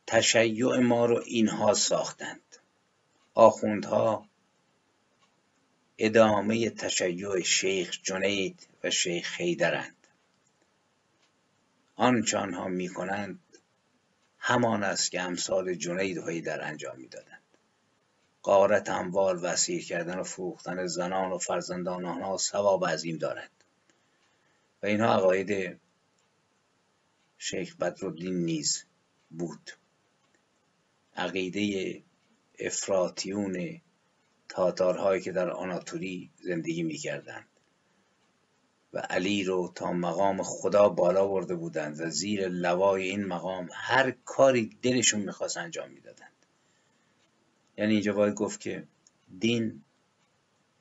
تشیع 0.07 0.77
ما 0.77 1.05
رو 1.05 1.21
اینها 1.25 1.73
ساختند. 1.73 2.57
آخوندها 3.33 4.27
ادامه 5.97 6.69
تشیع 6.69 7.41
شیخ 7.41 7.99
جنید 8.03 8.67
و 8.83 8.89
شیخ 8.89 9.27
خیدرند 9.27 10.07
آنچه 11.95 12.37
آنها 12.37 12.67
می‌کنند 12.67 13.39
همان 14.37 14.83
است 14.83 15.11
که 15.11 15.21
امثال 15.21 15.73
جنید 15.73 16.17
و 16.17 16.27
حیدر 16.27 16.61
انجام 16.61 16.99
می‌دادند. 16.99 17.43
قارت 18.41 18.89
اموال 18.89 19.37
و 19.37 19.45
اسیر 19.45 19.85
کردن 19.85 20.19
و 20.19 20.23
فروختن 20.23 20.85
زنان 20.87 21.31
و 21.31 21.37
فرزندان 21.37 22.05
آنها 22.05 22.37
ثواب 22.37 22.85
عظیم 22.85 23.17
دارد 23.17 23.51
و 24.83 24.85
اینها 24.85 25.13
عقاید 25.13 25.79
شیخ 27.45 27.75
بدرالدین 27.75 28.45
نیز 28.45 28.83
بود. 29.29 29.71
عقیده 31.15 32.03
افراتیون 32.59 33.81
تاتارهایی 34.49 35.21
که 35.21 35.31
در 35.31 35.49
آناتولی 35.49 36.29
زندگی 36.41 36.83
می‌کردند 36.83 37.47
و 38.93 38.97
علی 38.97 39.43
رو 39.43 39.71
تا 39.75 39.93
مقام 39.93 40.43
خدا 40.43 40.89
بالا 40.89 41.27
برده 41.27 41.55
بودند 41.55 42.01
و 42.01 42.09
زیر 42.09 42.47
لوای 42.47 43.09
این 43.09 43.25
مقام 43.25 43.69
هر 43.73 44.11
کاری 44.11 44.77
دلشون 44.81 45.21
می‌خواست 45.21 45.57
انجام 45.57 45.91
می‌دادند. 45.91 46.45
یعنی 47.77 47.93
اینجا 47.93 48.13
باید 48.13 48.33
گفت 48.33 48.59
که 48.59 48.87
دین 49.39 49.83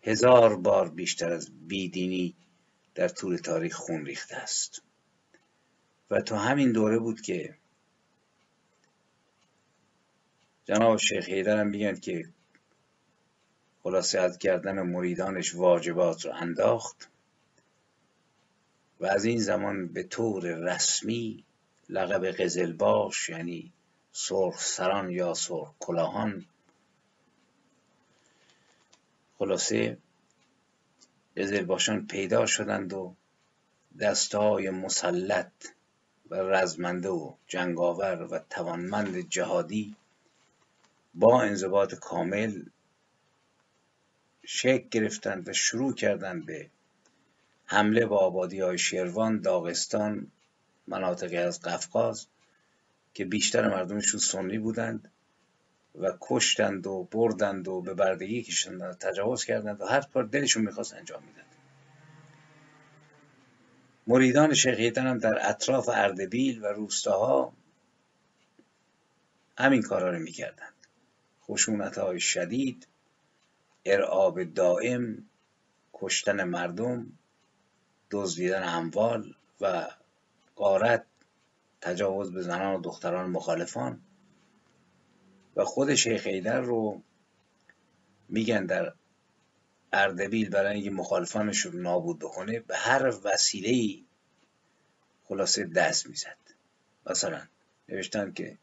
هزار 0.02 0.56
بار 0.56 0.88
بیشتر 0.88 1.32
از 1.32 1.68
بیدینی 1.68 2.34
در 2.94 3.08
طول 3.08 3.36
تاریخ 3.36 3.76
خون 3.76 4.06
ریخته 4.06 4.36
است. 4.36 4.82
و 6.12 6.20
تو 6.20 6.36
همین 6.36 6.72
دوره 6.72 6.98
بود 6.98 7.20
که 7.20 7.54
جناب 10.64 10.96
شیخ 10.96 11.28
حیدر 11.28 11.60
هم 11.60 11.66
میگن 11.66 11.94
که 11.94 12.28
خلاصه 13.82 14.20
از 14.20 14.38
کردن 14.38 14.82
مریدانش 14.82 15.54
واجبات 15.54 16.24
رو 16.24 16.32
انداخت 16.34 17.10
و 19.00 19.06
از 19.06 19.24
این 19.24 19.38
زمان 19.38 19.88
به 19.88 20.02
طور 20.02 20.42
رسمی 20.44 21.44
لقب 21.88 22.26
قزلباش 22.26 23.28
یعنی 23.28 23.72
سرخ 24.12 24.60
سران 24.60 25.10
یا 25.10 25.34
سرخ 25.34 25.74
کلاهان 25.78 26.44
خلاصه 29.38 29.98
قزلباشان 31.36 32.06
پیدا 32.06 32.46
شدند 32.46 32.92
و 32.92 33.14
دستهای 34.00 34.70
مسلط 34.70 35.52
و 36.30 36.34
رزمنده 36.34 37.08
و 37.08 37.32
جنگاور 37.46 38.22
و 38.30 38.38
توانمند 38.50 39.28
جهادی 39.28 39.96
با 41.14 41.42
انضباط 41.42 41.94
کامل 41.94 42.62
شکل 44.44 44.88
گرفتند 44.88 45.48
و 45.48 45.52
شروع 45.52 45.94
کردند 45.94 46.46
به 46.46 46.70
حمله 47.64 48.06
به 48.06 48.16
آبادی 48.16 48.60
های 48.60 48.78
شیروان، 48.78 49.40
داغستان، 49.40 50.26
مناطقی 50.86 51.36
از 51.36 51.60
قفقاز 51.60 52.26
که 53.14 53.24
بیشتر 53.24 53.68
مردمشون 53.68 54.20
سنی 54.20 54.58
بودند 54.58 55.10
و 56.00 56.12
کشتند 56.20 56.86
و 56.86 57.08
بردند 57.10 57.68
و 57.68 57.80
به 57.80 57.94
بردگی 57.94 58.42
کشیدند 58.42 58.98
تجاوز 58.98 59.44
کردند 59.44 59.80
و 59.80 59.84
هر 59.86 60.00
کار 60.00 60.24
دلشون 60.24 60.62
می‌خواست 60.64 60.94
انجام 60.94 61.22
میدند 61.22 61.51
مریدان 64.06 64.54
شیخیتن 64.54 65.06
هم 65.06 65.18
در 65.18 65.48
اطراف 65.48 65.88
اردبیل 65.92 66.64
و 66.64 66.66
روستاها 66.66 67.52
همین 69.58 69.82
کارا 69.82 70.10
رو 70.10 70.18
می‌کردند. 70.18 70.74
خشونت 71.42 71.98
های 71.98 72.20
شدید 72.20 72.88
ارعاب 73.84 74.44
دائم 74.44 75.28
کشتن 75.92 76.44
مردم 76.44 77.12
دزدیدن 78.10 78.62
اموال 78.68 79.34
و 79.60 79.88
قارت 80.56 81.04
تجاوز 81.80 82.32
به 82.32 82.42
زنان 82.42 82.74
و 82.74 82.80
دختران 82.80 83.30
مخالفان. 83.30 84.00
و 85.56 85.64
خود 85.64 85.94
شیخ 85.94 86.22
ایدر 86.26 86.60
رو 86.60 87.02
میگن 88.28 88.66
در 88.66 88.92
اردبیل 89.92 90.50
برای 90.50 90.74
اینکه 90.74 90.90
مخالفانش 90.90 91.58
رو 91.58 91.80
نابود 91.80 92.18
بکنه 92.18 92.60
به 92.60 92.76
هر 92.76 93.12
وسیله 93.24 94.02
خلاصه 95.24 95.64
دست 95.64 96.06
می‌زد. 96.06 96.36
مثلا 97.06 97.42
نوشتن 97.88 98.32
که 98.32 98.58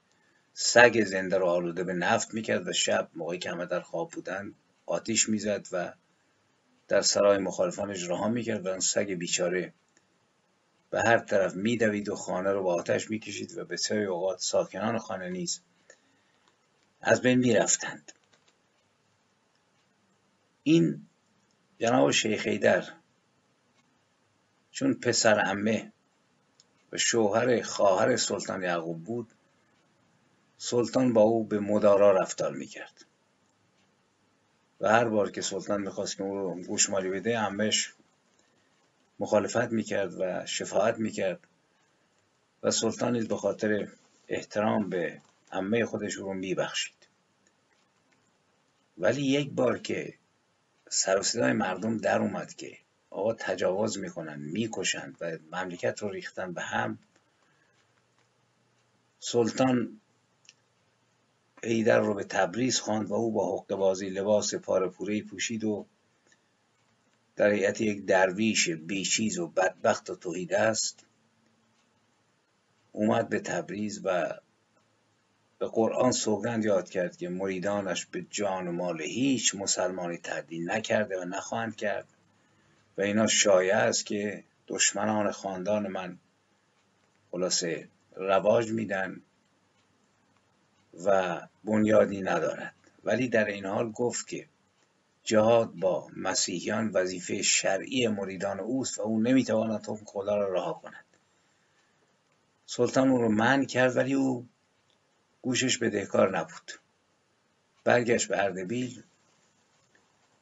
سگ 0.53 1.03
زنده 1.05 1.37
رو 1.37 1.45
آلوده 1.45 1.83
به 1.83 1.93
نفت 1.93 2.33
می‌کرد 2.33 2.67
و 2.67 2.73
شب 2.73 3.09
موقعی 3.15 3.39
که 3.39 3.51
همه 3.51 3.65
در 3.65 3.81
خواب 3.81 4.11
بودن 4.11 4.53
آتیش 4.85 5.29
می‌زد 5.29 5.67
و 5.71 5.93
در 6.87 7.01
سرای 7.01 7.37
مخالفانش 7.37 8.09
رها 8.09 8.27
می‌کرد 8.27 8.65
و 8.65 8.69
اون 8.69 8.79
سگ 8.79 9.11
بیچاره 9.11 9.73
به 10.89 11.01
هر 11.01 11.17
طرف 11.17 11.55
میدوید 11.55 12.09
و 12.09 12.15
خانه 12.15 12.51
رو 12.51 12.63
با 12.63 12.73
آتش 12.73 13.09
می‌کشید 13.09 13.57
و 13.57 13.65
بسیاری 13.65 14.05
اوقات 14.05 14.39
ساکنان 14.39 14.97
خانه 14.97 15.29
نیز 15.29 15.61
از 17.01 17.21
بین 17.21 17.39
می‌رفتند. 17.39 18.11
این 20.63 21.08
جناب 21.79 22.11
شیخ 22.11 22.43
ایدر 22.45 22.83
چون 24.71 24.93
پسر 24.93 25.43
امه 25.45 25.91
و 26.91 26.97
شوهر 26.97 27.61
خواهر 27.61 28.15
سلطان 28.15 28.63
یعقوب 28.63 29.03
بود 29.03 29.31
سلطان 30.57 31.13
با 31.13 31.21
او 31.21 31.43
به 31.43 31.59
مدارا 31.59 32.11
رفتار 32.11 32.53
می‌کرد. 32.53 33.05
و 34.81 34.89
هر 34.89 35.05
بار 35.05 35.31
که 35.31 35.41
سلطان 35.41 35.81
می‌خواست 35.81 36.17
که 36.17 36.23
او 36.23 36.37
رو 36.37 36.63
گوشمالی 36.63 37.09
بده 37.09 37.39
امش 37.39 37.93
مخالفت 39.19 39.71
می‌کرد 39.71 40.13
و 40.19 40.45
شفاعت 40.45 40.97
می‌کرد 40.97 41.47
و 42.63 42.71
سلطان 42.71 43.13
نیز 43.13 43.27
به 43.27 43.37
خاطر 43.37 43.87
احترام 44.27 44.89
به 44.89 45.21
امه 45.51 45.85
خودش 45.85 46.13
رو 46.13 46.33
میبخشید. 46.33 47.07
ولی 48.97 49.21
یک 49.21 49.51
بار 49.51 49.77
که 49.77 50.18
سر 50.89 51.21
و 51.35 51.53
مردم 51.53 51.97
در 51.97 52.19
اومد 52.19 52.53
که 52.53 52.77
آقا 53.09 53.33
تجاوز 53.33 53.97
می‌کنن 53.97 54.39
می‌کشند 54.39 55.17
و 55.21 55.37
مملکت 55.51 55.99
رو 55.99 56.09
ریختن 56.09 56.53
به 56.53 56.61
هم. 56.61 56.99
سلطان 59.19 60.01
ایدر 61.63 61.99
رو 61.99 62.13
به 62.13 62.23
تبریز 62.23 62.79
خواند 62.79 63.09
و 63.09 63.13
او 63.13 63.31
با 63.31 63.57
حق 63.57 63.75
بازی 63.75 64.09
لباس 64.09 64.55
پارپوره 64.55 65.21
پوشید 65.21 65.63
و 65.63 65.85
در 67.35 67.51
هیئت 67.51 67.81
یک 67.81 68.05
درویش 68.05 68.69
بیچیز 68.69 69.39
و 69.39 69.47
بدبخت 69.47 70.09
و 70.09 70.15
توحید 70.15 70.53
است. 70.53 71.05
اومد 72.91 73.29
به 73.29 73.39
تبریز 73.39 74.01
و 74.03 74.39
به 75.59 75.67
قرآن 75.67 76.11
سوگند 76.11 76.65
یاد 76.65 76.89
کرد 76.89 77.17
که 77.17 77.29
مریدانش 77.29 78.05
به 78.05 78.25
جان 78.29 78.67
و 78.67 78.71
مال 78.71 79.01
هیچ 79.01 79.55
مسلمانی 79.55 80.17
تهدید 80.17 80.71
نکرده 80.71 81.21
و 81.21 81.25
نخواهند 81.25 81.75
کرد. 81.75 82.07
و 82.97 83.01
اینا 83.01 83.27
شایع 83.27 83.77
است 83.77 84.05
که 84.05 84.43
دشمنان 84.67 85.31
خاندان 85.31 85.87
من 85.87 86.17
خلاصه 87.31 87.87
رواج 88.15 88.71
میدن 88.71 89.21
و 91.05 91.39
بنیادی 91.63 92.21
ندارد. 92.21 92.73
ولی 93.03 93.27
در 93.27 93.45
این 93.45 93.65
حال 93.65 93.91
گفت 93.91 94.27
که 94.27 94.45
جهاد 95.23 95.71
با 95.73 96.07
مسیحیان 96.17 96.91
وظیفه 96.93 97.41
شرعی 97.41 98.07
مریدان 98.07 98.59
اوست 98.59 98.99
و 98.99 99.01
او 99.01 99.19
نمی‌تواند 99.19 99.85
حکم 99.87 100.05
خدا 100.05 100.37
را 100.37 100.53
رها 100.53 100.73
کند. 100.73 101.05
سلطان 102.65 103.09
او 103.09 103.17
رو 103.17 103.29
من 103.29 103.65
کرد 103.65 103.97
ولی 103.97 104.13
او 104.13 104.47
گوشش 105.41 105.77
به 105.77 105.89
دهکار 105.89 106.37
نبود. 106.37 106.71
برگشت 107.83 108.27
به 108.27 108.43
اردبیل 108.43 109.03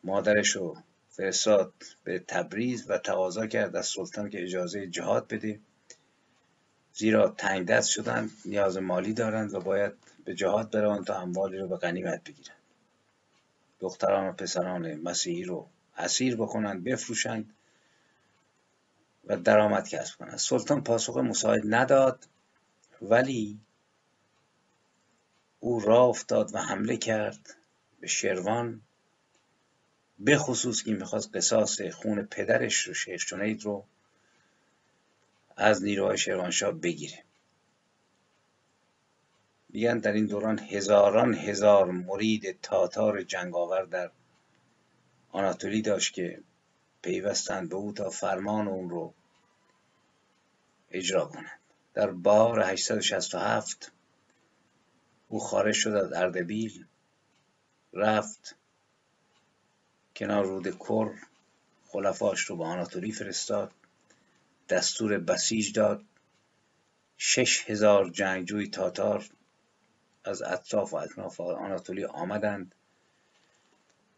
مادرش 0.04 0.50
رو 0.50 0.78
فرستاد 1.10 1.74
به 2.04 2.20
تبریز 2.20 2.90
و 2.90 2.98
تقاضا 2.98 3.48
کرد 3.48 3.76
از 3.76 3.88
سلطان 3.88 4.30
که 4.30 4.44
اجازه 4.44 4.88
جهاد 4.88 5.28
بده. 5.28 5.60
زیرا 6.94 7.30
تنگ 7.30 7.68
دست 7.68 7.90
شدن 7.90 8.30
نیاز 8.46 8.78
مالی 8.78 9.14
دارند 9.14 9.54
و 9.54 9.60
باید 9.60 9.94
به 10.26 10.36
جهاد 10.36 10.72
بروند 10.72 11.06
تا 11.06 11.22
اموالی 11.22 11.58
رو 11.58 11.68
به 11.68 11.78
غنیمت 11.78 12.24
بگیرند. 12.24 12.58
دختران 13.80 14.28
و 14.28 14.32
پسران 14.32 14.94
مسیحی 14.94 15.44
رو 15.44 15.68
اسیر 15.98 16.36
بکنند 16.36 16.84
بفروشند 16.84 17.54
و 19.26 19.38
درآمد 19.38 19.88
کسب 19.88 20.18
کنند. 20.18 20.38
سلطان 20.38 20.84
پاسخ 20.84 21.18
مساعد 21.18 21.62
نداد 21.66 22.28
ولی 23.02 23.60
او 25.60 25.80
راه 25.80 26.08
افتاد 26.08 26.56
و 26.56 26.58
حمله 26.58 26.98
کرد 26.98 27.56
به 28.00 28.08
شروان 28.08 28.82
به 30.20 30.38
خصوص 30.38 30.84
که 30.84 30.92
می‌خواست 30.92 31.36
قصاص 31.36 31.82
خون 31.82 32.24
پدرش 32.24 32.88
رو 32.88 32.94
شیخ 32.94 33.26
جنید 33.26 33.64
رو 33.64 33.86
از 35.58 35.84
نیروهای 35.84 36.18
شروانشاه 36.18 36.72
بگیره. 36.72 37.24
میگن 39.70 39.98
در 39.98 40.12
این 40.12 40.26
دوران 40.26 40.60
هزاران 40.60 41.34
هزار 41.34 41.92
مرید 41.92 42.62
تاتار 42.62 43.24
جنگاور 43.24 43.86
در 43.86 44.12
آناتولی 45.32 45.82
داشت 45.82 46.14
که 46.14 46.42
پیوستند 47.02 47.70
به 47.70 47.76
او 47.76 47.94
تا 47.94 48.10
فرمان 48.10 48.68
اون 48.68 48.90
رو 48.90 49.14
اجرا 50.92 51.26
کنند. 51.26 51.60
در 51.94 52.12
بار 52.12 52.60
867 52.60 53.92
او 55.28 55.40
خارج 55.40 55.76
شد 55.76 55.90
از 55.90 56.14
اردبیل 56.14 56.86
رفت 57.94 58.56
کنار 60.16 60.46
رود 60.46 60.78
کر 60.78 61.14
خلفاش 61.88 62.42
رو 62.42 62.58
به 62.58 62.64
آناتولی 62.64 63.12
فرستاد 63.12 63.72
دستور 64.70 65.18
بسیج 65.18 65.74
داد 65.74 66.04
شش 67.18 67.70
هزار 67.70 68.10
جنگجوی 68.10 68.68
تاتار 68.68 69.30
از 70.24 70.42
اطراف 70.42 70.94
و 70.94 70.96
اطراف 70.96 71.42
آناتولی 71.42 72.06
آمدند 72.06 72.76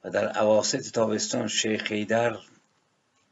و 0.04 0.10
در 0.10 0.28
عواست 0.28 0.92
تابستان 0.92 1.48
شیخ 1.48 1.84
خیدر 1.84 2.38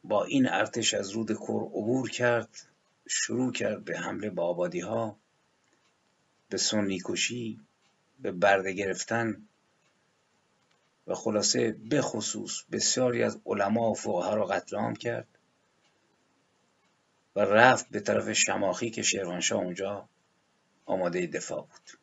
با 0.03 0.23
این 0.23 0.49
ارتش 0.49 0.93
از 0.93 1.09
رود 1.09 1.32
کور 1.32 1.63
عبور 1.63 2.09
کرد 2.09 2.49
شروع 3.07 3.51
کرد 3.51 3.86
به 3.86 3.99
حمله 3.99 4.30
به 4.30 4.41
آبادی 4.41 4.80
ها 4.80 5.17
به 6.49 6.57
سنی 6.57 7.01
کشی 7.05 7.66
به 8.20 8.32
برده 8.32 8.74
گرفتن 8.74 9.47
و 11.07 11.15
خلاصه 11.15 11.72
به 11.72 12.01
خصوص 12.01 12.63
بسیاری 12.72 13.24
از 13.24 13.41
علما 13.45 13.91
و 13.91 13.95
فقها 13.95 14.36
را 14.36 14.45
قتل 14.45 14.78
عام 14.78 14.95
کرد 14.95 15.28
و 17.36 17.39
رفت 17.39 17.89
به 17.89 17.99
طرف 17.99 18.32
شماخی 18.34 18.89
که 18.89 19.01
شیروانشاه 19.01 19.59
اونجا 19.59 20.09
آماده 20.86 21.28
دفاع 21.28 21.61
بود. 21.61 21.99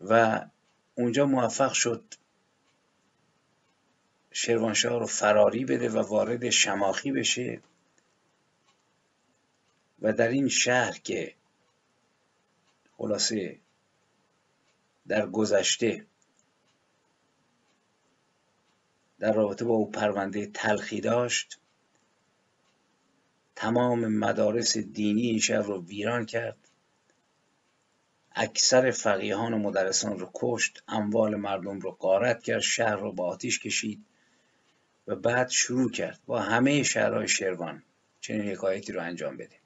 و 0.00 0.40
اونجا 0.94 1.26
موفق 1.26 1.72
شد 1.72 2.14
شیروانشاه 4.32 4.98
رو 4.98 5.06
فراری 5.06 5.64
بده 5.64 5.88
و 5.88 5.98
وارد 5.98 6.50
شماخی 6.50 7.12
بشه 7.12 7.60
و 10.02 10.12
در 10.12 10.28
این 10.28 10.48
شهر 10.48 10.98
که 10.98 11.34
خلاصه 13.00 13.58
در 15.08 15.26
گذشته 15.26 16.06
در 19.18 19.32
رابطه 19.32 19.64
با 19.64 19.74
او 19.74 19.90
پرونده 19.90 20.46
تلخی 20.46 21.00
داشت 21.00 21.60
تمام 23.56 24.06
مدارس 24.06 24.78
دینی 24.78 25.22
این 25.22 25.38
شهر 25.38 25.62
رو 25.62 25.84
ویران 25.84 26.26
کرد 26.26 26.56
اکثر 28.32 28.90
فقیهان 28.90 29.54
و 29.54 29.58
مدرسان 29.58 30.18
رو 30.18 30.30
کشت 30.34 30.82
اموال 30.88 31.34
مردم 31.34 31.80
رو 31.80 31.90
قارت 31.90 32.42
کرد 32.42 32.60
شهر 32.60 32.96
رو 32.96 33.12
با 33.12 33.26
آتیش 33.26 33.58
کشید 33.58 34.04
و 35.06 35.16
بعد 35.16 35.48
شروع 35.48 35.90
کرد 35.90 36.20
با 36.26 36.40
همه 36.40 36.82
شهرهای 36.82 37.28
شروان 37.28 37.82
چنین 38.20 38.48
حکایتی 38.48 38.92
رو 38.92 39.02
انجام 39.02 39.36
بده. 39.36 39.56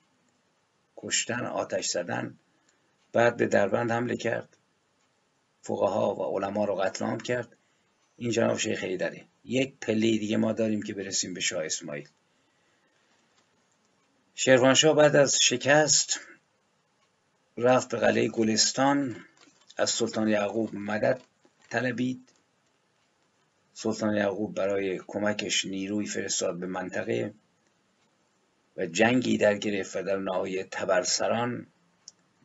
کشتن 0.96 1.46
آتش 1.46 1.86
زدن 1.88 2.38
بعد 3.14 3.36
به 3.36 3.46
دربند 3.46 3.90
حمله 3.90 4.16
کرد. 4.16 4.56
فقها 5.62 6.14
و 6.14 6.22
علما 6.22 6.64
رو 6.64 6.74
قتل 6.74 7.04
عام 7.04 7.20
کرد. 7.20 7.56
این 8.16 8.30
جناب 8.30 8.58
شیخ 8.58 8.82
ایدره 8.82 9.24
یک 9.44 9.74
پله 9.80 10.18
دیگه 10.18 10.36
ما 10.36 10.52
داریم 10.52 10.82
که 10.82 10.94
برسیم 10.94 11.34
به 11.34 11.40
شاه 11.40 11.64
اسماعیل. 11.64 12.08
شیروانشاه 14.34 14.96
بعد 14.96 15.16
از 15.16 15.38
شکست 15.42 16.20
رفت 17.56 17.90
به 17.90 17.98
قلعه 17.98 18.28
گلستان 18.28 19.16
از 19.76 19.90
سلطان 19.90 20.28
یعقوب 20.28 20.74
مدد 20.74 21.20
طلبید. 21.70 22.28
سلطان 23.74 24.16
یعقوب 24.16 24.54
برای 24.54 25.00
کمکش 25.06 25.64
نیروی 25.64 26.06
فرستاد 26.06 26.58
به 26.58 26.66
منطقه 26.66 27.34
و 28.76 28.86
جنگی 28.86 29.38
در 29.38 29.58
گرفت 29.58 29.96
و 29.96 30.02
در 30.02 30.16
نهایت 30.16 30.70
تبرسران 30.70 31.66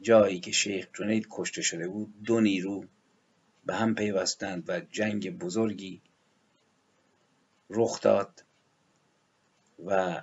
جایی 0.01 0.39
که 0.39 0.51
شیخ 0.51 0.87
جنید 0.99 1.27
کشته 1.31 1.61
شده 1.61 1.87
بود 1.87 2.23
دو 2.23 2.41
نیرو 2.41 2.85
به 3.65 3.75
هم 3.75 3.95
پیوستند 3.95 4.63
و 4.67 4.79
جنگ 4.79 5.37
بزرگی 5.37 6.01
رخ 7.69 8.01
داد 8.01 8.43
و 9.85 10.21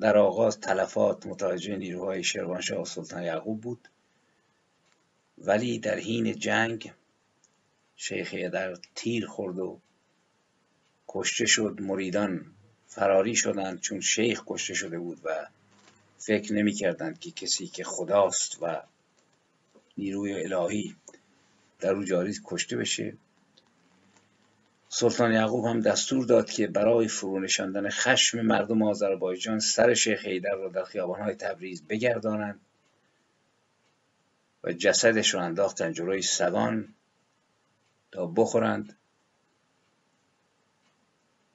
در 0.00 0.16
آغاز 0.16 0.60
تلفات 0.60 1.26
متوجه 1.26 1.76
نیروهای 1.76 2.24
شیروانشاه 2.24 2.82
و 2.82 2.84
سلطان 2.84 3.22
یعقوب 3.22 3.60
بود. 3.60 3.88
ولی 5.38 5.78
در 5.78 5.98
حین 5.98 6.32
جنگ 6.38 6.92
شیخ 7.96 8.34
در 8.34 8.74
تیر 8.94 9.26
خورد 9.26 9.58
و 9.58 9.80
کشته 11.08 11.46
شد. 11.46 11.78
مریدان 11.80 12.54
فراری 12.86 13.36
شدند 13.36 13.80
چون 13.80 14.00
شیخ 14.00 14.42
کشته 14.46 14.74
شده 14.74 14.98
بود 14.98 15.20
و 15.24 15.46
فکر 16.28 16.52
نمی 16.52 16.72
کردند 16.72 17.18
که 17.18 17.30
کسی 17.30 17.66
که 17.66 17.84
خداست 17.84 18.58
و 18.62 18.82
نیروی 19.98 20.44
الهی 20.44 20.96
در 21.80 21.94
او 21.94 22.04
جاری 22.04 22.34
کشته 22.44 22.76
بشه. 22.76 23.16
سلطان 24.88 25.32
یعقوب 25.32 25.64
هم 25.64 25.80
دستور 25.80 26.24
داد 26.24 26.50
که 26.50 26.66
برای 26.66 27.08
فرونشاندن 27.08 27.88
خشم 27.88 28.40
مردم 28.40 28.82
آذربایجان 28.82 29.58
سر 29.58 29.94
شیخ 29.94 30.24
حیدر 30.24 30.54
را 30.54 30.68
در 30.68 30.84
خیابانهای 30.84 31.34
تبریز 31.34 31.86
بگردانند 31.86 32.60
و 34.64 34.72
جسدش 34.72 35.34
را 35.34 35.42
انداختن 35.42 35.92
جلوی 35.92 36.22
سگان 36.22 36.94
تا 38.12 38.26
بخورند 38.26 38.98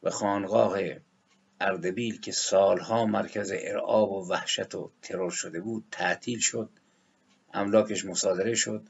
و 0.03 0.09
خانقاه 0.09 0.80
اردبیل 1.61 2.19
که 2.19 2.31
سالها 2.31 3.05
مرکز 3.05 3.51
ارعاب 3.55 4.11
و 4.11 4.27
وحشت 4.27 4.75
و 4.75 4.91
ترور 5.01 5.31
شده 5.31 5.59
بود 5.59 5.85
تعطیل 5.91 6.39
شد 6.39 6.69
املاکش 7.53 8.05
مصادره 8.05 8.55
شد 8.55 8.89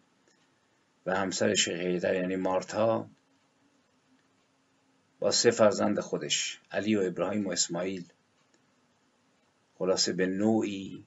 و 1.06 1.16
همسر 1.16 1.56
شیخ 1.56 2.04
یعنی 2.04 2.36
مارتا 2.36 3.10
با 5.20 5.32
سه 5.32 5.52
فرزند 5.52 6.00
خودش 6.00 6.62
علی 6.72 6.96
و 6.96 7.02
ابراهیم 7.02 7.48
و 7.48 7.52
اسماعیل. 7.52 8.06
خلاصه 9.76 10.14
به 10.14 10.26
نوعی 10.26 11.06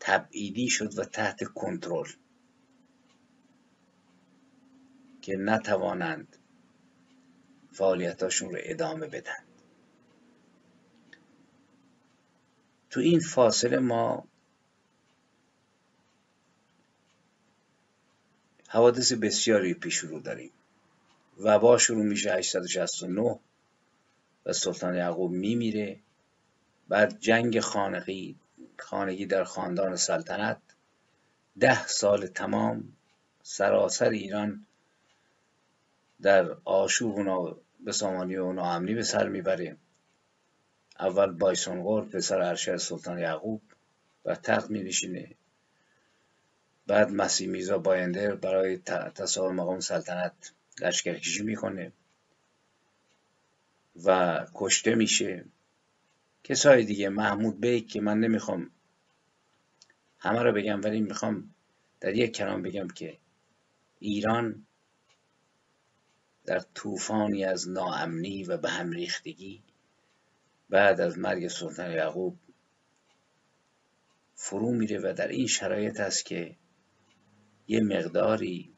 تبعیدی 0.00 0.68
شد 0.68 0.98
و 0.98 1.04
تحت 1.04 1.44
کنترل 1.44 2.08
که 5.22 5.36
نتوانند 5.36 6.36
فعالیتاشون 7.72 8.50
رو 8.50 8.58
ادامه 8.60 9.06
بدن. 9.06 9.44
تو 12.90 13.00
این 13.00 13.20
فاصله 13.20 13.78
ما 13.78 14.24
حوادث 18.68 19.12
بسیاری 19.12 19.74
پیش 19.74 19.96
رو 19.96 20.20
داریم 20.20 20.50
وبا 21.40 21.78
شروع 21.78 22.04
میشه 22.04 22.32
869 22.32 23.38
و 24.46 24.52
سلطان 24.52 24.94
یعقوب 24.94 25.32
میمیره. 25.32 26.00
بعد 26.88 27.18
جنگ 27.20 27.60
خانگی 27.60 28.36
خانگی 28.78 29.26
در 29.26 29.44
خاندان 29.44 29.96
سلطنت. 29.96 30.60
ده 31.60 31.86
سال 31.86 32.26
تمام 32.26 32.96
سراسر 33.42 34.10
ایران 34.10 34.66
در 36.22 36.56
آشوب 36.64 37.18
و 37.18 37.56
بسامانی 37.86 38.36
و 38.36 38.52
ناامنی 38.52 38.94
به 38.94 39.02
سر 39.02 39.28
می‌بره 39.28 39.76
اول 41.00 41.30
بایسونغور 41.32 42.04
پسر 42.04 42.42
ارشد 42.42 42.76
سلطان 42.76 43.18
یعقوب 43.18 43.62
و 44.24 44.34
تخت 44.34 44.70
می 44.70 44.82
نشینه 44.82 45.30
بعد 46.86 47.10
مسیح 47.10 47.48
میزا 47.48 47.78
بایندر 47.78 48.34
برای 48.34 48.78
تصاحب 49.14 49.52
مقام 49.52 49.80
سلطنت 49.80 50.52
لشکرکشی 50.80 51.42
می‌کنه 51.42 51.92
و 54.04 54.40
کشته 54.54 54.94
میشه. 54.94 55.44
کسای 56.44 56.84
دیگه 56.84 57.08
محمود 57.08 57.60
بیک 57.60 57.88
که 57.88 58.00
من 58.00 58.20
نمی‌خوام 58.20 58.70
همه 60.18 60.42
رو 60.42 60.52
بگم 60.52 60.80
ولی 60.82 61.00
می‌خوام 61.00 61.54
در 62.00 62.14
یک 62.14 62.32
کلام 62.32 62.62
بگم 62.62 62.88
که 62.88 63.18
ایران 63.98 64.66
در 66.46 66.60
طوفانی 66.74 67.44
از 67.44 67.68
ناامنی 67.68 68.44
و 68.44 68.56
به 68.56 68.70
هم 68.70 68.90
ریختگی 68.90 69.62
بعد 70.70 71.00
از 71.00 71.18
مرگ 71.18 71.48
سلطان 71.48 71.90
یعقوب 71.92 72.38
فرو 74.34 74.72
میره 74.72 74.98
و 74.98 75.12
در 75.12 75.28
این 75.28 75.46
شرایط 75.46 76.00
است 76.00 76.24
که 76.24 76.56
یه 77.68 77.80
مقداری 77.80 78.72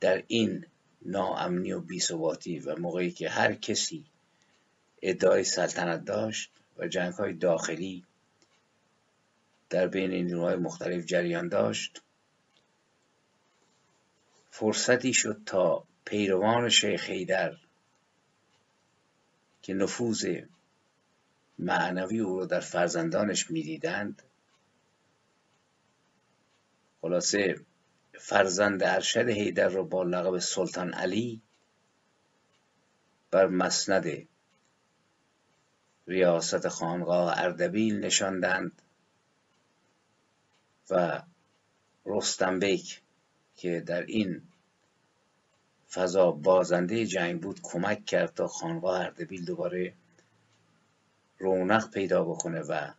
در 0.00 0.24
این 0.26 0.66
ناامنی 1.02 1.72
و 1.72 1.80
بیثباتی 1.80 2.58
و 2.58 2.76
موقعی 2.76 3.10
که 3.10 3.28
هر 3.28 3.54
کسی 3.54 4.04
ادعای 5.02 5.44
سلطنت 5.44 6.04
داشت 6.04 6.50
و 6.76 6.88
جنگ 6.88 7.12
های 7.12 7.32
داخلی 7.32 8.04
در 9.70 9.86
بین 9.86 10.10
نیروهای 10.10 10.56
مختلف 10.56 11.04
جریان 11.04 11.48
داشت 11.48 12.02
فرصتی 14.58 15.14
شد 15.14 15.42
تا 15.46 15.84
پیروان 16.04 16.68
شیخ 16.68 17.10
حیدر 17.10 17.56
که 19.62 19.74
نفوذ 19.74 20.26
معنوی 21.58 22.20
او 22.20 22.38
رو 22.38 22.46
در 22.46 22.60
فرزندانش 22.60 23.50
می‌دیدند 23.50 24.22
خلاصه 27.00 27.54
فرزند 28.18 28.82
ارشد 28.82 29.28
حیدر 29.28 29.68
رو 29.68 29.84
با 29.84 30.02
لقب 30.02 30.38
سلطان 30.38 30.94
علی 30.94 31.42
بر 33.30 33.46
مسند 33.46 34.28
ریاست 36.06 36.68
خانقاه 36.68 37.38
اردبیل 37.38 37.98
نشاندند 38.04 38.82
و 40.90 41.22
رستنبیک 42.06 43.02
که 43.56 43.80
در 43.80 44.02
این 44.02 44.42
فضا 45.90 46.30
بازنده 46.30 47.06
جنگ 47.06 47.42
بود 47.42 47.60
کمک 47.62 48.04
کرد 48.04 48.34
تا 48.34 48.48
خانقاه 48.48 49.00
اردبیل 49.00 49.44
دوباره 49.44 49.94
رونق 51.38 51.90
پیدا 51.90 52.24
بکنه 52.24 52.60
و 52.60 52.90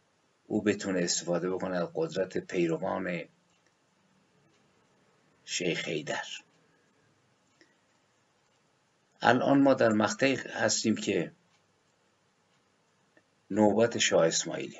او 0.47 0.62
بتونه 0.62 0.99
استفاده 0.99 1.49
بکنه 1.49 1.78
از 1.78 1.89
قدرت 1.95 2.38
پیروان 2.38 3.22
شیخ 5.45 5.88
حیدر. 5.88 6.26
الان 9.22 9.62
ما 9.62 9.74
در 9.74 9.89
مقطعی 9.89 10.36
هستیم 10.36 10.95
که 10.95 11.32
نوبت 13.51 13.97
شاه 13.97 14.28
اسماعیلی 14.28 14.80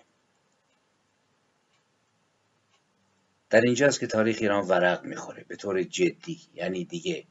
در 3.49 3.61
اینجاست 3.61 3.99
که 3.99 4.07
تاریخ 4.07 4.37
ایران 4.41 4.67
ورق 4.67 5.03
می‌خوره 5.03 5.45
به 5.47 5.55
طور 5.55 5.83
جدی. 5.83 6.39
یعنی 6.53 6.85
دیگه 6.85 7.25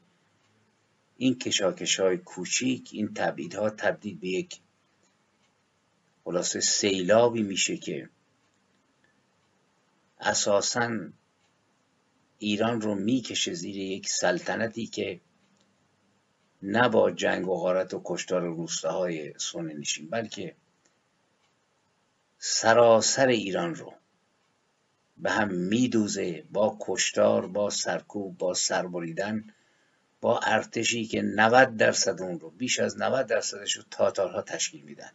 این 1.17 1.37
کشاکش 1.37 1.99
های 1.99 2.17
کوچیک 2.17 2.89
این 2.93 3.13
تبعیدها 3.13 3.69
تبدیل 3.69 4.17
به 4.17 4.27
یک 4.27 4.59
خلاصه 6.23 6.59
سیلابی 6.59 7.43
میشه 7.43 7.77
که 7.77 8.09
اساسا 10.19 10.99
ایران 12.39 12.81
رو 12.81 12.95
می‌کشه 12.95 13.53
زیر 13.53 13.77
یک 13.77 14.09
سلطنتی 14.09 14.87
که 14.87 15.21
نه 16.61 16.89
با 16.89 17.11
جنگ 17.11 17.47
و 17.47 17.55
غارت 17.55 17.93
و 17.93 18.01
کشتار 18.05 18.41
روستاهای 18.41 19.33
سونه 19.37 19.73
نشین 19.73 20.09
بلکه 20.09 20.55
سراسر 22.39 23.27
ایران 23.27 23.75
رو 23.75 23.93
به 25.19 25.31
هم 25.31 25.53
میدوزه 25.53 26.43
با 26.51 26.77
کشتار 26.81 27.47
با 27.47 27.69
سرکوب 27.69 28.37
با 28.37 28.53
سربریدن 28.53 29.53
با 30.21 30.39
ارتشی 30.39 31.05
که 31.05 31.21
90 31.21 31.77
درصد 31.77 32.21
اون 32.21 32.39
رو 32.39 32.49
بیش 32.49 32.79
از 32.79 32.97
90 33.01 33.27
درصدش 33.27 33.75
رو 33.75 33.83
تاتارها 33.91 34.41
تشکیل 34.41 34.83
میدن. 34.83 35.11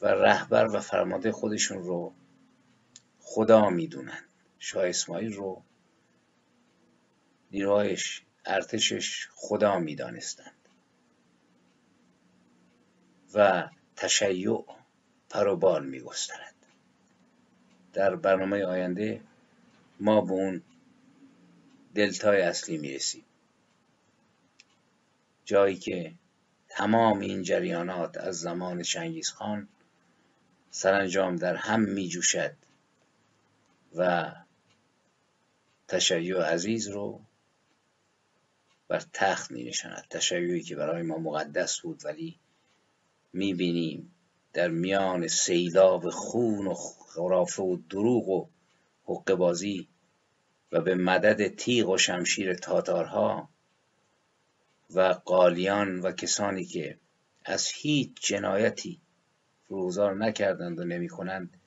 و 0.00 0.06
رهبر 0.06 0.76
و 0.76 0.80
فرمانده 0.80 1.32
خودشون 1.32 1.82
رو 1.82 2.14
خدا 3.20 3.70
می‌دونن. 3.70 4.24
شاه 4.58 4.88
اسماعیل 4.88 5.32
رو 5.32 5.62
نیروهایش 7.50 8.22
ارتشش 8.44 9.28
خدا 9.34 9.78
می‌دانستند. 9.78 10.68
و 13.34 13.68
تشیع 13.96 14.64
پروبال 15.30 15.86
میگسترد 15.86 16.53
در 17.94 18.16
برنامه 18.16 18.64
آینده 18.64 19.20
ما 20.00 20.20
به 20.20 20.32
اون 20.32 20.62
دلتای 21.94 22.40
اصلی 22.40 22.78
می‌رسیم. 22.78 23.24
جایی 25.44 25.76
که 25.76 26.14
تمام 26.68 27.20
این 27.20 27.42
جریانات 27.42 28.16
از 28.16 28.40
زمان 28.40 28.82
خان 29.34 29.68
سرانجام 30.70 31.36
در 31.36 31.56
هم 31.56 31.80
می 31.80 32.08
جوشد 32.08 32.54
و 33.94 34.32
تشیع 35.88 36.42
عزیز 36.42 36.88
رو 36.88 37.20
بر 38.88 39.02
تخت 39.12 39.50
می 39.50 39.64
نشاند 39.64 40.06
تشیعی 40.10 40.62
که 40.62 40.76
برای 40.76 41.02
ما 41.02 41.18
مقدس 41.18 41.80
بود 41.80 42.04
ولی 42.04 42.38
می 43.32 43.54
بینیم 43.54 44.13
در 44.54 44.68
میان 44.68 45.26
سیلاب 45.26 46.10
خون 46.10 46.66
و 46.66 46.74
خرافه 46.74 47.62
و 47.62 47.76
دروغ 47.90 48.28
و 48.28 48.48
حق 49.04 49.34
بازی 49.34 49.88
و 50.72 50.80
به 50.80 50.94
مدد 50.94 51.54
تیغ 51.54 51.88
و 51.88 51.98
شمشیر 51.98 52.54
تاتارها 52.54 53.48
و 54.90 55.00
قالیان 55.00 56.00
و 56.00 56.12
کسانی 56.12 56.64
که 56.64 56.98
از 57.44 57.68
هیچ 57.68 58.10
جنایتی 58.20 59.00
فروزار 59.64 60.14
نکردند 60.14 60.78
و 60.78 60.84
نمی 60.84 61.08
کنند 61.08 61.60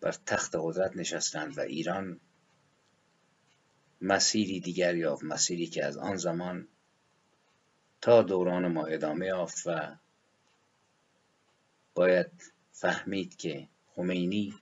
بر 0.00 0.14
تخت 0.26 0.56
قدرت 0.60 0.96
نشستند 0.96 1.58
و 1.58 1.60
ایران 1.60 2.20
مسیری 4.00 4.60
دیگر 4.60 4.96
یافت 4.96 5.24
مسیری 5.24 5.66
که 5.66 5.84
از 5.84 5.96
آن 5.96 6.16
زمان 6.16 6.68
تا 8.00 8.22
دوران 8.22 8.72
ما 8.72 8.84
ادامه 8.86 9.26
یافت 9.26 9.62
و 9.66 9.96
باید 11.94 12.52
فهمید 12.72 13.36
که 13.36 13.68
خمینی 13.94 14.54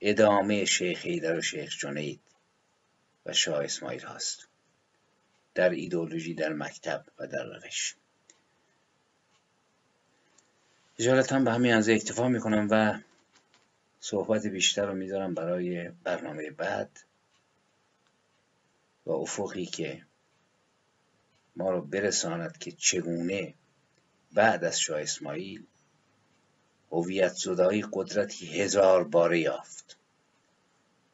ادامه 0.00 0.64
شیخ 0.64 1.06
حیدر 1.06 1.38
و 1.38 1.42
شیخ 1.42 1.78
جنید 1.78 2.20
و 3.26 3.32
شاه 3.32 3.64
اسماعیل 3.64 4.06
هست 4.06 4.48
در 5.54 5.70
ایدولوژی 5.70 6.34
در 6.34 6.52
مکتب 6.52 7.04
و 7.18 7.26
در 7.26 7.44
روش. 7.44 7.96
اجالتا 10.98 11.38
به 11.38 11.52
همین 11.52 11.74
انزه 11.74 11.92
اکتفا 11.92 12.28
می‌کنم 12.28 12.68
و 12.70 12.98
صحبت 14.00 14.46
بیشتر 14.46 14.86
رو 14.86 14.94
می‌ذارم 14.94 15.34
برای 15.34 15.88
برنامه 15.88 16.50
بعد 16.50 17.00
و 19.06 19.12
افقی 19.12 19.66
که 19.66 20.06
ما 21.56 21.70
رو 21.70 21.80
برساند 21.80 22.58
که 22.58 22.72
چگونه 22.72 23.54
بعد 24.32 24.64
از 24.64 24.80
شاه 24.80 25.00
اسماعیل 25.00 25.66
هویت 26.90 27.32
زدایی 27.32 27.84
قدرتی 27.92 28.46
هزار 28.46 29.04
باره 29.04 29.40
یافت 29.40 29.96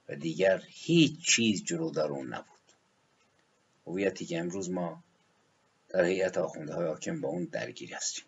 و 0.08 0.16
دیگر 0.16 0.62
هیچ 0.66 1.26
چیز 1.26 1.64
جلو 1.64 1.90
در 1.90 2.06
اون 2.06 2.34
نبود. 2.34 2.48
هویتی 3.86 4.26
که 4.26 4.38
امروز 4.38 4.70
ما 4.70 5.02
در 5.88 6.04
هیئت 6.04 6.38
آخونده 6.38 6.74
های 6.74 6.86
حاکم 6.86 7.20
با 7.20 7.28
اون 7.28 7.44
درگیر 7.44 7.94
هستیم. 7.94 8.24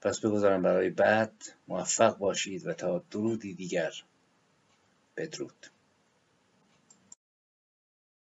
پس 0.00 0.20
بگذارم 0.20 0.62
برای 0.62 0.90
بعد 0.90 1.32
موفق 1.68 2.18
باشید 2.18 2.66
و 2.66 2.72
تا 2.72 3.04
درودی 3.10 3.54
دیگر 3.54 3.92
بدرود. 5.16 5.66